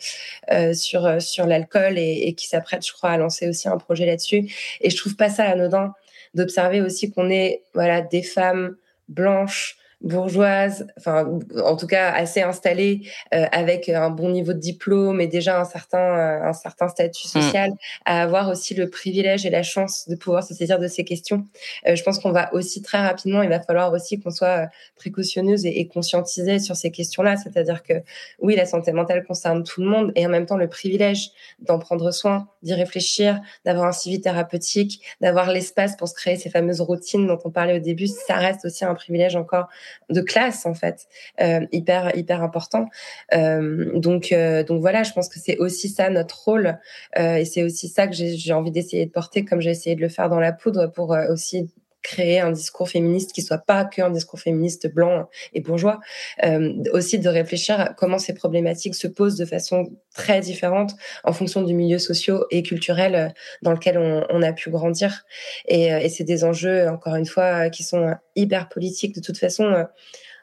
euh, 0.53 0.73
sur 0.75 1.21
sur 1.21 1.47
l'alcool 1.47 1.99
et, 1.99 2.29
et, 2.29 2.35
qui 2.35 2.47
s'apprête, 2.47 2.87
je 2.87 2.93
crois, 2.93 3.11
à 3.11 3.19
lancer 3.19 3.49
aussi 3.49 3.69
un 3.69 3.79
projet 3.79 4.07
là-dessus. 4.07 4.51
Et 4.81 4.91
je 4.91 4.97
trouve 4.97 5.17
pas 5.17 5.29
ça 5.29 5.45
anodin 5.45 5.95
d'observer 6.35 6.81
aussi 6.81 7.11
qu'on 7.11 7.31
est 7.31 7.63
voilà 7.75 8.01
des 8.01 8.23
femmes 8.23 8.77
blanches 9.09 9.78
bourgeoise, 10.01 10.87
enfin 10.97 11.41
en 11.65 11.77
tout 11.77 11.89
cas 11.89 12.13
assez 12.13 12.41
installée, 12.41 13.03
euh, 13.35 13.47
avec 13.51 13.89
un 13.89 14.11
bon 14.11 14.31
niveau 14.31 14.53
de 14.53 14.59
diplôme 14.59 15.21
et 15.21 15.27
déjà 15.27 15.61
un 15.61 15.65
certain 15.65 15.99
euh, 15.99 16.43
un 16.45 16.53
certain 16.53 16.89
statut 16.89 17.27
mm. 17.27 17.41
social, 17.41 17.71
à 18.05 18.23
avoir 18.23 18.49
aussi 18.49 18.75
le 18.75 18.89
privilège 18.89 19.45
et 19.45 19.51
la 19.51 19.65
chance 19.65 20.09
de 20.09 20.15
pouvoir 20.15 20.45
se 20.45 20.55
saisir 20.55 20.79
de 20.79 20.87
ces 20.87 21.05
questions. 21.05 21.47
Euh, 21.87 21.97
je 21.97 22.03
pense 22.05 22.21
qu'on 22.21 22.31
va 22.31 22.55
aussi 22.55 22.81
très 22.81 22.99
rapidement, 22.99 23.43
il 23.43 23.49
va 23.49 23.61
falloir 23.61 23.93
aussi 23.93 24.21
qu'on 24.21 24.31
soit 24.31 24.65
euh, 24.65 24.67
précautionneuse 24.97 25.67
et, 25.67 25.81
et 25.81 25.89
conscientisée 25.89 26.61
sur 26.61 26.77
ces 26.77 26.93
questions-là, 26.93 27.37
c'est-à-dire 27.37 27.83
que 27.83 27.95
oui, 28.39 28.55
la 28.55 28.67
santé 28.67 28.93
mentale 28.93 29.25
concerne 29.25 29.65
tout 29.65 29.83
le 29.83 29.89
monde 29.89 30.13
et 30.15 30.25
en 30.25 30.31
même 30.31 30.47
temps 30.47 30.57
le 30.57 30.69
privilège 30.69 31.31
d'en 31.59 31.81
prendre 31.81 32.13
soin, 32.13 32.49
d'y 32.63 32.75
réfléchir, 32.75 33.41
d'avoir 33.65 33.87
un 33.87 33.93
suivi 33.93 34.21
thérapeutique, 34.21 35.03
d'avoir 35.21 35.51
l'espace 35.51 35.97
pour 35.97 36.07
se 36.07 36.15
créer 36.15 36.37
ces 36.37 36.51
fameuses 36.51 36.81
routines 36.81 37.27
dont 37.27 37.39
on 37.45 37.51
parlait 37.51 37.77
au 37.77 37.81
début, 37.81 38.07
ça 38.07 38.37
reste 38.37 38.65
aussi 38.65 38.85
un 38.85 38.95
privilège 38.95 39.35
encore 39.35 39.69
de 40.11 40.21
classe 40.21 40.67
en 40.67 40.75
fait, 40.75 41.07
euh, 41.41 41.67
hyper 41.73 42.17
hyper 42.17 42.43
important. 42.43 42.89
Euh, 43.35 43.99
donc 43.99 44.33
euh, 44.33 44.63
donc 44.65 44.81
voilà, 44.81 45.03
je 45.03 45.13
pense 45.13 45.29
que 45.29 45.39
c'est 45.39 45.59
aussi 45.59 45.89
ça 45.89 46.11
notre 46.11 46.45
rôle 46.45 46.79
euh, 47.19 47.37
et 47.37 47.45
c'est 47.45 47.63
aussi 47.63 47.89
ça 47.89 48.07
que 48.07 48.15
j'ai 48.15 48.53
envie 48.53 48.71
d'essayer 48.71 49.07
de 49.07 49.11
porter, 49.11 49.45
comme 49.45 49.61
j'ai 49.61 49.71
essayé 49.71 49.97
de 49.97 50.01
le 50.01 50.09
faire 50.09 50.29
dans 50.29 50.41
la 50.41 50.53
poudre 50.53 50.87
pour 50.87 51.15
euh, 51.15 51.33
aussi 51.33 51.71
créer 52.03 52.41
un 52.41 52.53
discours 52.53 52.89
féministe 52.89 53.33
qui 53.33 53.43
soit 53.43 53.59
pas 53.59 53.85
qu'un 53.85 54.11
discours 54.11 54.39
féministe 54.39 54.93
blanc 54.93 55.29
et 55.53 55.61
bourgeois, 55.61 56.01
euh, 56.45 56.73
aussi 56.93 57.19
de 57.19 57.29
réfléchir 57.29 57.81
à 57.81 57.89
comment 57.93 58.19
ces 58.19 58.35
problématiques 58.35 58.95
se 58.95 59.09
posent 59.09 59.37
de 59.37 59.45
façon 59.45 59.87
très 60.15 60.41
différente 60.41 60.93
en 61.25 61.33
fonction 61.33 61.63
du 61.63 61.75
milieu 61.75 61.99
social 61.99 62.41
et 62.51 62.63
culturel 62.63 63.15
euh, 63.15 63.29
dans 63.63 63.73
lequel 63.73 63.99
on, 63.99 64.43
a 64.43 64.53
pu 64.53 64.71
grandir. 64.71 65.25
Et, 65.67 65.93
euh, 65.93 65.99
et 65.99 66.09
c'est 66.09 66.25
des 66.25 66.45
enjeux, 66.45 66.89
encore 66.89 67.17
une 67.17 67.27
fois, 67.27 67.69
qui 67.71 67.83
sont 67.83 68.15
hyper 68.37 68.69
politiques. 68.69 69.15
De 69.15 69.21
toute 69.21 69.39
façon, 69.39 69.85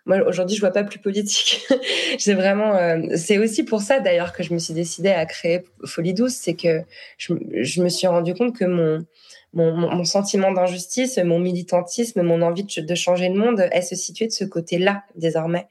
moi 0.05 0.17
aujourd'hui 0.27 0.55
je 0.55 0.61
vois 0.61 0.71
pas 0.71 0.83
plus 0.83 0.99
politique. 0.99 1.65
j'ai 2.19 2.33
vraiment, 2.33 2.77
c'est 3.15 3.37
aussi 3.37 3.63
pour 3.63 3.81
ça 3.81 3.99
d'ailleurs 3.99 4.33
que 4.33 4.43
je 4.43 4.53
me 4.53 4.59
suis 4.59 4.73
décidée 4.73 5.09
à 5.09 5.25
créer 5.25 5.63
Folie 5.85 6.13
douce, 6.13 6.33
c'est 6.33 6.55
que 6.55 6.81
je, 7.17 7.33
je, 7.61 7.81
me 7.81 7.89
suis 7.89 8.07
rendu 8.07 8.33
compte 8.33 8.55
que 8.55 8.65
mon 8.65 9.05
mon, 9.55 9.73
mon, 9.73 10.03
sentiment 10.03 10.51
d'injustice, 10.51 11.17
mon 11.17 11.39
militantisme, 11.39 12.21
mon 12.21 12.41
envie 12.41 12.65
de, 12.65 12.81
de, 12.81 12.95
changer 12.95 13.29
le 13.29 13.35
monde, 13.35 13.67
elle 13.71 13.83
se 13.83 13.95
situait 13.95 14.27
de 14.27 14.33
ce 14.33 14.43
côté-là 14.43 15.03
désormais. 15.15 15.67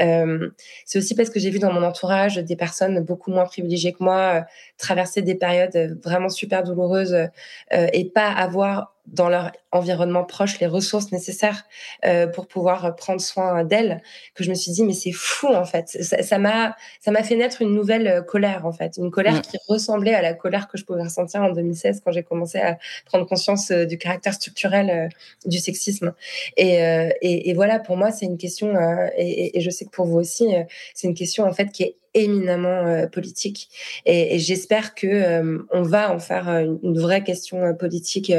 Euh, 0.00 0.50
c'est 0.84 0.98
aussi 0.98 1.14
parce 1.14 1.30
que 1.30 1.40
j'ai 1.40 1.50
vu 1.50 1.58
dans 1.58 1.72
mon 1.72 1.82
entourage 1.82 2.36
des 2.36 2.56
personnes 2.56 3.00
beaucoup 3.00 3.30
moins 3.30 3.44
privilégiées 3.44 3.92
que 3.92 4.04
moi 4.04 4.18
euh, 4.18 4.40
traverser 4.76 5.22
des 5.22 5.34
périodes 5.34 5.98
vraiment 6.04 6.28
super 6.28 6.62
douloureuses 6.62 7.14
euh, 7.14 7.86
et 7.92 8.04
pas 8.04 8.30
avoir 8.30 8.94
dans 9.06 9.28
leur 9.28 9.52
environnement 9.72 10.24
proche 10.24 10.60
les 10.60 10.66
ressources 10.66 11.10
nécessaires 11.12 11.64
euh, 12.04 12.26
pour 12.26 12.46
pouvoir 12.46 12.94
prendre 12.94 13.20
soin 13.20 13.64
d'elles 13.64 14.00
que 14.34 14.44
je 14.44 14.50
me 14.50 14.54
suis 14.54 14.70
dit 14.70 14.84
mais 14.84 14.92
c'est 14.92 15.12
fou 15.12 15.48
en 15.48 15.64
fait. 15.64 15.88
Ça 15.88 16.38
m'a 16.38 16.76
ça 17.00 17.10
m'a 17.10 17.22
fait 17.22 17.36
naître 17.36 17.62
une 17.62 17.74
nouvelle 17.74 18.06
euh, 18.06 18.22
colère 18.22 18.64
en 18.64 18.72
fait. 18.72 18.96
Une 18.96 19.10
colère 19.10 19.34
mmh. 19.34 19.42
qui 19.42 19.58
ressemblait 19.68 20.14
à 20.14 20.22
la 20.22 20.34
colère 20.34 20.68
que 20.68 20.78
je 20.78 20.84
pouvais 20.84 21.02
ressentir 21.02 21.42
en 21.42 21.50
2016 21.50 22.02
quand 22.04 22.12
j'ai 22.12 22.22
commencé 22.22 22.58
à 22.58 22.78
prendre 23.06 23.26
conscience 23.26 23.70
euh, 23.70 23.84
du 23.84 23.98
caractère 23.98 24.34
structurel 24.34 24.90
euh, 24.90 25.08
du 25.48 25.58
sexisme. 25.58 26.14
Et, 26.56 26.82
euh, 26.82 27.10
et, 27.20 27.50
et, 27.50 27.54
voilà 27.54 27.78
pour 27.78 27.96
moi 27.96 28.10
c'est 28.12 28.26
une 28.26 28.38
question 28.38 28.74
et, 29.16 29.56
et, 29.56 29.60
je 29.60 29.70
sais 29.70 29.84
que 29.84 29.90
pour 29.90 30.06
vous 30.06 30.18
aussi 30.18 30.46
c'est 30.94 31.06
une 31.06 31.14
question 31.14 31.44
en 31.44 31.52
fait 31.52 31.70
qui 31.70 31.82
est 31.82 31.96
éminemment 32.14 32.86
euh, 32.86 33.06
politique 33.06 33.68
et, 34.06 34.34
et 34.34 34.38
j'espère 34.38 34.94
que 34.94 35.06
euh, 35.06 35.58
on 35.70 35.82
va 35.82 36.12
en 36.12 36.18
faire 36.18 36.48
une, 36.48 36.78
une 36.82 36.98
vraie 36.98 37.24
question 37.24 37.74
politique 37.74 38.32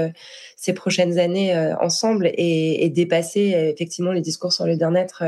ces 0.56 0.74
prochaines 0.74 1.20
années 1.20 1.56
ensemble 1.80 2.28
et, 2.28 2.86
et 2.86 2.90
dépasser 2.90 3.74
effectivement 3.74 4.12
les 4.12 4.22
discours 4.22 4.54
sur 4.54 4.66
le 4.66 4.76
bien-être 4.76 5.24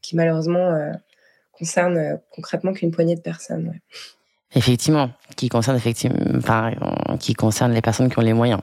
qui 0.00 0.16
malheureusement 0.16 0.92
concernent 1.52 2.18
concrètement 2.30 2.72
qu'une 2.72 2.90
poignée 2.90 3.14
de 3.14 3.20
personnes. 3.20 3.78
Effectivement, 4.54 5.10
qui 5.36 5.48
concerne 5.48 5.76
effectivement, 5.76 6.18
enfin, 6.36 6.72
qui 7.20 7.34
concerne 7.34 7.72
les 7.72 7.80
personnes 7.80 8.10
qui 8.10 8.18
ont 8.18 8.22
les 8.22 8.32
moyens 8.32 8.60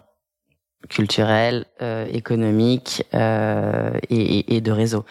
culturels, 0.87 1.65
euh, 1.81 2.05
économiques 2.11 3.03
euh, 3.13 3.91
et, 4.09 4.55
et, 4.55 4.61
de 4.61 4.71
réseau. 4.71 5.05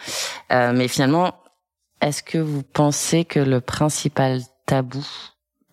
Euh, 0.51 0.73
mais 0.73 0.87
finalement, 0.87 1.35
est-ce 2.01 2.23
que 2.23 2.37
vous 2.37 2.63
pensez 2.63 3.25
que 3.25 3.39
le 3.39 3.61
principal 3.61 4.41
tabou 4.65 5.05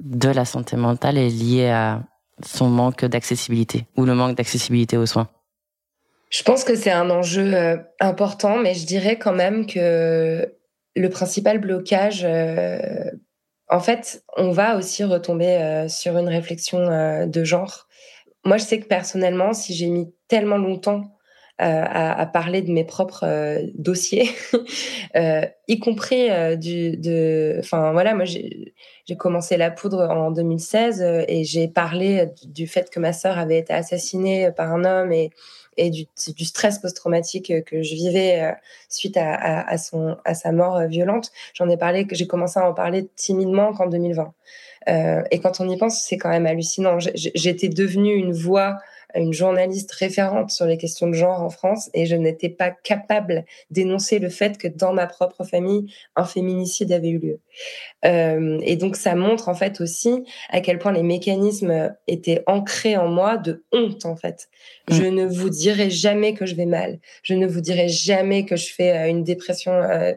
de 0.01 0.29
la 0.29 0.45
santé 0.45 0.77
mentale 0.77 1.19
est 1.19 1.29
lié 1.29 1.69
à 1.69 2.03
son 2.45 2.69
manque 2.69 3.05
d'accessibilité 3.05 3.87
ou 3.97 4.05
le 4.05 4.15
manque 4.15 4.37
d'accessibilité 4.37 4.97
aux 4.97 5.07
soins? 5.07 5.29
Je 6.31 6.43
pense 6.43 6.65
que 6.65 6.75
c'est 6.75 6.91
un 6.91 7.09
enjeu 7.11 7.55
euh, 7.55 7.77
important, 8.01 8.59
mais 8.59 8.75
je 8.75 8.85
dirais 8.85 9.17
quand 9.17 9.33
même 9.33 9.67
que 9.67 10.53
le 10.97 11.09
principal 11.11 11.59
blocage, 11.59 12.25
euh, 12.25 13.11
en 13.69 13.81
fait, 13.81 14.23
on 14.37 14.51
va 14.51 14.77
aussi 14.77 15.05
retomber 15.05 15.57
euh, 15.57 15.89
sur 15.89 16.19
une 16.19 16.29
réflexion 16.29 17.27
de 17.27 17.45
genre. 17.45 17.87
Moi, 18.45 18.59
je 18.59 18.65
sais 18.65 18.81
que 18.81 18.87
personnellement, 18.87 19.53
si 19.53 19.75
j'ai 19.75 19.89
mis 19.89 20.13
tellement 20.29 20.59
longtemps 20.59 21.16
à, 21.59 22.21
à, 22.21 22.27
parler 22.27 22.63
de 22.63 22.71
mes 22.71 22.85
propres 22.85 23.25
euh, 23.25 23.63
dossiers, 23.75 24.29
euh, 25.17 25.43
y 25.69 25.79
compris 25.79 26.31
euh, 26.31 26.57
du, 26.57 26.97
de, 26.97 27.57
enfin 27.61 27.93
voilà, 27.93 28.15
moi 28.15 28.25
j'ai 28.25 28.75
commencé 29.19 29.57
la 29.57 29.71
poudre 29.71 30.09
en 30.11 30.31
2016 30.31 31.25
et 31.29 31.45
j'ai 31.45 31.69
parlé 31.69 32.29
du 32.45 32.67
fait 32.67 32.91
que 32.91 33.01
ma 33.01 33.13
sœur 33.13 33.39
avait 33.39 33.59
été 33.59 33.73
assassinée 33.73 34.51
par 34.57 34.73
un 34.73 34.85
homme 34.85 35.13
et 35.13 35.31
et 35.79 35.91
du, 35.91 36.07
du 36.35 36.47
stress 36.47 36.79
post-traumatique 36.79 37.53
que 37.67 37.83
je 37.83 37.95
vivais 37.95 38.55
suite 38.89 39.19
à, 39.19 39.35
à, 39.35 39.71
à, 39.71 39.77
son, 39.77 40.17
à 40.25 40.33
sa 40.33 40.51
mort 40.51 40.81
violente. 40.87 41.31
J'en 41.53 41.69
ai 41.69 41.77
parlé, 41.77 42.07
que 42.07 42.17
j'ai 42.17 42.27
commencé 42.27 42.59
à 42.59 42.67
en 42.67 42.73
parler 42.73 43.11
timidement 43.15 43.75
qu'en 43.75 43.87
2020. 43.87 44.33
Euh, 44.89 45.23
et 45.31 45.41
quand 45.41 45.61
on 45.61 45.69
y 45.69 45.77
pense, 45.77 46.03
c'est 46.03 46.17
quand 46.17 46.29
même 46.29 46.47
hallucinant. 46.47 46.99
J'étais 47.15 47.69
devenue 47.69 48.15
une 48.15 48.33
voix 48.33 48.79
une 49.15 49.33
journaliste 49.33 49.93
référente 49.93 50.51
sur 50.51 50.67
les 50.67 50.77
questions 50.77 51.09
de 51.09 51.15
genre 51.15 51.43
en 51.43 51.51
France 51.51 51.91
et 51.95 52.07
je 52.07 52.17
n'étais 52.17 52.49
pas 52.49 52.71
capable 52.71 53.45
d'énoncer 53.71 54.19
le 54.19 54.29
fait 54.29 54.59
que 54.59 54.69
dans 54.69 54.93
ma 54.93 55.07
propre 55.07 55.45
famille, 55.45 55.93
un 56.17 56.25
féminicide 56.25 56.93
avait 56.93 57.09
eu 57.09 57.19
lieu. 57.19 57.41
Euh, 58.05 58.59
et 58.63 58.77
donc 58.77 58.97
ça 58.97 59.15
montre 59.15 59.49
en 59.49 59.55
fait 59.55 59.81
aussi 59.81 60.25
à 60.51 60.61
quel 60.61 60.79
point 60.79 60.93
les 60.93 61.03
mécanismes 61.03 61.95
étaient 62.07 62.43
ancrés 62.47 62.97
en 62.97 63.09
moi 63.09 63.37
de 63.37 63.65
honte 63.73 64.05
en 64.05 64.17
fait. 64.17 64.49
Mm. 64.89 64.95
Je 64.95 65.05
ne 65.05 65.27
vous 65.27 65.51
dirai 65.51 65.91
jamais 65.91 66.35
que 66.35 66.47
je 66.47 66.55
vais 66.55 66.67
mal. 66.67 66.99
Je 67.23 67.35
ne 67.35 67.47
vous 67.47 67.61
dirai 67.61 67.89
jamais 67.89 68.45
que 68.45 68.57
je 68.57 68.73
fais 68.73 68.93
euh, 68.93 69.09
une 69.09 69.25
dépression 69.25 69.73
euh, 69.73 70.13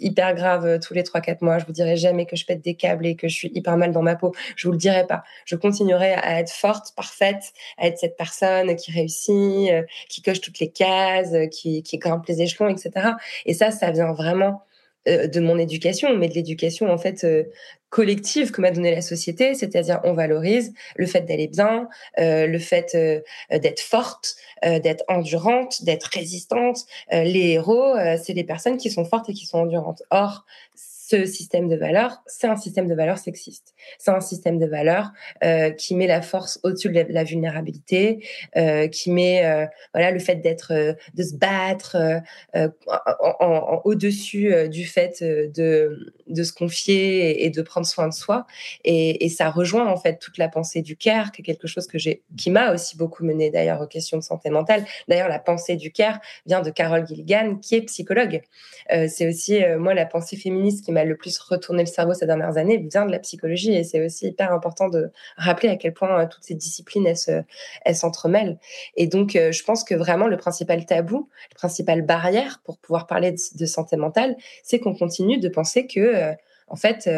hyper 0.00 0.34
grave 0.34 0.78
tous 0.80 0.94
les 0.94 1.02
3-4 1.02 1.38
mois. 1.42 1.58
Je 1.58 1.66
vous 1.66 1.72
dirai 1.72 1.96
jamais 1.96 2.26
que 2.26 2.36
je 2.36 2.44
pète 2.44 2.60
des 2.60 2.74
câbles 2.74 3.06
et 3.06 3.16
que 3.16 3.28
je 3.28 3.34
suis 3.34 3.52
hyper 3.54 3.76
mal 3.76 3.92
dans 3.92 4.02
ma 4.02 4.16
peau. 4.16 4.32
Je 4.56 4.68
vous 4.68 4.72
le 4.72 4.78
dirai 4.78 5.06
pas. 5.06 5.22
Je 5.44 5.56
continuerai 5.56 6.14
à 6.14 6.40
être 6.40 6.52
forte, 6.52 6.94
parfaite, 6.94 7.52
à 7.78 7.86
être 7.86 7.98
cette 7.98 8.16
personne 8.16 8.31
qui 8.76 8.92
réussit, 8.92 9.70
qui 10.08 10.22
coche 10.22 10.40
toutes 10.40 10.58
les 10.58 10.70
cases, 10.70 11.32
qui, 11.50 11.82
qui 11.82 11.98
grimpe 11.98 12.26
les 12.26 12.42
échelons, 12.42 12.68
etc. 12.68 13.10
Et 13.46 13.54
ça, 13.54 13.70
ça 13.70 13.90
vient 13.90 14.12
vraiment 14.12 14.62
euh, 15.08 15.26
de 15.26 15.40
mon 15.40 15.58
éducation, 15.58 16.16
mais 16.16 16.28
de 16.28 16.34
l'éducation 16.34 16.88
en 16.88 16.96
fait 16.96 17.24
euh, 17.24 17.42
collective 17.90 18.52
que 18.52 18.60
m'a 18.60 18.70
donné 18.70 18.94
la 18.94 19.00
société, 19.00 19.52
c'est-à-dire 19.54 20.00
on 20.04 20.12
valorise 20.12 20.72
le 20.94 21.06
fait 21.06 21.22
d'aller 21.22 21.48
bien, 21.48 21.88
euh, 22.20 22.46
le 22.46 22.58
fait 22.60 22.96
d'être 23.50 23.80
forte, 23.80 24.36
d'être 24.62 25.02
endurante, 25.08 25.82
d'être 25.82 26.04
résistante. 26.04 26.86
les 27.10 27.50
héros, 27.50 27.96
c'est 28.22 28.32
les 28.32 28.44
personnes 28.44 28.76
qui 28.76 28.90
sont 28.90 29.04
fortes 29.04 29.28
et 29.28 29.34
qui 29.34 29.44
sont 29.44 29.58
endurantes. 29.58 30.04
Or, 30.10 30.46
ce 31.08 31.26
système 31.26 31.68
de 31.68 31.74
valeurs, 31.74 32.22
c'est 32.26 32.46
un 32.46 32.56
système 32.56 32.86
de 32.86 32.94
valeurs 32.94 33.18
sexiste. 33.18 33.74
C'est 33.98 34.12
un 34.12 34.20
système 34.20 34.58
de 34.60 34.66
valeurs 34.66 35.10
euh, 35.42 35.70
qui 35.70 35.96
met 35.96 36.06
la 36.06 36.22
force 36.22 36.60
au-dessus 36.62 36.90
de 36.90 37.04
la, 37.08 37.24
vulnérabilité, 37.24 38.24
euh, 38.56 38.86
qui 38.86 39.10
met 39.10 39.44
euh, 39.44 39.66
voilà 39.92 40.12
le 40.12 40.20
fait 40.20 40.36
d'être, 40.36 40.72
de 40.72 41.22
se 41.22 41.34
battre 41.34 41.96
au-dessus 43.84 44.68
du 44.68 44.86
fait 44.86 45.22
de 45.22 46.14
de 46.28 46.44
se 46.44 46.52
confier 46.52 47.44
et, 47.44 47.50
de 47.50 47.60
prendre 47.60 47.86
soin 47.86 48.08
de 48.08 48.14
soi. 48.14 48.46
Et, 48.84 49.24
et, 49.24 49.28
ça 49.28 49.50
rejoint 49.50 49.86
en 49.86 49.98
fait 49.98 50.18
toute 50.18 50.38
la 50.38 50.48
pensée 50.48 50.80
du 50.80 50.96
care, 50.96 51.30
qui 51.30 51.42
est 51.42 51.44
quelque 51.44 51.66
chose 51.66 51.86
que 51.86 51.98
j'ai, 51.98 52.22
qui 52.38 52.50
m'a 52.50 52.72
aussi 52.72 52.96
beaucoup 52.96 53.22
mené 53.22 53.50
d'ailleurs 53.50 53.82
aux 53.82 53.86
questions 53.86 54.16
de 54.16 54.22
santé 54.22 54.48
mentale. 54.48 54.84
D'ailleurs, 55.08 55.28
la 55.28 55.40
pensée 55.40 55.76
du 55.76 55.92
care 55.92 56.20
vient 56.46 56.62
de 56.62 56.70
Carole 56.70 57.06
Gilligan, 57.06 57.56
qui 57.56 57.74
est 57.74 57.82
psychologue. 57.82 58.40
c'est 58.88 59.28
aussi 59.28 59.60
moi 59.78 59.92
la 59.92 60.06
pensée 60.06 60.36
féministe 60.36 60.84
qui 60.84 60.91
m'a 60.92 61.04
le 61.04 61.16
plus 61.16 61.38
retourné 61.38 61.82
le 61.82 61.88
cerveau 61.88 62.14
ces 62.14 62.26
dernières 62.26 62.56
années 62.56 62.78
vient 62.78 63.06
de 63.06 63.10
la 63.10 63.18
psychologie 63.18 63.74
et 63.74 63.84
c'est 63.84 64.04
aussi 64.04 64.28
hyper 64.28 64.52
important 64.52 64.88
de 64.88 65.10
rappeler 65.36 65.68
à 65.68 65.76
quel 65.76 65.92
point 65.92 66.20
euh, 66.20 66.26
toutes 66.26 66.44
ces 66.44 66.54
disciplines 66.54 67.06
elles, 67.06 67.96
s'entremêlent. 67.96 68.58
Et 68.96 69.06
donc, 69.06 69.36
euh, 69.36 69.52
je 69.52 69.64
pense 69.64 69.84
que 69.84 69.94
vraiment 69.94 70.26
le 70.26 70.36
principal 70.36 70.84
tabou, 70.86 71.28
la 71.50 71.56
principale 71.56 72.02
barrière 72.02 72.60
pour 72.64 72.78
pouvoir 72.78 73.06
parler 73.06 73.32
de, 73.54 73.66
santé 73.66 73.96
mentale, 73.96 74.36
c'est 74.62 74.78
qu'on 74.78 74.94
continue 74.94 75.38
de 75.38 75.48
penser 75.48 75.86
que, 75.86 76.00
euh, 76.00 76.32
en 76.68 76.76
fait, 76.76 77.08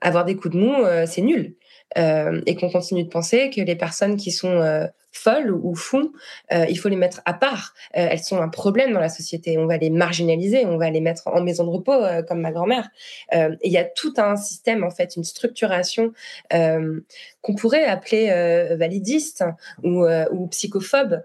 avoir 0.00 0.24
des 0.24 0.36
coups 0.36 0.54
de 0.54 0.60
mou, 0.60 0.74
c'est 1.06 1.22
nul. 1.22 1.55
Et 1.94 2.56
qu'on 2.56 2.70
continue 2.70 3.04
de 3.04 3.08
penser 3.08 3.50
que 3.50 3.60
les 3.60 3.76
personnes 3.76 4.16
qui 4.16 4.30
sont 4.30 4.88
folles 5.16 5.50
ou 5.50 5.74
fous, 5.74 6.12
euh, 6.52 6.66
il 6.68 6.78
faut 6.78 6.88
les 6.88 6.96
mettre 6.96 7.22
à 7.24 7.32
part. 7.32 7.74
Euh, 7.96 8.08
elles 8.10 8.22
sont 8.22 8.40
un 8.40 8.48
problème 8.48 8.92
dans 8.92 9.00
la 9.00 9.08
société. 9.08 9.58
On 9.58 9.66
va 9.66 9.76
les 9.78 9.90
marginaliser, 9.90 10.66
on 10.66 10.76
va 10.76 10.90
les 10.90 11.00
mettre 11.00 11.26
en 11.26 11.42
maison 11.42 11.64
de 11.64 11.70
repos 11.70 11.92
euh, 11.92 12.22
comme 12.22 12.40
ma 12.40 12.52
grand-mère. 12.52 12.88
Il 13.32 13.72
y 13.72 13.78
a 13.78 13.84
tout 13.84 14.14
un 14.18 14.36
système 14.36 14.84
en 14.84 14.90
fait, 14.90 15.16
une 15.16 15.24
structuration 15.24 16.12
qu'on 16.50 17.54
pourrait 17.54 17.84
appeler 17.84 18.28
validiste 18.76 19.44
ou, 19.82 20.06
psychophobe, 20.50 21.22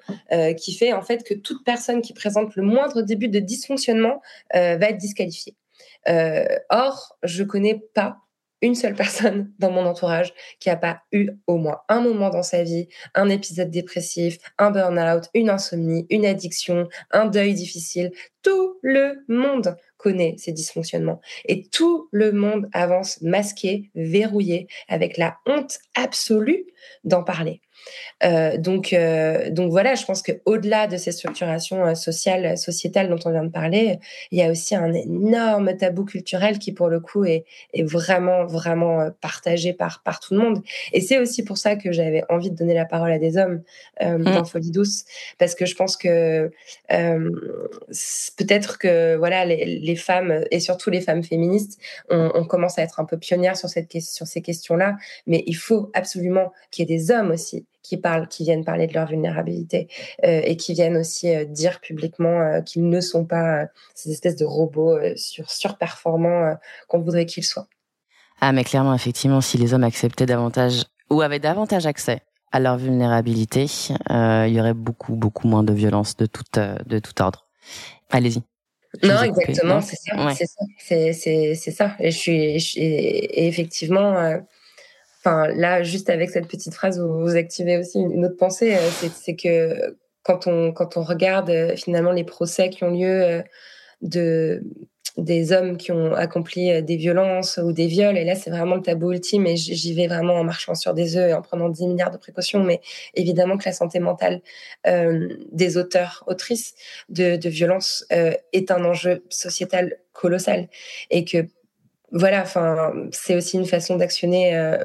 qui 0.58 0.74
fait 0.74 0.94
en 0.94 1.02
fait 1.02 1.24
que 1.24 1.34
toute 1.34 1.64
personne 1.64 2.02
qui 2.02 2.14
présente 2.14 2.56
le 2.56 2.64
moindre 2.64 3.02
début 3.02 3.28
de 3.28 3.40
dysfonctionnement 3.40 4.22
va 4.54 4.90
être 4.90 4.98
disqualifiée. 4.98 5.56
or, 6.70 7.18
je 7.24 7.44
connais 7.44 7.82
pas 7.94 8.18
une 8.62 8.76
seule 8.76 8.96
personne 8.96 9.52
dans 9.60 9.72
mon 9.72 9.86
entourage 9.86 10.34
qui 10.60 10.70
n'a 10.70 10.76
pas 10.76 11.02
eu 11.12 11.30
au 11.48 11.58
moins 11.58 11.80
un 11.90 12.02
moment 12.02 12.30
dans 12.30 12.44
sa 12.44 12.64
vie, 12.64 12.88
un 13.16 13.30
épisode 13.30 13.70
dépressif, 13.70 14.38
un 14.58 14.72
burn-out, 14.72 15.30
une 15.34 15.50
insomnie, 15.50 16.06
une 16.10 16.26
addiction, 16.26 16.88
un 17.12 17.26
deuil 17.26 17.54
difficile. 17.54 18.12
Tout 18.44 18.78
le 18.82 19.24
monde 19.28 19.76
connaît 19.98 20.36
ces 20.38 20.52
dysfonctionnements 20.52 21.22
et 21.46 21.68
tout 21.68 22.10
le 22.12 22.32
monde 22.32 22.68
avance 22.74 23.22
masqué, 23.22 23.92
verrouillé, 23.94 24.68
avec 24.88 25.18
la 25.18 25.38
honte 25.46 25.80
absolue 25.96 26.66
d'en 27.04 27.24
parler. 27.24 27.62
Euh, 28.24 28.58
donc, 28.58 28.94
euh, 28.94 29.50
donc 29.50 29.72
voilà, 29.72 29.96
je 29.96 30.06
pense 30.06 30.22
que 30.22 30.32
au-delà 30.46 30.88
de 30.88 30.98
ces 30.98 31.12
structurations 31.12 31.86
euh, 31.86 31.96
sociales, 31.96 32.58
sociétales 32.58 33.10
dont 33.10 33.20
on 33.26 33.32
vient 33.32 33.44
de 33.44 33.52
parler, 33.52 34.00
il 34.32 34.38
y 34.38 34.44
a 34.44 34.52
aussi 34.52 34.76
un 34.76 34.94
énorme 34.94 35.76
tabou 35.78 36.06
culturel 36.06 36.60
qui, 36.60 36.72
pour 36.72 36.90
le 36.90 37.00
coup, 37.00 37.26
est, 37.26 37.46
est 37.74 37.84
vraiment, 37.84 38.46
vraiment 38.46 39.10
partagé 39.22 39.74
par, 39.74 40.02
par 40.04 40.20
tout 40.20 40.34
le 40.36 40.40
monde. 40.40 40.62
Et 40.94 41.02
c'est 41.02 41.20
aussi 41.20 41.44
pour 41.44 41.58
ça 41.58 41.76
que 41.76 41.92
j'avais 41.92 42.24
envie 42.30 42.52
de 42.52 42.56
donner 42.56 42.74
la 42.74 42.86
parole 42.86 43.12
à 43.12 43.20
des 43.20 43.38
hommes 43.38 43.62
mmh. 44.02 44.24
dans 44.24 44.46
Folie 44.46 44.72
douce, 44.72 45.06
parce 45.38 45.56
que 45.56 45.66
je 45.66 45.76
pense 45.76 45.98
que 45.98 46.52
peut-être 46.88 48.78
que 48.78 49.16
voilà, 49.16 49.46
les, 49.46 49.66
les, 49.66 49.96
femmes 49.96 50.44
et 50.52 50.60
surtout 50.60 50.90
les 50.90 51.02
femmes 51.02 51.24
féministes, 51.24 51.80
on, 52.10 52.32
on 52.34 52.46
commence 52.46 52.78
à 52.78 52.84
être 52.84 53.00
un 53.00 53.06
peu 53.06 53.18
pionnières 53.18 53.58
sur 53.58 53.70
cette 53.70 53.92
sur 54.00 54.28
ces 54.28 54.42
questions-là, 54.42 54.98
mais 55.28 55.44
il 55.48 55.56
faut 55.56 55.92
absolument 55.94 56.52
qu'il 56.70 56.90
y 56.90 56.94
ait 56.94 56.98
des 56.98 57.12
hommes 57.12 57.32
aussi 57.32 57.66
qui 57.84 57.98
parlent, 57.98 58.28
qui 58.28 58.44
viennent 58.44 58.64
parler 58.64 58.88
de 58.88 58.94
leur 58.94 59.08
vulnérabilité 59.08 59.88
euh, 60.24 60.42
et 60.44 60.58
qui 60.58 60.74
viennent 60.74 60.98
aussi 60.98 61.34
euh, 61.34 61.46
dire 61.46 61.80
publiquement 61.80 62.42
euh, 62.42 62.62
qu'ils 62.62 62.88
ne 62.88 63.02
sont 63.02 63.26
pas 63.26 63.68
ces 63.96 64.12
espèces 64.12 64.36
de 64.36 64.46
robots 64.46 64.98
sur, 65.16 65.50
surperformants 65.50 66.56
qu'on 66.88 67.00
voudrait 67.00 67.26
qu'ils 67.26 67.44
soient. 67.44 67.68
Ah, 68.40 68.52
mais 68.52 68.64
clairement, 68.64 68.94
effectivement, 68.94 69.42
si 69.42 69.58
les 69.58 69.74
hommes 69.74 69.84
acceptaient 69.84 70.26
davantage 70.26 70.84
ou 71.10 71.22
avaient 71.22 71.40
davantage 71.40 71.86
accès 71.86 72.22
à 72.52 72.60
leur 72.60 72.78
vulnérabilité, 72.78 73.66
il 74.10 74.54
y 74.54 74.60
aurait 74.60 74.74
beaucoup, 74.74 75.16
beaucoup 75.16 75.48
moins 75.48 75.64
de 75.64 75.74
violence 75.74 76.18
de 76.18 76.26
tout, 76.26 76.44
de 76.54 77.00
tout 77.00 77.22
ordre. 77.22 77.48
Allez-y. 78.10 78.42
Non, 79.04 79.22
exactement, 79.22 79.80
c'est 79.80 79.96
ça. 79.96 80.34
C'est 80.34 80.46
ça. 80.48 81.56
C'est 81.56 81.72
ça. 81.72 81.96
Et 82.00 82.12
je 82.12 82.18
suis, 82.18 82.34
et 82.78 83.48
effectivement, 83.48 84.42
Enfin, 85.24 85.48
là, 85.50 85.84
juste 85.84 86.10
avec 86.10 86.32
cette 86.32 86.48
petite 86.48 86.74
phrase, 86.74 87.00
vous, 87.00 87.36
activez 87.36 87.78
aussi 87.78 88.00
une 88.00 88.26
autre 88.26 88.38
pensée, 88.38 88.76
euh, 88.76 89.10
c'est 89.14 89.36
que 89.36 89.96
quand 90.24 90.48
on, 90.48 90.72
quand 90.72 90.98
on 90.98 91.04
regarde 91.04 91.50
euh, 91.52 91.76
finalement 91.76 92.12
les 92.12 92.24
procès 92.24 92.72
qui 92.72 92.84
ont 92.84 92.90
lieu 92.90 93.24
euh, 93.24 93.42
de, 94.02 94.64
des 95.18 95.52
hommes 95.52 95.78
qui 95.78 95.92
ont 95.92 96.16
accompli 96.16 96.82
des 96.82 96.96
violences 96.96 97.60
ou 97.64 97.72
des 97.72 97.86
viols, 97.86 98.18
et 98.18 98.24
là 98.24 98.34
c'est 98.34 98.50
vraiment 98.50 98.76
le 98.76 98.82
tabou 98.82 99.12
ultime, 99.12 99.46
et 99.46 99.58
j'y 99.58 99.94
vais 99.94 100.08
vraiment 100.08 100.34
en 100.34 100.44
marchant 100.44 100.74
sur 100.74 100.96
des 100.96 101.18
œufs 101.18 101.30
et 101.30 101.34
en 101.36 101.44
prenant 101.44 101.70
10 101.70 101.88
milliards 101.88 102.12
de 102.12 102.18
précautions, 102.18 102.64
mais 102.64 102.82
évidemment 103.14 103.58
que 103.58 103.66
la 103.66 103.74
santé 103.74 104.00
mentale 104.00 104.42
des 104.86 105.78
auteurs, 105.78 106.24
autrices 106.28 106.74
de, 107.10 107.38
violences 107.50 108.06
est 108.10 108.72
un 108.72 108.86
enjeu 108.86 109.24
sociétal 109.30 109.98
colossal, 110.14 110.70
et 111.12 111.26
que 111.26 111.46
voilà, 112.12 112.42
enfin 112.42 112.94
c'est 113.12 113.36
aussi 113.36 113.58
une 113.58 113.68
façon 113.68 113.98
d'actionner 113.98 114.80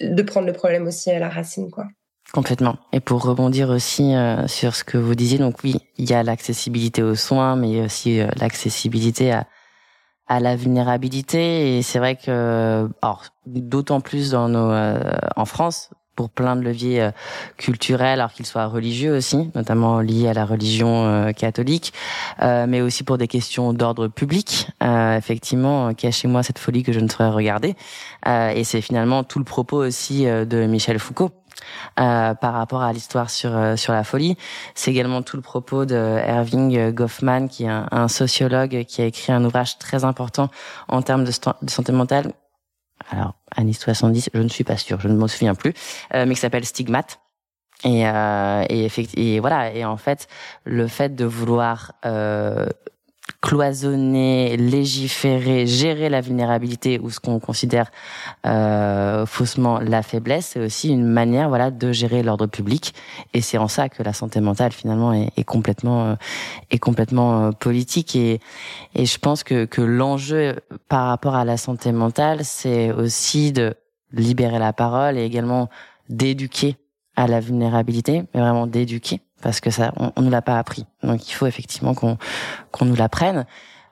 de 0.00 0.22
prendre 0.22 0.46
le 0.46 0.52
problème 0.52 0.86
aussi 0.86 1.10
à 1.10 1.18
la 1.18 1.28
racine, 1.28 1.70
quoi. 1.70 1.86
Complètement. 2.32 2.78
Et 2.92 3.00
pour 3.00 3.22
rebondir 3.22 3.68
aussi 3.68 4.14
euh, 4.14 4.46
sur 4.48 4.74
ce 4.74 4.82
que 4.82 4.98
vous 4.98 5.14
disiez, 5.14 5.38
donc 5.38 5.62
oui, 5.62 5.76
il 5.98 6.08
y 6.08 6.14
a 6.14 6.22
l'accessibilité 6.22 7.02
aux 7.02 7.14
soins, 7.14 7.54
mais 7.54 7.84
aussi 7.84 8.20
euh, 8.20 8.28
l'accessibilité 8.40 9.30
à, 9.30 9.46
à 10.26 10.40
la 10.40 10.56
vulnérabilité. 10.56 11.76
Et 11.76 11.82
c'est 11.82 11.98
vrai 11.98 12.16
que, 12.16 12.88
alors, 13.02 13.24
d'autant 13.46 14.00
plus 14.00 14.30
dans 14.30 14.48
nos, 14.48 14.70
euh, 14.70 14.98
en 15.36 15.44
France, 15.44 15.90
pour 16.14 16.30
plein 16.30 16.56
de 16.56 16.62
leviers 16.62 17.02
euh, 17.02 17.10
culturels, 17.56 18.20
alors 18.20 18.32
qu'ils 18.32 18.46
soient 18.46 18.66
religieux 18.66 19.16
aussi, 19.16 19.50
notamment 19.54 20.00
liés 20.00 20.28
à 20.28 20.32
la 20.32 20.44
religion 20.44 21.06
euh, 21.06 21.32
catholique, 21.32 21.92
euh, 22.42 22.66
mais 22.68 22.80
aussi 22.80 23.04
pour 23.04 23.18
des 23.18 23.28
questions 23.28 23.72
d'ordre 23.72 24.08
public. 24.08 24.68
effectivement, 24.80 25.94
cachez-moi 25.94 26.42
cette 26.42 26.58
folie 26.58 26.82
que 26.82 26.92
je 26.92 27.00
ne 27.00 27.08
saurais 27.08 27.30
regarder. 27.30 27.74
et 28.26 28.64
c'est 28.64 28.80
finalement 28.80 29.24
tout 29.24 29.38
le 29.38 29.44
propos 29.44 29.78
aussi 29.78 30.24
de 30.24 30.66
Michel 30.66 30.98
Foucault. 30.98 31.30
par 31.96 32.52
rapport 32.52 32.82
à 32.82 32.92
l'histoire 32.92 33.30
sur 33.30 33.52
sur 33.76 33.92
la 33.92 34.04
folie, 34.04 34.36
c'est 34.74 34.90
également 34.90 35.22
tout 35.22 35.36
le 35.36 35.42
propos 35.42 35.84
de 35.86 35.94
Erving 35.94 36.90
Goffman, 36.90 37.48
qui 37.48 37.64
est 37.64 37.68
un, 37.68 38.08
sociologue 38.08 38.84
qui 38.84 39.02
a 39.02 39.06
écrit 39.06 39.32
un 39.32 39.44
ouvrage 39.44 39.78
très 39.78 40.04
important 40.04 40.48
en 40.88 41.02
termes 41.02 41.24
de 41.24 41.32
santé 41.70 41.92
mentale 41.92 42.32
alors 43.10 43.34
années 43.56 43.72
70, 43.72 44.30
je 44.32 44.40
ne 44.40 44.48
suis 44.48 44.64
pas 44.64 44.76
sûre, 44.76 45.00
je 45.00 45.08
ne 45.08 45.16
m'en 45.16 45.28
souviens 45.28 45.54
plus, 45.54 45.74
euh, 46.14 46.26
mais 46.26 46.34
qui 46.34 46.40
s'appelle 46.40 46.64
Stigmate 46.64 47.20
Et, 47.84 48.06
euh, 48.06 48.64
et, 48.68 49.40
voilà. 49.40 49.72
Et 49.72 49.84
en 49.84 49.96
fait, 49.96 50.26
le 50.64 50.86
fait 50.86 51.14
de 51.14 51.24
vouloir 51.24 51.92
euh, 52.04 52.66
cloisonner, 53.40 54.56
légiférer, 54.56 55.66
gérer 55.66 56.08
la 56.08 56.20
vulnérabilité 56.20 56.98
ou 56.98 57.10
ce 57.10 57.20
qu'on 57.20 57.40
considère 57.40 57.90
euh, 58.46 59.26
faussement 59.26 59.78
la 59.80 60.02
faiblesse, 60.02 60.50
c'est 60.54 60.60
aussi 60.60 60.88
une 60.90 61.06
manière, 61.06 61.48
voilà, 61.48 61.70
de 61.70 61.92
gérer 61.92 62.22
l'ordre 62.22 62.46
public. 62.46 62.94
Et 63.34 63.40
c'est 63.40 63.58
en 63.58 63.68
ça 63.68 63.88
que 63.88 64.02
la 64.02 64.12
santé 64.12 64.40
mentale 64.40 64.72
finalement 64.72 65.12
est, 65.12 65.44
complètement, 65.44 66.06
euh, 66.06 66.14
est 66.70 66.78
complètement 66.78 67.44
euh, 67.44 67.50
politique. 67.52 68.16
Et, 68.16 68.40
et 68.94 69.06
je 69.06 69.18
pense 69.18 69.42
que 69.42 69.64
que 69.66 69.82
l'enjeu 69.82 70.56
par 70.88 71.08
rapport 71.08 71.34
à 71.34 71.44
la 71.44 71.56
santé 71.56 71.92
mentale, 71.92 72.44
c'est 72.44 72.92
aussi 72.92 73.52
de 73.52 73.74
libérer 74.12 74.58
la 74.58 74.72
parole 74.72 75.18
et 75.18 75.24
également 75.24 75.68
d'éduquer 76.08 76.76
à 77.16 77.26
la 77.26 77.40
vulnérabilité, 77.40 78.24
mais 78.34 78.40
vraiment 78.40 78.66
d'éduquer 78.66 79.20
parce 79.44 79.60
que 79.60 79.70
ça, 79.70 79.92
on, 79.96 80.10
on 80.16 80.22
nous 80.22 80.30
l'a 80.30 80.42
pas 80.42 80.58
appris. 80.58 80.86
Donc 81.02 81.28
il 81.28 81.32
faut 81.32 81.46
effectivement 81.46 81.94
qu'on 81.94 82.16
qu'on 82.72 82.86
nous 82.86 82.96
l'apprenne. 82.96 83.44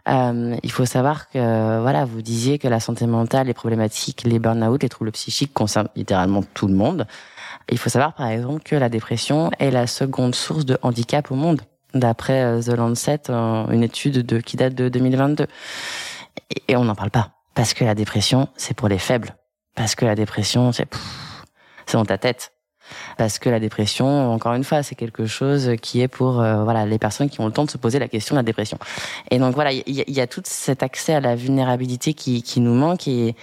Euh, 0.09 0.57
il 0.63 0.73
faut 0.73 0.87
savoir 0.87 1.29
que 1.31 1.81
voilà, 1.81 2.05
vous 2.07 2.23
disiez 2.23 2.59
que 2.59 2.67
la 2.67 2.81
santé 2.81 3.07
mentale, 3.07 3.47
les 3.47 3.55
problématiques, 3.55 4.25
les 4.25 4.39
burn-out, 4.39 4.83
les 4.83 4.89
troubles 4.89 5.13
psychiques 5.13 5.53
concernent 5.53 5.91
littéralement 5.95 6.43
tout 6.55 6.67
le 6.67 6.75
monde. 6.75 7.07
Il 7.71 7.79
faut 7.79 7.91
savoir 7.91 8.15
par 8.15 8.29
exemple 8.29 8.63
que 8.65 8.75
la 8.75 8.89
dépression 8.89 9.51
est 9.59 9.71
la 9.71 9.87
seconde 9.87 10.35
source 10.35 10.65
de 10.65 10.79
handicap 10.83 11.31
au 11.31 11.37
monde, 11.37 11.61
d'après 11.95 12.43
euh, 12.43 12.63
The 12.63 12.77
Lancet, 12.77 13.31
une 13.31 13.83
étude 13.83 14.27
de 14.27 14.41
qui 14.41 14.57
date 14.57 14.75
de 14.75 14.89
2022. 14.89 15.47
Et, 16.67 16.77
on 16.77 16.85
n'en 16.85 16.95
parle 16.95 17.11
pas 17.11 17.31
parce 17.55 17.75
que 17.75 17.85
la 17.85 17.95
dépression, 17.95 18.49
c'est 18.57 18.75
pour 18.75 18.89
les 18.89 18.99
faibles. 18.99 19.37
Parce 19.77 19.95
que 19.95 20.07
la 20.07 20.15
dépression, 20.15 20.73
c'est 20.73 20.89
c'est 21.87 21.97
dans 21.99 22.05
ta 22.05 22.19
tête 22.19 22.53
parce 23.17 23.39
que 23.39 23.49
la 23.49 23.61
dépression, 23.61 24.33
encore 24.33 24.55
une 24.55 24.65
fois, 24.65 24.83
c'est 24.83 24.95
quelque 24.95 25.27
chose 25.27 25.73
qui 25.81 26.01
est 26.01 26.09
pour 26.09 26.41
euh, 26.41 26.65
voilà 26.65 26.87
les 26.87 26.99
personnes 26.99 27.31
qui 27.31 27.41
ont 27.41 27.47
le 27.47 27.53
temps 27.53 27.65
de 27.65 27.71
se 27.71 27.79
poser 27.79 27.99
la 27.99 28.09
question 28.09 28.35
de 28.35 28.39
la 28.39 28.45
dépression. 28.45 28.79
Et 29.31 29.39
donc 29.39 29.55
voilà, 29.55 29.73
il 29.73 29.83
y, 29.87 30.21
a 30.21 30.27
tout 30.27 30.43
cet 30.45 30.83
accès 30.83 31.15
à 31.15 31.21
la 31.21 31.35
vulnérabilité 31.35 32.15
qui, 32.15 32.43
nous 32.61 32.75
manque 32.75 33.09
et, 33.09 33.35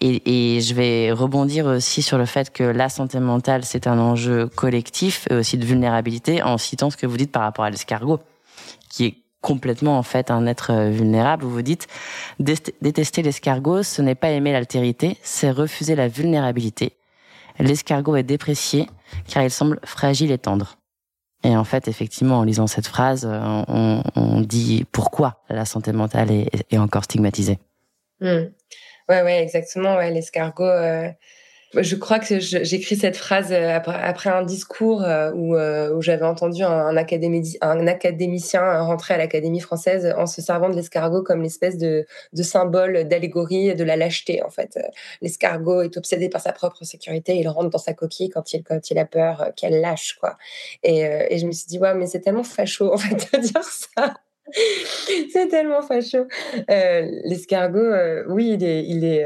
et, 0.00 0.60
je 0.60 0.74
vais 0.74 1.12
rebondir 1.12 1.66
aussi 1.66 2.02
sur 2.02 2.18
le 2.18 2.26
fait 2.26 2.52
que 2.52 2.64
la 2.64 2.88
santé 2.88 3.20
mentale, 3.20 3.64
c'est 3.64 3.86
un 3.86 3.98
enjeu 3.98 4.48
collectif 4.48 5.26
et 5.30 5.34
aussi 5.34 5.58
de 5.58 5.64
vulnérabilité 5.64 6.42
en 6.42 6.58
citant 6.58 6.90
ce 6.90 6.96
que 6.96 7.06
vous 7.06 7.16
dites 7.16 7.32
par 7.32 7.42
rapport 7.42 7.64
à 7.64 7.70
l'escargot, 7.70 8.20
qui 8.90 9.06
est 9.06 9.14
complètement 9.40 9.98
en 9.98 10.02
fait 10.02 10.30
un 10.30 10.46
être 10.46 10.90
vulnérable. 10.90 11.44
Vous 11.44 11.50
vous 11.50 11.62
dites 11.62 11.86
détester 12.40 13.22
l'escargot, 13.22 13.82
ce 13.82 14.02
n'est 14.02 14.16
pas 14.16 14.30
aimer 14.30 14.52
l'altérité, 14.52 15.16
c'est 15.22 15.50
refuser 15.50 15.94
la 15.94 16.08
vulnérabilité 16.08 16.95
l'escargot 17.58 18.16
est 18.16 18.22
déprécié 18.22 18.88
car 19.28 19.42
il 19.42 19.50
semble 19.50 19.80
fragile 19.84 20.30
et 20.30 20.38
tendre. 20.38 20.78
Et 21.44 21.56
en 21.56 21.64
fait, 21.64 21.86
effectivement, 21.86 22.38
en 22.38 22.42
lisant 22.42 22.66
cette 22.66 22.86
phrase, 22.86 23.26
on, 23.26 24.02
on 24.16 24.40
dit 24.40 24.84
pourquoi 24.90 25.42
la 25.48 25.64
santé 25.64 25.92
mentale 25.92 26.30
est, 26.30 26.78
encore 26.78 27.04
stigmatisée. 27.04 27.58
Mmh. 28.20 28.26
Ouais, 29.08 29.22
ouais, 29.22 29.42
exactement. 29.42 29.96
Ouais, 29.96 30.10
l'escargot. 30.10 30.64
Euh 30.64 31.10
je 31.82 31.96
crois 31.96 32.18
que 32.18 32.38
j'écris 32.40 32.96
cette 32.96 33.16
phrase 33.16 33.52
euh, 33.52 33.76
après, 33.76 34.30
un 34.30 34.42
discours 34.42 35.02
euh, 35.02 35.32
où, 35.32 35.56
euh, 35.56 35.94
où 35.94 36.02
j'avais 36.02 36.24
entendu 36.24 36.62
un, 36.62 36.96
académicien 36.96 38.80
rentrer 38.80 39.14
à 39.14 39.18
l'Académie 39.18 39.60
française 39.60 40.14
en 40.16 40.26
se 40.26 40.40
servant 40.42 40.68
de 40.68 40.76
l'escargot 40.76 41.22
comme 41.22 41.42
l'espèce 41.42 41.78
de, 41.78 42.06
symbole 42.34 43.04
d'allégorie 43.04 43.74
de 43.74 43.84
la 43.84 43.96
lâcheté. 43.96 44.42
En 44.42 44.50
fait, 44.50 44.78
l'escargot 45.20 45.82
est 45.82 45.96
obsédé 45.96 46.28
par 46.28 46.40
sa 46.40 46.52
propre 46.52 46.84
sécurité. 46.84 47.36
Il 47.36 47.48
rentre 47.48 47.70
dans 47.70 47.78
sa 47.78 47.94
coquille 47.94 48.30
quand 48.30 48.52
il, 48.52 48.98
a 48.98 49.04
peur 49.04 49.50
qu'elle 49.56 49.80
lâche, 49.80 50.16
quoi. 50.20 50.36
Et, 50.82 51.00
et, 51.00 51.38
je 51.38 51.46
me 51.46 51.52
suis 51.52 51.66
dit, 51.66 51.78
ouais, 51.78 51.94
mais 51.94 52.06
c'est 52.06 52.20
tellement 52.20 52.44
facho 52.44 52.92
en 52.92 52.96
fait 52.96 53.14
de 53.32 53.40
dire 53.40 53.62
ça. 53.62 54.14
c'est 55.32 55.48
tellement 55.48 55.82
facho. 55.82 56.26
Euh, 56.70 57.10
L'escargot, 57.24 57.78
euh, 57.78 58.24
oui, 58.28 58.52
il 58.54 58.64
est, 58.64 58.84
il 58.84 59.04
est, 59.04 59.24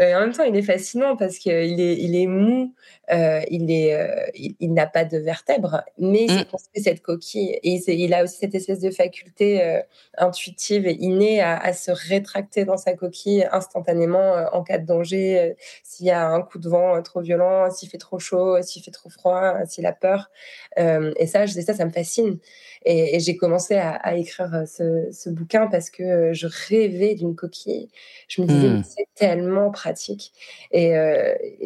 euh, 0.00 0.16
en 0.16 0.20
même 0.20 0.32
temps, 0.32 0.44
il 0.44 0.56
est 0.56 0.62
fascinant 0.62 1.16
parce 1.16 1.38
qu'il 1.38 1.80
est, 1.80 1.96
il 1.98 2.16
est 2.16 2.26
mou, 2.26 2.74
il 3.10 3.70
est, 3.70 4.32
il, 4.58 4.72
n'a 4.72 4.86
pas 4.86 5.04
de 5.04 5.18
vertèbres, 5.18 5.82
mais 5.98 6.24
il 6.24 6.40
mm. 6.40 6.44
construit 6.46 6.82
cette 6.82 7.02
coquille 7.02 7.58
et 7.62 7.74
il 7.92 8.14
a 8.14 8.24
aussi 8.24 8.36
cette 8.36 8.54
espèce 8.54 8.80
de 8.80 8.90
faculté 8.90 9.82
intuitive 10.16 10.86
et 10.86 10.94
innée 10.94 11.42
à, 11.42 11.58
à, 11.58 11.74
se 11.74 11.90
rétracter 11.90 12.64
dans 12.64 12.78
sa 12.78 12.94
coquille 12.94 13.46
instantanément 13.52 14.46
en 14.52 14.62
cas 14.62 14.78
de 14.78 14.86
danger, 14.86 15.56
s'il 15.82 16.06
y 16.06 16.10
a 16.10 16.26
un 16.26 16.40
coup 16.40 16.58
de 16.58 16.68
vent 16.70 17.02
trop 17.02 17.20
violent, 17.20 17.70
s'il 17.70 17.90
fait 17.90 17.98
trop 17.98 18.18
chaud, 18.18 18.62
s'il 18.62 18.82
fait 18.82 18.90
trop 18.90 19.10
froid, 19.10 19.56
s'il 19.66 19.84
a 19.84 19.92
peur. 19.92 20.30
et 20.78 21.26
ça, 21.26 21.44
je 21.44 21.60
ça, 21.60 21.74
ça 21.74 21.84
me 21.84 21.90
fascine. 21.90 22.38
Et, 22.84 23.16
et 23.16 23.20
j'ai 23.20 23.36
commencé 23.36 23.74
à, 23.74 23.92
à 23.92 24.14
écrire 24.14 24.64
ce, 24.66 25.08
ce, 25.12 25.30
bouquin 25.30 25.66
parce 25.66 25.90
que 25.90 26.32
je 26.32 26.46
rêvais 26.68 27.14
d'une 27.14 27.34
coquille. 27.34 27.88
Je 28.28 28.42
me 28.42 28.46
disais, 28.46 28.68
mm. 28.68 28.84
c'est 28.84 29.08
tellement 29.14 29.70
pratique. 29.70 30.32
Et, 30.72 30.92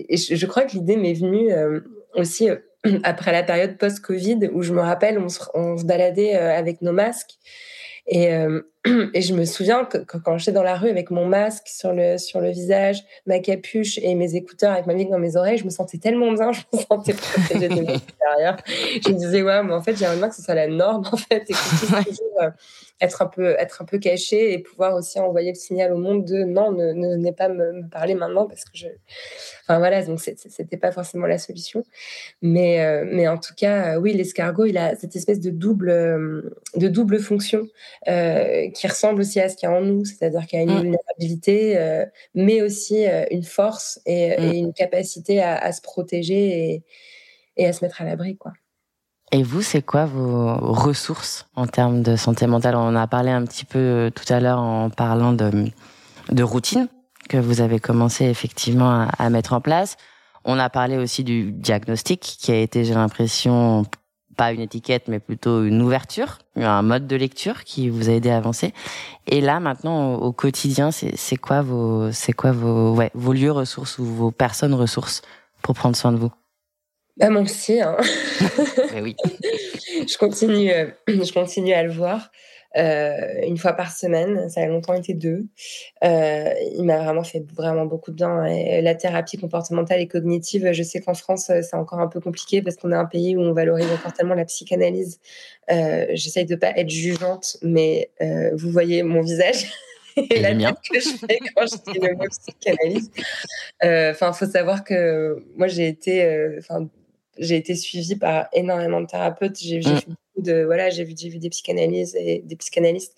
et 0.08 0.16
je, 0.16 0.34
je, 0.34 0.46
crois 0.46 0.64
que 0.64 0.72
l'idée 0.72 0.96
m'est 0.96 1.14
venue 1.14 1.52
euh, 1.52 1.80
aussi 2.14 2.50
euh, 2.50 2.56
après 3.02 3.32
la 3.32 3.42
période 3.42 3.76
post-Covid 3.78 4.50
où 4.52 4.62
je 4.62 4.72
me 4.72 4.80
rappelle, 4.80 5.18
on 5.18 5.28
se, 5.28 5.40
on 5.54 5.76
se 5.76 5.84
baladait 5.84 6.36
euh, 6.36 6.56
avec 6.56 6.82
nos 6.82 6.92
masques. 6.92 7.34
Et, 8.08 8.28
et 9.14 9.20
je 9.20 9.34
me 9.34 9.44
souviens 9.44 9.84
que, 9.84 9.98
quand 9.98 10.38
j'étais 10.38 10.52
dans 10.52 10.62
la 10.62 10.76
rue 10.76 10.88
avec 10.88 11.10
mon 11.10 11.26
masque 11.26 11.66
sur 11.66 11.92
le, 11.92 12.18
sur 12.18 12.40
le 12.40 12.50
visage, 12.50 13.02
ma 13.26 13.38
capuche 13.40 13.98
et 13.98 14.14
mes 14.14 14.36
écouteurs 14.36 14.72
avec 14.72 14.86
ma 14.86 14.94
musique 14.94 15.10
dans 15.10 15.18
mes 15.18 15.36
oreilles, 15.36 15.58
je 15.58 15.64
me 15.64 15.70
sentais 15.70 15.98
tellement 15.98 16.32
bien, 16.32 16.52
je 16.52 16.62
me 16.72 16.82
sentais 16.82 17.14
protégée 17.14 17.68
de 17.68 17.74
l'extérieur. 17.74 18.56
Je 18.66 19.08
me 19.10 19.14
disais, 19.14 19.42
ouais, 19.42 19.62
mais 19.62 19.72
en 19.72 19.82
fait, 19.82 19.96
j'aimerais 19.96 20.16
bien 20.16 20.28
que 20.28 20.34
ce 20.36 20.42
soit 20.42 20.54
la 20.54 20.68
norme, 20.68 21.04
en 21.10 21.16
fait, 21.16 21.42
et 21.48 21.52
que 21.52 22.08
toujours 22.08 22.52
être 23.00 23.22
un 23.22 23.26
peu 23.26 23.54
être 23.58 23.82
un 23.82 23.84
peu 23.84 23.98
caché 23.98 24.52
et 24.52 24.58
pouvoir 24.58 24.94
aussi 24.94 25.20
envoyer 25.20 25.50
le 25.50 25.56
signal 25.56 25.92
au 25.92 25.98
monde 25.98 26.24
de 26.24 26.44
non 26.44 26.72
ne, 26.72 26.92
ne 26.92 27.08
venez 27.08 27.32
pas 27.32 27.48
me, 27.48 27.86
parler 27.90 28.14
maintenant 28.14 28.46
parce 28.46 28.64
que 28.64 28.70
je 28.74 28.86
enfin 29.62 29.78
voilà 29.78 30.02
donc 30.04 30.20
c'était 30.20 30.76
pas 30.76 30.92
forcément 30.92 31.26
la 31.26 31.38
solution. 31.38 31.84
Mais 32.40 32.84
euh, 32.84 33.04
mais 33.06 33.28
en 33.28 33.38
tout 33.38 33.54
cas 33.54 33.94
euh, 33.94 34.00
oui 34.00 34.14
l'escargot 34.14 34.64
il 34.64 34.78
a 34.78 34.96
cette 34.96 35.14
espèce 35.14 35.40
de 35.40 35.50
double 35.50 35.90
euh, 35.90 36.42
de 36.76 36.88
double 36.88 37.18
fonction 37.18 37.68
euh, 38.08 38.70
qui 38.70 38.86
ressemble 38.86 39.20
aussi 39.20 39.40
à 39.40 39.48
ce 39.48 39.56
qu'il 39.56 39.68
y 39.68 39.72
a 39.72 39.74
en 39.74 39.82
nous 39.82 40.04
c'est-à-dire 40.04 40.46
qu'il 40.46 40.58
y 40.58 40.62
a 40.62 40.64
une 40.64 40.72
mmh. 40.72 40.80
vulnérabilité 40.80 41.78
euh, 41.78 42.04
mais 42.34 42.62
aussi 42.62 43.04
une 43.30 43.44
force 43.44 44.00
et, 44.06 44.30
mmh. 44.30 44.42
et 44.44 44.58
une 44.58 44.72
capacité 44.72 45.40
à, 45.40 45.56
à, 45.56 45.72
se 45.72 45.80
protéger 45.80 46.72
et, 46.72 46.82
et 47.56 47.66
à 47.66 47.72
se 47.72 47.84
mettre 47.84 48.02
à 48.02 48.04
l'abri 48.04 48.36
quoi 48.36 48.52
et 49.32 49.42
vous, 49.42 49.60
c'est 49.60 49.82
quoi 49.82 50.04
vos 50.04 50.54
ressources 50.56 51.48
en 51.56 51.66
termes 51.66 52.02
de 52.02 52.14
santé 52.16 52.46
mentale? 52.46 52.76
On 52.76 52.88
en 52.88 52.96
a 52.96 53.06
parlé 53.08 53.30
un 53.30 53.44
petit 53.44 53.64
peu 53.64 53.78
euh, 53.78 54.10
tout 54.10 54.32
à 54.32 54.38
l'heure 54.38 54.60
en 54.60 54.88
parlant 54.88 55.32
de, 55.32 55.66
de 56.30 56.42
routine 56.42 56.88
que 57.28 57.36
vous 57.36 57.60
avez 57.60 57.80
commencé 57.80 58.24
effectivement 58.26 58.90
à, 58.90 59.08
à, 59.18 59.30
mettre 59.30 59.52
en 59.52 59.60
place. 59.60 59.96
On 60.44 60.60
a 60.60 60.70
parlé 60.70 60.96
aussi 60.96 61.24
du 61.24 61.50
diagnostic 61.50 62.20
qui 62.20 62.52
a 62.52 62.56
été, 62.56 62.84
j'ai 62.84 62.94
l'impression, 62.94 63.84
pas 64.36 64.52
une 64.52 64.60
étiquette, 64.60 65.08
mais 65.08 65.18
plutôt 65.18 65.64
une 65.64 65.80
ouverture, 65.82 66.38
un 66.56 66.82
mode 66.82 67.06
de 67.06 67.16
lecture 67.16 67.64
qui 67.64 67.88
vous 67.88 68.08
a 68.08 68.12
aidé 68.12 68.30
à 68.30 68.36
avancer. 68.36 68.72
Et 69.26 69.40
là, 69.40 69.60
maintenant, 69.60 70.14
au, 70.14 70.32
quotidien, 70.32 70.90
c'est 70.90 71.36
quoi 71.36 71.62
vos, 71.62 72.12
c'est 72.12 72.32
quoi 72.32 72.52
vos, 72.52 72.94
ouais, 72.94 73.10
vos 73.14 73.32
lieux 73.32 73.52
ressources 73.52 73.98
ou 73.98 74.04
vos 74.04 74.30
personnes 74.30 74.74
ressources 74.74 75.22
pour 75.62 75.74
prendre 75.74 75.96
soin 75.96 76.12
de 76.12 76.18
vous? 76.18 76.32
Bah, 77.16 77.30
mon 77.30 77.44
psy, 77.44 77.80
hein. 77.80 77.96
oui. 79.02 79.16
je 80.06 80.18
continue, 80.18 80.70
euh, 80.70 80.90
je 81.08 81.32
continue 81.32 81.72
à 81.72 81.82
le 81.82 81.90
voir 81.90 82.30
euh, 82.76 83.40
une 83.42 83.56
fois 83.56 83.72
par 83.72 83.90
semaine. 83.90 84.48
Ça 84.50 84.60
a 84.60 84.66
longtemps 84.66 84.94
été 84.94 85.14
deux. 85.14 85.46
Euh, 86.04 86.52
il 86.76 86.84
m'a 86.84 86.98
vraiment 86.98 87.24
fait 87.24 87.44
vraiment 87.54 87.86
beaucoup 87.86 88.10
de 88.10 88.16
bien. 88.16 88.44
Et 88.44 88.82
la 88.82 88.94
thérapie 88.94 89.38
comportementale 89.38 90.00
et 90.00 90.08
cognitive, 90.08 90.70
je 90.72 90.82
sais 90.82 91.00
qu'en 91.00 91.14
France, 91.14 91.46
c'est 91.46 91.74
encore 91.74 92.00
un 92.00 92.08
peu 92.08 92.20
compliqué 92.20 92.62
parce 92.62 92.76
qu'on 92.76 92.92
est 92.92 92.96
un 92.96 93.06
pays 93.06 93.36
où 93.36 93.40
on 93.40 93.52
valorise 93.52 93.90
encore 93.90 94.12
tellement 94.12 94.34
la 94.34 94.44
psychanalyse. 94.44 95.20
Euh, 95.70 96.06
J'essaye 96.12 96.44
de 96.44 96.56
pas 96.56 96.70
être 96.76 96.90
jugeante, 96.90 97.56
mais 97.62 98.10
euh, 98.20 98.50
vous 98.54 98.70
voyez 98.70 99.02
mon 99.02 99.22
visage. 99.22 99.70
et 100.16 100.40
la 100.40 100.54
tête 100.54 100.76
que 100.90 101.00
je 101.00 101.16
fais 101.26 101.38
quand 101.54 101.66
je 101.66 101.92
dis 101.92 101.98
le 101.98 102.14
mot 102.14 102.24
psychanalyse. 102.28 103.10
Enfin, 103.82 104.32
faut 104.32 104.46
savoir 104.46 104.84
que 104.84 105.44
moi 105.56 105.66
j'ai 105.66 105.88
été, 105.88 106.56
enfin 106.58 106.88
j'ai 107.38 107.56
été 107.56 107.74
suivie 107.74 108.16
par 108.16 108.48
énormément 108.52 109.00
de 109.00 109.06
thérapeutes. 109.06 109.58
J'ai 109.58 109.80
mmh. 109.80 110.14
De 110.36 110.64
voilà, 110.64 110.90
j'ai 110.90 111.04
vu, 111.04 111.14
des 111.14 111.50
psychanalyses 111.50 112.14
et 112.16 112.42
des 112.44 112.56
psychanalystes 112.56 113.14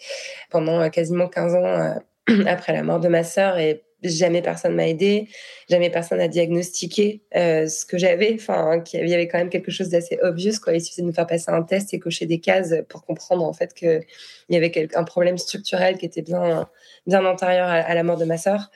pendant 0.51 0.81
euh, 0.81 0.89
quasiment 0.89 1.29
15 1.29 1.55
ans 1.55 1.65
euh, 1.65 1.95
après 2.47 2.73
la 2.73 2.83
mort 2.83 3.01
de 3.01 3.09
ma 3.09 3.25
sœur 3.25 3.59
et 3.59 3.85
jamais 4.03 4.43
personne 4.43 4.75
m'a 4.75 4.87
aidé, 4.87 5.29
jamais 5.69 5.91
personne 5.91 6.19
n'a 6.19 6.29
diagnostiqué 6.29 7.23
euh, 7.35 7.67
ce 7.67 7.85
que 7.85 7.99
j'avais. 7.99 8.35
Enfin, 8.35 8.81
qu'il 8.81 9.07
y 9.09 9.15
avait 9.15 9.27
quand 9.29 9.39
même 9.39 9.51
quelque 9.51 9.71
chose 9.71 9.89
d'assez 9.89 10.19
obvious. 10.23 10.53
Il 10.73 10.81
suffisait 10.81 11.03
de 11.03 11.09
me 11.09 11.13
faire 11.13 11.27
passer 11.27 11.51
un 11.51 11.63
test 11.63 11.93
et 11.95 11.99
cocher 11.99 12.27
des 12.27 12.39
cases 12.39 12.75
pour 12.89 13.05
comprendre 13.05 13.45
en 13.45 13.53
fait 13.53 13.75
qu'il 13.75 14.03
y 14.51 14.57
avait 14.57 14.89
un 14.95 15.05
problème 15.05 15.37
structurel 15.39 15.99
qui 15.99 16.07
était 16.07 16.23
bien, 16.23 16.69
bien 17.07 17.25
antérieur 17.25 17.69
à, 17.69 17.95
la 17.95 18.03
mort 18.03 18.19
de 18.19 18.25
ma 18.25 18.39
sœur. 18.39 18.71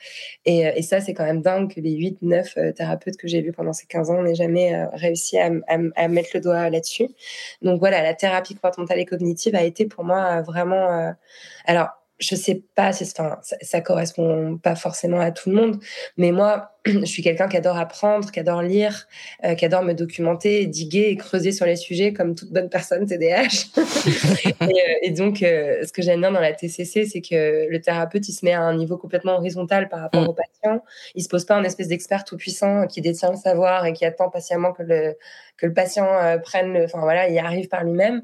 Et, 0.45 0.59
et 0.59 0.81
ça, 0.81 0.99
c'est 0.99 1.13
quand 1.13 1.25
même 1.25 1.41
dingue 1.41 1.73
que 1.73 1.79
les 1.79 1.93
8, 1.93 2.17
9 2.21 2.53
euh, 2.57 2.71
thérapeutes 2.73 3.17
que 3.17 3.27
j'ai 3.27 3.41
vus 3.41 3.53
pendant 3.53 3.73
ces 3.73 3.85
15 3.87 4.09
ans 4.09 4.23
n'aient 4.23 4.35
jamais 4.35 4.75
euh, 4.75 4.87
réussi 4.93 5.37
à, 5.37 5.49
mettre 6.07 6.29
le 6.33 6.41
doigt 6.41 6.69
là-dessus. 6.69 7.07
Donc 7.61 7.79
voilà, 7.79 8.03
la 8.03 8.13
thérapie 8.13 8.55
comportementale 8.55 8.99
et 8.99 9.05
cognitive 9.05 9.55
a 9.55 9.63
été 9.63 9.85
pour 9.85 10.03
moi 10.03 10.41
vraiment... 10.41 11.13
alors, 11.65 12.02
je 12.19 12.35
sais 12.35 12.63
pas 12.75 12.93
si 12.93 13.03
enfin, 13.03 13.39
ça, 13.41 13.57
ça, 13.61 13.81
correspond 13.81 14.57
pas 14.57 14.75
forcément 14.75 15.19
à 15.19 15.31
tout 15.31 15.49
le 15.49 15.55
monde, 15.55 15.79
mais 16.17 16.31
moi, 16.31 16.72
je 16.85 17.05
suis 17.05 17.23
quelqu'un 17.23 17.47
qui 17.47 17.55
adore 17.55 17.77
apprendre, 17.77 18.29
qui 18.29 18.39
adore 18.39 18.61
lire, 18.61 19.07
euh, 19.45 19.55
qui 19.55 19.63
adore 19.63 19.83
me 19.83 19.93
documenter, 19.93 20.65
diguer 20.65 21.09
et 21.09 21.15
creuser 21.15 21.53
sur 21.53 21.65
les 21.65 21.77
sujets 21.77 22.11
comme 22.11 22.35
toute 22.35 22.51
bonne 22.51 22.69
personne 22.69 23.05
TDAH. 23.05 23.67
et, 24.37 24.53
euh, 24.61 24.67
et, 25.01 25.11
donc, 25.11 25.43
euh, 25.43 25.85
ce 25.85 25.93
que 25.93 26.01
j'aime 26.01 26.19
bien 26.19 26.31
dans 26.31 26.41
la 26.41 26.51
TCC, 26.51 27.05
c'est 27.05 27.21
que 27.21 27.69
le 27.69 27.79
thérapeute, 27.79 28.27
il 28.27 28.33
se 28.33 28.43
met 28.43 28.51
à 28.51 28.61
un 28.61 28.75
niveau 28.75 28.97
complètement 28.97 29.35
horizontal 29.35 29.87
par 29.87 30.01
rapport 30.01 30.23
mm. 30.23 30.27
au 30.27 30.33
patient. 30.33 30.83
Il 31.15 31.23
se 31.23 31.29
pose 31.29 31.45
pas 31.45 31.57
en 31.57 31.63
espèce 31.63 31.87
d'expert 31.87 32.25
tout 32.25 32.35
puissant 32.35 32.85
qui 32.87 32.99
détient 32.99 33.31
le 33.31 33.37
savoir 33.37 33.85
et 33.85 33.93
qui 33.93 34.03
attend 34.03 34.29
patiemment 34.29 34.73
que 34.73 34.83
le 34.83 35.15
que 35.55 35.67
le 35.67 35.73
patient 35.73 36.07
prenne 36.41 36.75
enfin 36.83 36.99
voilà, 37.01 37.29
il 37.29 37.37
arrive 37.37 37.67
par 37.67 37.83
lui-même. 37.83 38.23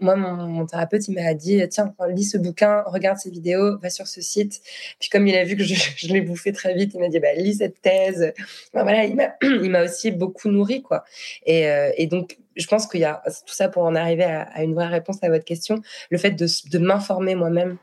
moi, 0.00 0.16
mon, 0.16 0.34
mon, 0.46 0.66
thérapeute, 0.66 1.06
il 1.08 1.14
m'a 1.14 1.34
dit 1.34 1.62
tiens, 1.68 1.94
lis 2.08 2.24
ce 2.24 2.38
bouquin, 2.38 2.82
regarde 2.86 3.18
ces 3.18 3.28
vidéos, 3.28 3.78
va 3.78 3.90
sur 3.90 4.06
ce 4.06 4.22
site. 4.22 4.62
Puis 4.98 5.10
comme 5.10 5.26
il 5.26 5.36
a 5.36 5.44
vu 5.44 5.56
que 5.56 5.62
je, 5.62 5.74
je 5.96 6.08
l'ai 6.08 6.22
bouffé 6.22 6.52
très 6.52 6.74
vite, 6.74 6.92
il 6.94 7.00
m'a 7.00 7.08
dit 7.08 7.20
bah 7.20 7.35
lis 7.36 7.56
cette 7.56 7.80
thèse. 7.80 8.32
voilà, 8.72 9.04
il 9.42 9.70
m'a 9.70 9.82
aussi 9.82 10.10
beaucoup 10.10 10.48
nourri, 10.48 10.82
quoi. 10.82 11.04
Et, 11.44 11.66
euh, 11.68 11.90
et 11.96 12.06
donc, 12.06 12.38
je 12.56 12.66
pense 12.66 12.86
qu'il 12.86 13.00
y 13.00 13.04
a 13.04 13.22
tout 13.46 13.54
ça 13.54 13.68
pour 13.68 13.84
en 13.84 13.94
arriver 13.94 14.24
à, 14.24 14.62
une 14.62 14.74
vraie 14.74 14.86
réponse 14.86 15.18
à 15.22 15.28
votre 15.28 15.44
question. 15.44 15.82
Le 16.10 16.18
fait 16.18 16.30
de, 16.32 16.78
m'informer 16.78 17.34
moi-même 17.34 17.76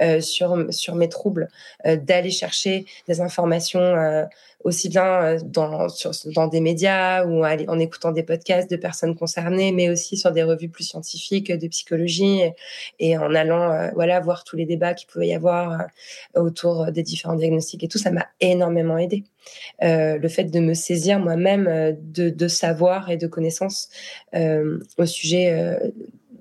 euh, 0.00 0.20
sur, 0.20 0.72
sur 0.72 0.94
mes 0.94 1.08
troubles, 1.08 1.48
euh, 1.86 1.96
d'aller 1.96 2.30
chercher 2.30 2.84
des 3.08 3.20
informations 3.20 3.80
euh, 3.80 4.24
aussi 4.62 4.88
bien 4.88 5.36
dans, 5.42 5.86
dans 6.34 6.46
des 6.46 6.60
médias 6.60 7.24
ou 7.24 7.44
en 7.44 7.78
écoutant 7.78 8.12
des 8.12 8.22
podcasts 8.22 8.70
de 8.70 8.76
personnes 8.76 9.16
concernées, 9.16 9.72
mais 9.72 9.88
aussi 9.88 10.16
sur 10.18 10.32
des 10.32 10.42
revues 10.42 10.68
plus 10.68 10.84
scientifiques 10.84 11.50
de 11.50 11.66
psychologie 11.68 12.42
et, 12.98 13.16
en 13.16 13.34
allant 13.34 13.90
voilà 13.94 14.20
voir 14.20 14.44
tous 14.44 14.56
les 14.56 14.66
débats 14.66 14.92
qu'il 14.92 15.08
pouvait 15.08 15.28
y 15.28 15.34
avoir 15.34 15.86
autour 16.34 16.92
des 16.92 17.02
différents 17.02 17.36
diagnostics 17.36 17.82
et 17.84 17.88
tout, 17.88 17.96
ça 17.96 18.10
m'a 18.10 18.26
énormément 18.40 18.98
aidé. 18.98 19.24
Le 19.80 20.28
fait 20.28 20.44
de 20.44 20.60
me 20.60 20.74
saisir 20.74 21.18
moi-même 21.18 21.96
de, 22.00 22.30
de, 22.30 22.48
savoir 22.48 23.10
et 23.10 23.16
de 23.16 23.26
connaissances 23.26 23.88
au 24.34 25.06
sujet 25.06 25.78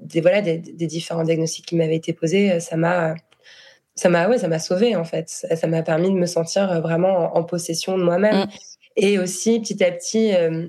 des 0.01 0.21
voilà 0.21 0.41
des, 0.41 0.57
des, 0.57 0.87
différents 0.87 1.23
diagnostics 1.23 1.65
qui 1.65 1.75
m'avaient 1.75 1.95
été 1.95 2.13
posés, 2.13 2.59
ça 2.59 2.77
m'a 2.77 3.15
ça 3.99 4.07
m'a 4.07 4.29
ouais, 4.29 4.37
ça 4.37 4.47
m'a 4.47 4.59
sauvé 4.59 4.95
en 4.95 5.03
fait. 5.03 5.29
Ça 5.29 5.67
m'a 5.67 5.83
permis 5.83 6.09
de 6.09 6.15
me 6.15 6.25
sentir 6.25 6.71
euh, 6.71 6.79
vraiment 6.79 7.35
en, 7.35 7.43
possession 7.43 7.97
de 7.97 8.03
moi-même. 8.03 8.45
Mm. 8.45 8.49
Et 8.95 9.19
aussi 9.19 9.59
petit 9.59 9.83
à 9.83 9.91
petit, 9.91 10.33
euh, 10.33 10.67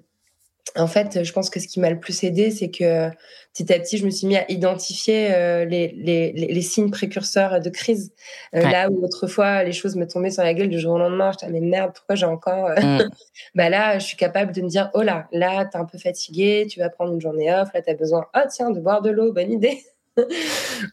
en 0.77 0.87
fait, 0.87 1.25
je 1.25 1.33
pense 1.33 1.51
que 1.51 1.59
ce 1.59 1.67
qui 1.67 1.81
m'a 1.81 1.91
le 1.91 1.99
plus 1.99 2.23
aidé, 2.23 2.51
c'est 2.51 2.71
que 2.71 3.11
petit 3.53 3.73
à 3.73 3.79
petit, 3.79 3.99
je 3.99 4.05
me 4.05 4.11
suis 4.11 4.27
mis 4.27 4.37
à 4.37 4.51
identifier 4.51 5.35
euh, 5.35 5.65
les, 5.65 5.89
les, 5.97 6.33
les, 6.33 6.63
signes 6.63 6.91
précurseurs 6.91 7.61
de 7.61 7.71
crise. 7.71 8.13
Là 8.53 8.89
où 8.89 9.05
autrefois 9.05 9.65
les 9.65 9.73
choses 9.73 9.97
me 9.97 10.07
tombaient 10.07 10.31
sur 10.31 10.45
la 10.45 10.55
gueule 10.55 10.69
du 10.69 10.79
jour 10.79 10.95
au 10.95 10.99
lendemain, 10.99 11.33
je 11.33 11.39
disais 11.39 11.51
mais 11.51 11.61
merde, 11.61 11.93
pourquoi 11.95 12.15
j'ai 12.15 12.27
encore 12.27 12.71
mm. 12.71 13.11
Bah 13.55 13.69
là, 13.69 13.99
je 13.99 14.07
suis 14.07 14.17
capable 14.17 14.53
de 14.53 14.63
me 14.63 14.69
dire 14.69 14.91
oh 14.95 15.03
là, 15.03 15.27
là 15.33 15.65
t'es 15.65 15.79
un 15.79 15.85
peu 15.85 15.99
fatigué, 15.99 16.67
tu 16.71 16.79
vas 16.79 16.89
prendre 16.89 17.13
une 17.13 17.21
journée 17.21 17.53
off, 17.53 17.71
là 17.75 17.83
t'as 17.83 17.95
besoin 17.95 18.27
oh 18.37 18.41
tiens 18.49 18.71
de 18.71 18.81
boire 18.81 19.03
de 19.03 19.11
l'eau, 19.11 19.33
bonne 19.33 19.53
idée. 19.53 19.83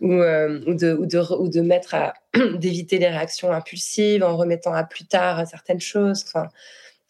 Euh, 0.01 0.61
ou, 0.67 0.73
de, 0.73 0.93
ou, 0.93 1.05
de, 1.05 1.33
ou 1.33 1.49
de 1.49 1.61
mettre 1.61 1.95
à 1.95 2.13
d'éviter 2.55 2.97
les 2.97 3.07
réactions 3.07 3.51
impulsives 3.51 4.23
en 4.23 4.37
remettant 4.37 4.73
à 4.73 4.83
plus 4.83 5.05
tard 5.05 5.45
certaines 5.47 5.79
choses. 5.79 6.23
Enfin, 6.27 6.49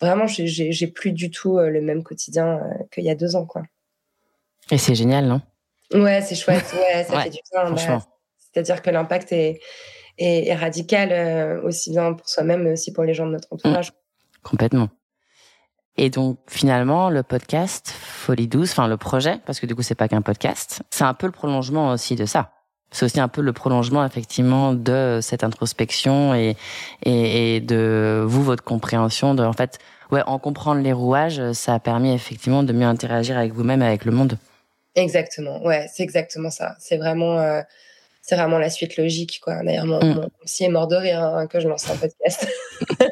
vraiment, 0.01 0.25
j'ai 0.27 0.87
plus 0.87 1.11
du 1.11 1.31
tout 1.31 1.57
euh, 1.57 1.69
le 1.69 1.81
même 1.81 2.03
quotidien 2.03 2.57
euh, 2.57 2.83
qu'il 2.91 3.03
y 3.03 3.09
a 3.09 3.15
deux 3.15 3.35
ans, 3.35 3.45
quoi. 3.45 3.63
Et 4.71 4.77
c'est 4.77 4.95
génial, 4.95 5.25
non? 5.25 5.41
Ouais, 5.93 6.21
c'est 6.21 6.35
chouette. 6.35 6.65
Ouais, 6.73 7.03
ça 7.03 7.21
fait 7.23 7.29
du 7.29 7.39
bien. 7.51 7.71
Bah, 7.71 8.05
c'est-à-dire 8.37 8.81
que 8.81 8.89
l'impact 8.89 9.31
est, 9.31 9.59
est, 10.17 10.55
radical 10.55 11.59
aussi 11.63 11.91
bien 11.91 12.13
pour 12.13 12.27
soi-même, 12.27 12.63
mais 12.63 12.71
aussi 12.73 12.91
pour 12.91 13.03
les 13.03 13.13
gens 13.13 13.27
de 13.27 13.31
notre 13.31 13.47
entourage. 13.51 13.93
Complètement. 14.43 14.89
Et 15.97 16.09
donc 16.09 16.39
finalement, 16.47 17.09
le 17.09 17.23
podcast 17.23 17.89
Folie 17.89 18.47
douce, 18.47 18.71
enfin 18.71 18.87
le 18.87 18.97
projet, 18.97 19.39
parce 19.45 19.59
que 19.59 19.65
du 19.65 19.75
coup 19.75 19.81
c'est 19.81 19.95
pas 19.95 20.07
qu'un 20.07 20.21
podcast, 20.21 20.83
c'est 20.91 21.03
un 21.03 21.15
peu 21.15 21.25
le 21.25 21.31
prolongement 21.31 21.91
aussi 21.91 22.15
de 22.15 22.25
ça. 22.25 22.56
C'est 22.91 23.05
aussi 23.05 23.19
un 23.19 23.27
peu 23.27 23.41
le 23.41 23.53
prolongement 23.53 24.05
effectivement 24.05 24.73
de 24.73 25.19
cette 25.21 25.43
introspection 25.43 26.33
et, 26.33 26.55
et, 27.03 27.55
et 27.55 27.59
de 27.59 28.23
vous 28.25 28.43
votre 28.43 28.63
compréhension 28.63 29.35
de 29.35 29.43
en 29.43 29.53
fait 29.53 29.79
ouais 30.11 30.21
en 30.25 30.39
comprendre 30.39 30.81
les 30.81 30.93
rouages, 30.93 31.51
ça 31.51 31.73
a 31.73 31.79
permis 31.79 32.13
effectivement 32.13 32.63
de 32.63 32.73
mieux 32.73 32.85
interagir 32.85 33.37
avec 33.37 33.53
vous-même, 33.53 33.81
avec 33.81 34.05
le 34.05 34.11
monde. 34.11 34.37
Exactement, 34.95 35.63
ouais, 35.63 35.87
c'est 35.93 36.03
exactement 36.03 36.49
ça. 36.49 36.75
C'est 36.79 36.97
vraiment 36.97 37.37
euh, 37.37 37.61
c'est 38.27 38.35
vraiment 38.35 38.59
la 38.59 38.69
suite 38.69 38.97
logique, 38.97 39.39
quoi. 39.41 39.63
D'ailleurs, 39.63 39.85
mon, 39.85 40.03
mm. 40.03 40.29
psy 40.43 40.65
est 40.65 40.69
mort 40.69 40.89
de 40.89 40.97
rire 40.97 41.23
hein, 41.23 41.47
que 41.47 41.61
je 41.61 41.69
lance 41.69 41.89
un 41.89 41.95
podcast 41.95 42.45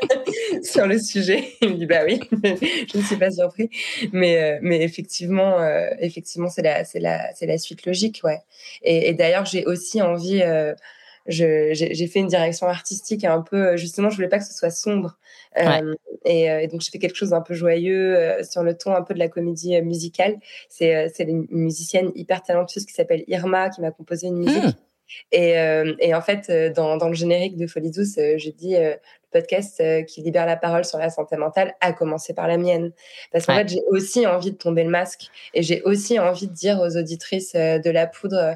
sur 0.61 0.85
le 0.85 0.99
sujet. 0.99 1.53
Il 1.61 1.69
me 1.69 1.75
dit, 1.75 1.85
bah 1.85 2.01
oui, 2.05 2.19
je 2.43 2.97
ne 2.97 3.01
suis 3.01 3.15
pas 3.15 3.31
surpris. 3.31 3.69
Mais, 4.11 4.43
euh, 4.43 4.59
mais 4.61 4.81
effectivement, 4.81 5.61
euh, 5.61 5.87
effectivement, 5.99 6.49
c'est 6.49 6.63
la, 6.63 6.83
c'est 6.83 6.99
la, 6.99 7.33
c'est 7.33 7.45
la 7.45 7.57
suite 7.57 7.85
logique, 7.85 8.19
ouais. 8.25 8.41
Et, 8.81 9.13
d'ailleurs, 9.13 9.45
j'ai 9.45 9.65
aussi 9.65 10.01
envie, 10.01 10.41
euh, 10.41 10.73
j'ai 11.27 12.07
fait 12.11 12.19
une 12.19 12.27
direction 12.27 12.67
artistique 12.67 13.23
un 13.23 13.39
peu, 13.39 13.77
justement, 13.77 14.09
je 14.09 14.17
voulais 14.17 14.27
pas 14.27 14.39
que 14.39 14.45
ce 14.45 14.53
soit 14.53 14.69
sombre. 14.69 15.17
et, 16.25 16.67
donc, 16.67 16.81
je 16.81 16.89
fais 16.91 16.99
quelque 16.99 17.15
chose 17.15 17.29
d'un 17.29 17.39
peu 17.39 17.53
joyeux 17.53 18.43
sur 18.43 18.63
le 18.63 18.77
ton 18.77 18.93
un 18.93 19.01
peu 19.01 19.13
de 19.13 19.19
la 19.19 19.29
comédie 19.29 19.81
musicale. 19.81 20.35
C'est 20.67 21.13
une 21.19 21.47
musicienne 21.51 22.11
hyper 22.15 22.43
talentueuse 22.43 22.85
qui 22.85 22.93
s'appelle 22.93 23.23
Irma 23.29 23.69
qui 23.69 23.79
m'a 23.79 23.91
composé 23.91 24.27
une 24.27 24.39
musique. 24.39 24.61
Mm. 24.61 24.73
Et, 25.31 25.57
euh, 25.57 25.93
et, 25.99 26.13
en 26.13 26.21
fait, 26.21 26.49
euh, 26.49 26.71
dans, 26.71 26.97
dans, 26.97 27.07
le 27.07 27.13
générique 27.13 27.57
de 27.57 27.67
Folie 27.67 27.91
Douce, 27.91 28.17
euh, 28.17 28.37
je 28.37 28.49
dis 28.49 28.75
le 28.75 28.95
podcast 29.31 29.83
qui 30.07 30.21
libère 30.21 30.45
la 30.45 30.55
parole 30.55 30.85
sur 30.85 30.97
la 30.97 31.09
santé 31.09 31.35
mentale 31.35 31.75
a 31.81 31.91
commencé 31.91 32.33
par 32.33 32.47
la 32.47 32.57
mienne. 32.57 32.93
Parce 33.31 33.45
qu'en 33.45 33.55
fait, 33.55 33.67
j'ai 33.67 33.81
aussi 33.89 34.25
envie 34.25 34.51
de 34.51 34.57
tomber 34.57 34.83
le 34.83 34.89
masque 34.89 35.27
et 35.53 35.61
j'ai 35.61 35.81
aussi 35.81 36.19
envie 36.19 36.47
de 36.47 36.53
dire 36.53 36.79
aux 36.79 36.95
auditrices 36.95 37.53
de 37.53 37.89
la 37.89 38.07
poudre 38.07 38.55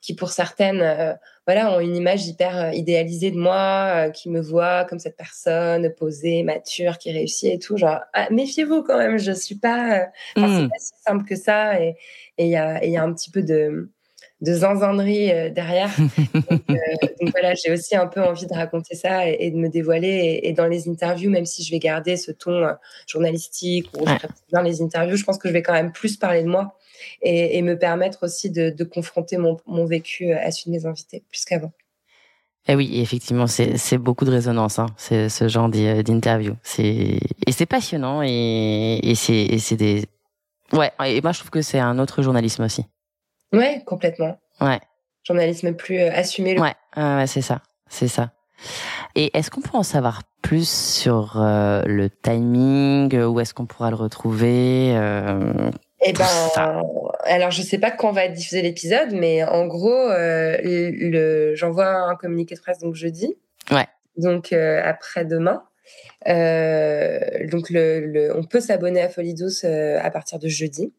qui, 0.00 0.14
pour 0.14 0.30
certaines, 0.30 1.18
voilà, 1.48 1.72
ont 1.72 1.80
une 1.80 1.96
image 1.96 2.28
hyper 2.28 2.72
idéalisée 2.72 3.32
de 3.32 3.38
moi, 3.38 4.10
qui 4.10 4.30
me 4.30 4.40
voit 4.40 4.84
comme 4.84 5.00
cette 5.00 5.16
personne 5.16 5.92
posée, 5.96 6.44
mature, 6.44 6.98
qui 6.98 7.10
réussit 7.10 7.52
et 7.52 7.58
tout. 7.58 7.76
Genre, 7.76 7.98
ah, 8.12 8.28
méfiez-vous 8.30 8.84
quand 8.84 8.98
même, 8.98 9.18
je 9.18 9.32
suis 9.32 9.56
pas, 9.56 10.10
c'est 10.36 10.42
mmh. 10.42 10.68
pas 10.68 10.78
si 10.78 10.92
simple 11.04 11.24
que 11.24 11.34
ça. 11.34 11.80
Et 11.82 11.96
il 12.38 12.46
y 12.46 12.56
a 12.56 13.02
un 13.02 13.12
petit 13.12 13.32
peu 13.32 13.42
de 13.42 13.90
de 14.40 14.54
zinzinnerie 14.54 15.30
euh, 15.30 15.50
derrière. 15.50 15.90
Euh, 16.70 17.08
donc, 17.20 17.30
voilà, 17.32 17.54
j'ai 17.54 17.72
aussi 17.72 17.96
un 17.96 18.06
peu 18.06 18.22
envie 18.22 18.46
de 18.46 18.54
raconter 18.54 18.94
ça 18.94 19.28
et, 19.28 19.50
de 19.50 19.56
me 19.56 19.68
dévoiler. 19.68 20.40
Et, 20.42 20.52
dans 20.52 20.66
les 20.66 20.88
interviews, 20.88 21.30
même 21.30 21.44
si 21.44 21.64
je 21.64 21.70
vais 21.70 21.78
garder 21.78 22.16
ce 22.16 22.30
ton 22.30 22.52
euh, 22.52 22.72
journalistique 23.06 23.88
ou 23.98 24.04
dans 24.52 24.62
les 24.62 24.80
interviews, 24.82 25.16
je 25.16 25.24
pense 25.24 25.38
que 25.38 25.48
je 25.48 25.52
vais 25.52 25.62
quand 25.62 25.72
même 25.72 25.92
plus 25.92 26.16
parler 26.16 26.42
de 26.42 26.48
moi 26.48 26.76
et, 27.22 27.60
me 27.62 27.76
permettre 27.76 28.24
aussi 28.24 28.50
de, 28.50 28.84
confronter 28.84 29.36
mon, 29.36 29.84
vécu 29.84 30.32
à 30.32 30.50
celui 30.50 30.70
de 30.70 30.76
mes 30.76 30.86
invités 30.86 31.24
plus 31.28 31.44
qu'avant. 31.44 31.72
Eh 32.68 32.74
oui, 32.74 33.00
effectivement, 33.00 33.46
c'est 33.46 33.98
beaucoup 33.98 34.24
de 34.24 34.30
résonance, 34.30 34.78
hein, 34.78 34.86
ce 34.96 35.48
genre 35.48 35.68
d'interview. 35.68 36.54
Et 36.78 37.18
c'est 37.50 37.66
passionnant 37.66 38.22
et, 38.22 39.00
et 39.02 39.14
c'est 39.14 39.76
des... 39.76 40.04
Ouais, 40.72 40.92
et 41.06 41.20
moi 41.20 41.32
je 41.32 41.40
trouve 41.40 41.50
que 41.50 41.62
c'est 41.62 41.80
un 41.80 41.98
autre 41.98 42.22
journalisme 42.22 42.62
aussi. 42.62 42.84
Ouais, 43.52 43.82
complètement. 43.84 44.38
Ouais. 44.60 44.80
Journalisme 45.24 45.74
plus 45.74 45.98
euh, 45.98 46.10
assumé. 46.12 46.54
Le... 46.54 46.60
Ouais, 46.60 46.74
ouais 46.96 47.26
c'est 47.26 47.42
ça, 47.42 47.62
c'est 47.88 48.08
ça. 48.08 48.32
Et 49.14 49.36
est-ce 49.36 49.50
qu'on 49.50 49.60
peut 49.60 49.76
en 49.76 49.82
savoir 49.82 50.22
plus 50.42 50.68
sur 50.68 51.40
euh, 51.40 51.82
le 51.86 52.10
timing 52.10 53.14
Où 53.16 53.40
est-ce 53.40 53.54
qu'on 53.54 53.66
pourra 53.66 53.90
le 53.90 53.96
retrouver 53.96 54.94
euh, 54.96 55.70
Eh 56.02 56.12
ben, 56.12 56.82
alors 57.24 57.50
je 57.50 57.62
sais 57.62 57.78
pas 57.78 57.90
quand 57.90 58.10
on 58.10 58.12
va 58.12 58.28
diffuser 58.28 58.62
l'épisode, 58.62 59.12
mais 59.12 59.42
en 59.44 59.66
gros, 59.66 59.92
euh, 59.92 60.56
le, 60.62 61.54
j'envoie 61.54 61.88
un 61.88 62.16
communiqué 62.16 62.54
de 62.54 62.60
presse 62.60 62.78
donc 62.78 62.94
jeudi. 62.94 63.34
Ouais. 63.70 63.86
Donc 64.16 64.52
après 64.52 65.24
demain. 65.24 65.62
donc 66.26 67.70
le, 67.70 68.00
le, 68.06 68.36
on 68.36 68.44
peut 68.44 68.60
s'abonner 68.60 69.00
à 69.00 69.08
Folie 69.08 69.34
Douce 69.34 69.64
à 69.64 70.10
partir 70.10 70.38
de 70.38 70.48
jeudi 70.48 70.92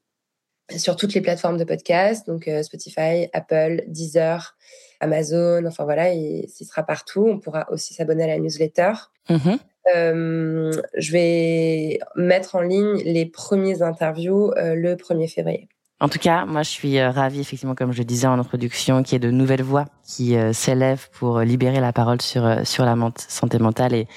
sur 0.78 0.96
toutes 0.96 1.14
les 1.14 1.22
plateformes 1.22 1.58
de 1.58 1.64
podcast, 1.64 2.28
donc 2.28 2.50
Spotify, 2.64 3.28
Apple, 3.34 3.84
Deezer, 3.88 4.56
Amazon, 5.00 5.66
enfin 5.66 5.84
voilà, 5.84 6.14
il, 6.14 6.48
sera 6.50 6.84
partout. 6.84 7.28
On 7.28 7.40
pourra 7.40 7.68
aussi 7.72 7.94
s'abonner 7.94 8.24
à 8.24 8.28
la 8.28 8.40
newsletter. 8.40 8.94
Mm-hmm. 9.30 9.60
je 10.98 11.12
vais 11.12 12.00
mettre 12.16 12.56
en 12.56 12.62
ligne 12.62 13.02
les 13.04 13.26
premiers 13.26 13.82
interviews 13.82 14.52
le 14.56 14.96
1er 14.96 15.28
février. 15.28 15.70
En 16.02 16.10
tout 16.10 16.18
cas, 16.18 16.46
moi, 16.46 16.64
je 16.64 16.70
suis 16.72 16.98
euh, 16.98 17.12
ravie, 17.12 17.40
effectivement, 17.42 17.76
comme 17.76 17.92
je 17.92 18.00
le 18.00 18.06
disais 18.06 18.26
en 18.26 18.40
introduction, 18.40 19.04
qu'il 19.04 19.14
y 19.14 19.16
ait 19.18 19.20
de 19.20 19.30
nouvelles 19.30 19.62
voix 19.62 19.86
qui 20.04 20.36
euh, 20.36 20.52
s'élèvent 20.52 21.08
pour 21.12 21.42
libérer 21.42 21.80
la 21.80 21.94
parole 21.94 22.24
sur 22.24 22.44
euh, 22.44 22.64
sur 22.64 22.86
la 22.86 22.96
santé 23.30 23.60
mentale 23.60 23.94
et 23.94 24.08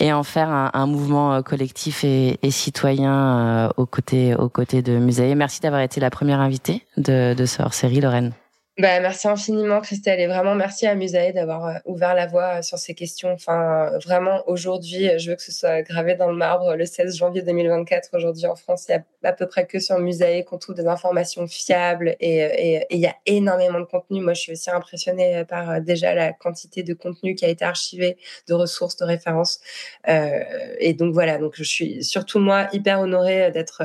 et 0.00 0.10
en 0.10 0.22
faire 0.22 0.48
un, 0.48 0.86
mouvement 0.86 1.42
collectif 1.42 2.02
et, 2.02 2.38
citoyen 2.50 3.70
aux 3.76 3.86
côtés 3.86 4.34
aux 4.34 4.48
côtés 4.48 4.80
de 4.80 4.96
Musée. 4.96 5.34
Merci 5.34 5.60
d'avoir 5.60 5.82
été 5.82 6.00
la 6.00 6.10
première 6.10 6.40
invitée 6.40 6.82
de, 6.96 7.34
de 7.34 7.46
ce 7.46 7.62
hors-série, 7.62 8.00
Lorraine. 8.00 8.32
Bah, 8.78 9.00
merci 9.00 9.28
infiniment, 9.28 9.82
Christelle, 9.82 10.18
et 10.18 10.26
vraiment 10.26 10.54
merci 10.54 10.86
à 10.86 10.94
Musae 10.94 11.32
d'avoir 11.34 11.66
euh, 11.66 11.74
ouvert 11.84 12.14
la 12.14 12.26
voie 12.26 12.60
euh, 12.60 12.62
sur 12.62 12.78
ces 12.78 12.94
questions. 12.94 13.30
Enfin, 13.30 13.90
euh, 13.92 13.98
vraiment, 13.98 14.42
aujourd'hui, 14.48 15.10
je 15.18 15.28
veux 15.28 15.36
que 15.36 15.42
ce 15.42 15.52
soit 15.52 15.82
gravé 15.82 16.14
dans 16.14 16.28
le 16.28 16.36
marbre. 16.38 16.74
Le 16.74 16.86
16 16.86 17.14
janvier 17.18 17.42
2024, 17.42 18.08
aujourd'hui 18.14 18.46
en 18.46 18.56
France, 18.56 18.86
il 18.88 18.92
y 18.92 18.94
a 18.94 19.04
à 19.24 19.32
peu 19.34 19.46
près 19.46 19.66
que 19.66 19.78
sur 19.78 19.98
Musae 19.98 20.44
qu'on 20.46 20.56
trouve 20.56 20.74
des 20.74 20.86
informations 20.86 21.46
fiables 21.46 22.16
et 22.18 22.86
il 22.90 22.98
y 22.98 23.06
a 23.06 23.14
énormément 23.26 23.78
de 23.78 23.84
contenu. 23.84 24.22
Moi, 24.22 24.32
je 24.32 24.40
suis 24.40 24.52
aussi 24.52 24.70
impressionnée 24.70 25.44
par 25.46 25.82
déjà 25.82 26.14
la 26.14 26.32
quantité 26.32 26.82
de 26.82 26.94
contenu 26.94 27.34
qui 27.34 27.44
a 27.44 27.48
été 27.48 27.66
archivé, 27.66 28.16
de 28.48 28.54
ressources, 28.54 28.96
de 28.96 29.04
références. 29.04 29.60
et 30.06 30.94
donc 30.94 31.12
voilà, 31.12 31.36
donc 31.36 31.52
je 31.56 31.62
suis 31.62 32.02
surtout 32.02 32.38
moi 32.40 32.68
hyper 32.72 33.00
honorée 33.00 33.50
d'être 33.52 33.82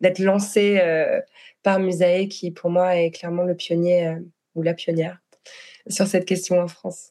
d'être 0.00 0.18
lancée 0.20 0.80
par 1.62 1.78
Musae, 1.78 2.28
qui 2.28 2.50
pour 2.50 2.70
moi 2.70 2.96
est 2.96 3.10
clairement 3.10 3.44
le 3.44 3.54
pionnier 3.54 4.06
euh, 4.06 4.18
ou 4.54 4.62
la 4.62 4.74
pionnière 4.74 5.18
sur 5.88 6.06
cette 6.06 6.26
question 6.26 6.60
en 6.60 6.68
France. 6.68 7.10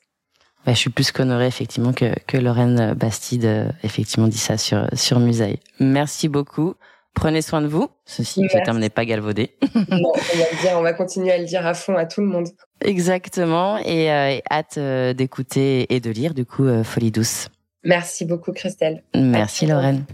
Bah, 0.66 0.74
je 0.74 0.78
suis 0.78 0.90
plus 0.90 1.12
qu'honorée 1.12 1.48
effectivement 1.48 1.94
que, 1.94 2.14
que 2.28 2.38
Lorraine 2.38 2.94
Bastide 2.94 3.46
euh, 3.46 3.70
effectivement 3.84 4.28
dit 4.28 4.38
ça 4.38 4.58
sur 4.58 4.88
sur 4.94 5.20
Musae. 5.20 5.58
Merci 5.80 6.28
beaucoup. 6.28 6.76
Prenez 7.14 7.42
soin 7.42 7.62
de 7.62 7.68
vous. 7.68 7.90
Ceci, 8.06 8.44
ce 8.52 8.64
terme 8.64 8.78
n'est 8.78 8.92
pas 8.92 9.04
galvaudé. 9.04 9.56
on 9.76 9.80
va 9.80 9.82
le 9.90 10.62
dire, 10.62 10.74
on 10.76 10.84
va 10.84 10.94
continuer 10.94 11.32
à 11.32 11.40
le 11.40 11.46
dire 11.46 11.66
à 11.66 11.74
fond 11.74 11.96
à 11.96 12.06
tout 12.06 12.22
le 12.22 12.28
monde. 12.28 12.48
Exactement. 12.82 13.80
Et, 13.80 14.12
euh, 14.12 14.38
hâte 14.52 14.78
d'écouter 15.16 15.92
et 15.96 16.00
de 16.00 16.12
lire 16.12 16.36
du 16.36 16.46
coup 16.46 16.68
Folie 16.84 17.12
douce. 17.12 17.50
Merci 17.84 18.26
beaucoup 18.26 18.52
Christelle. 18.52 19.04
Merci 19.16 19.66
Lorraine. 19.66 20.06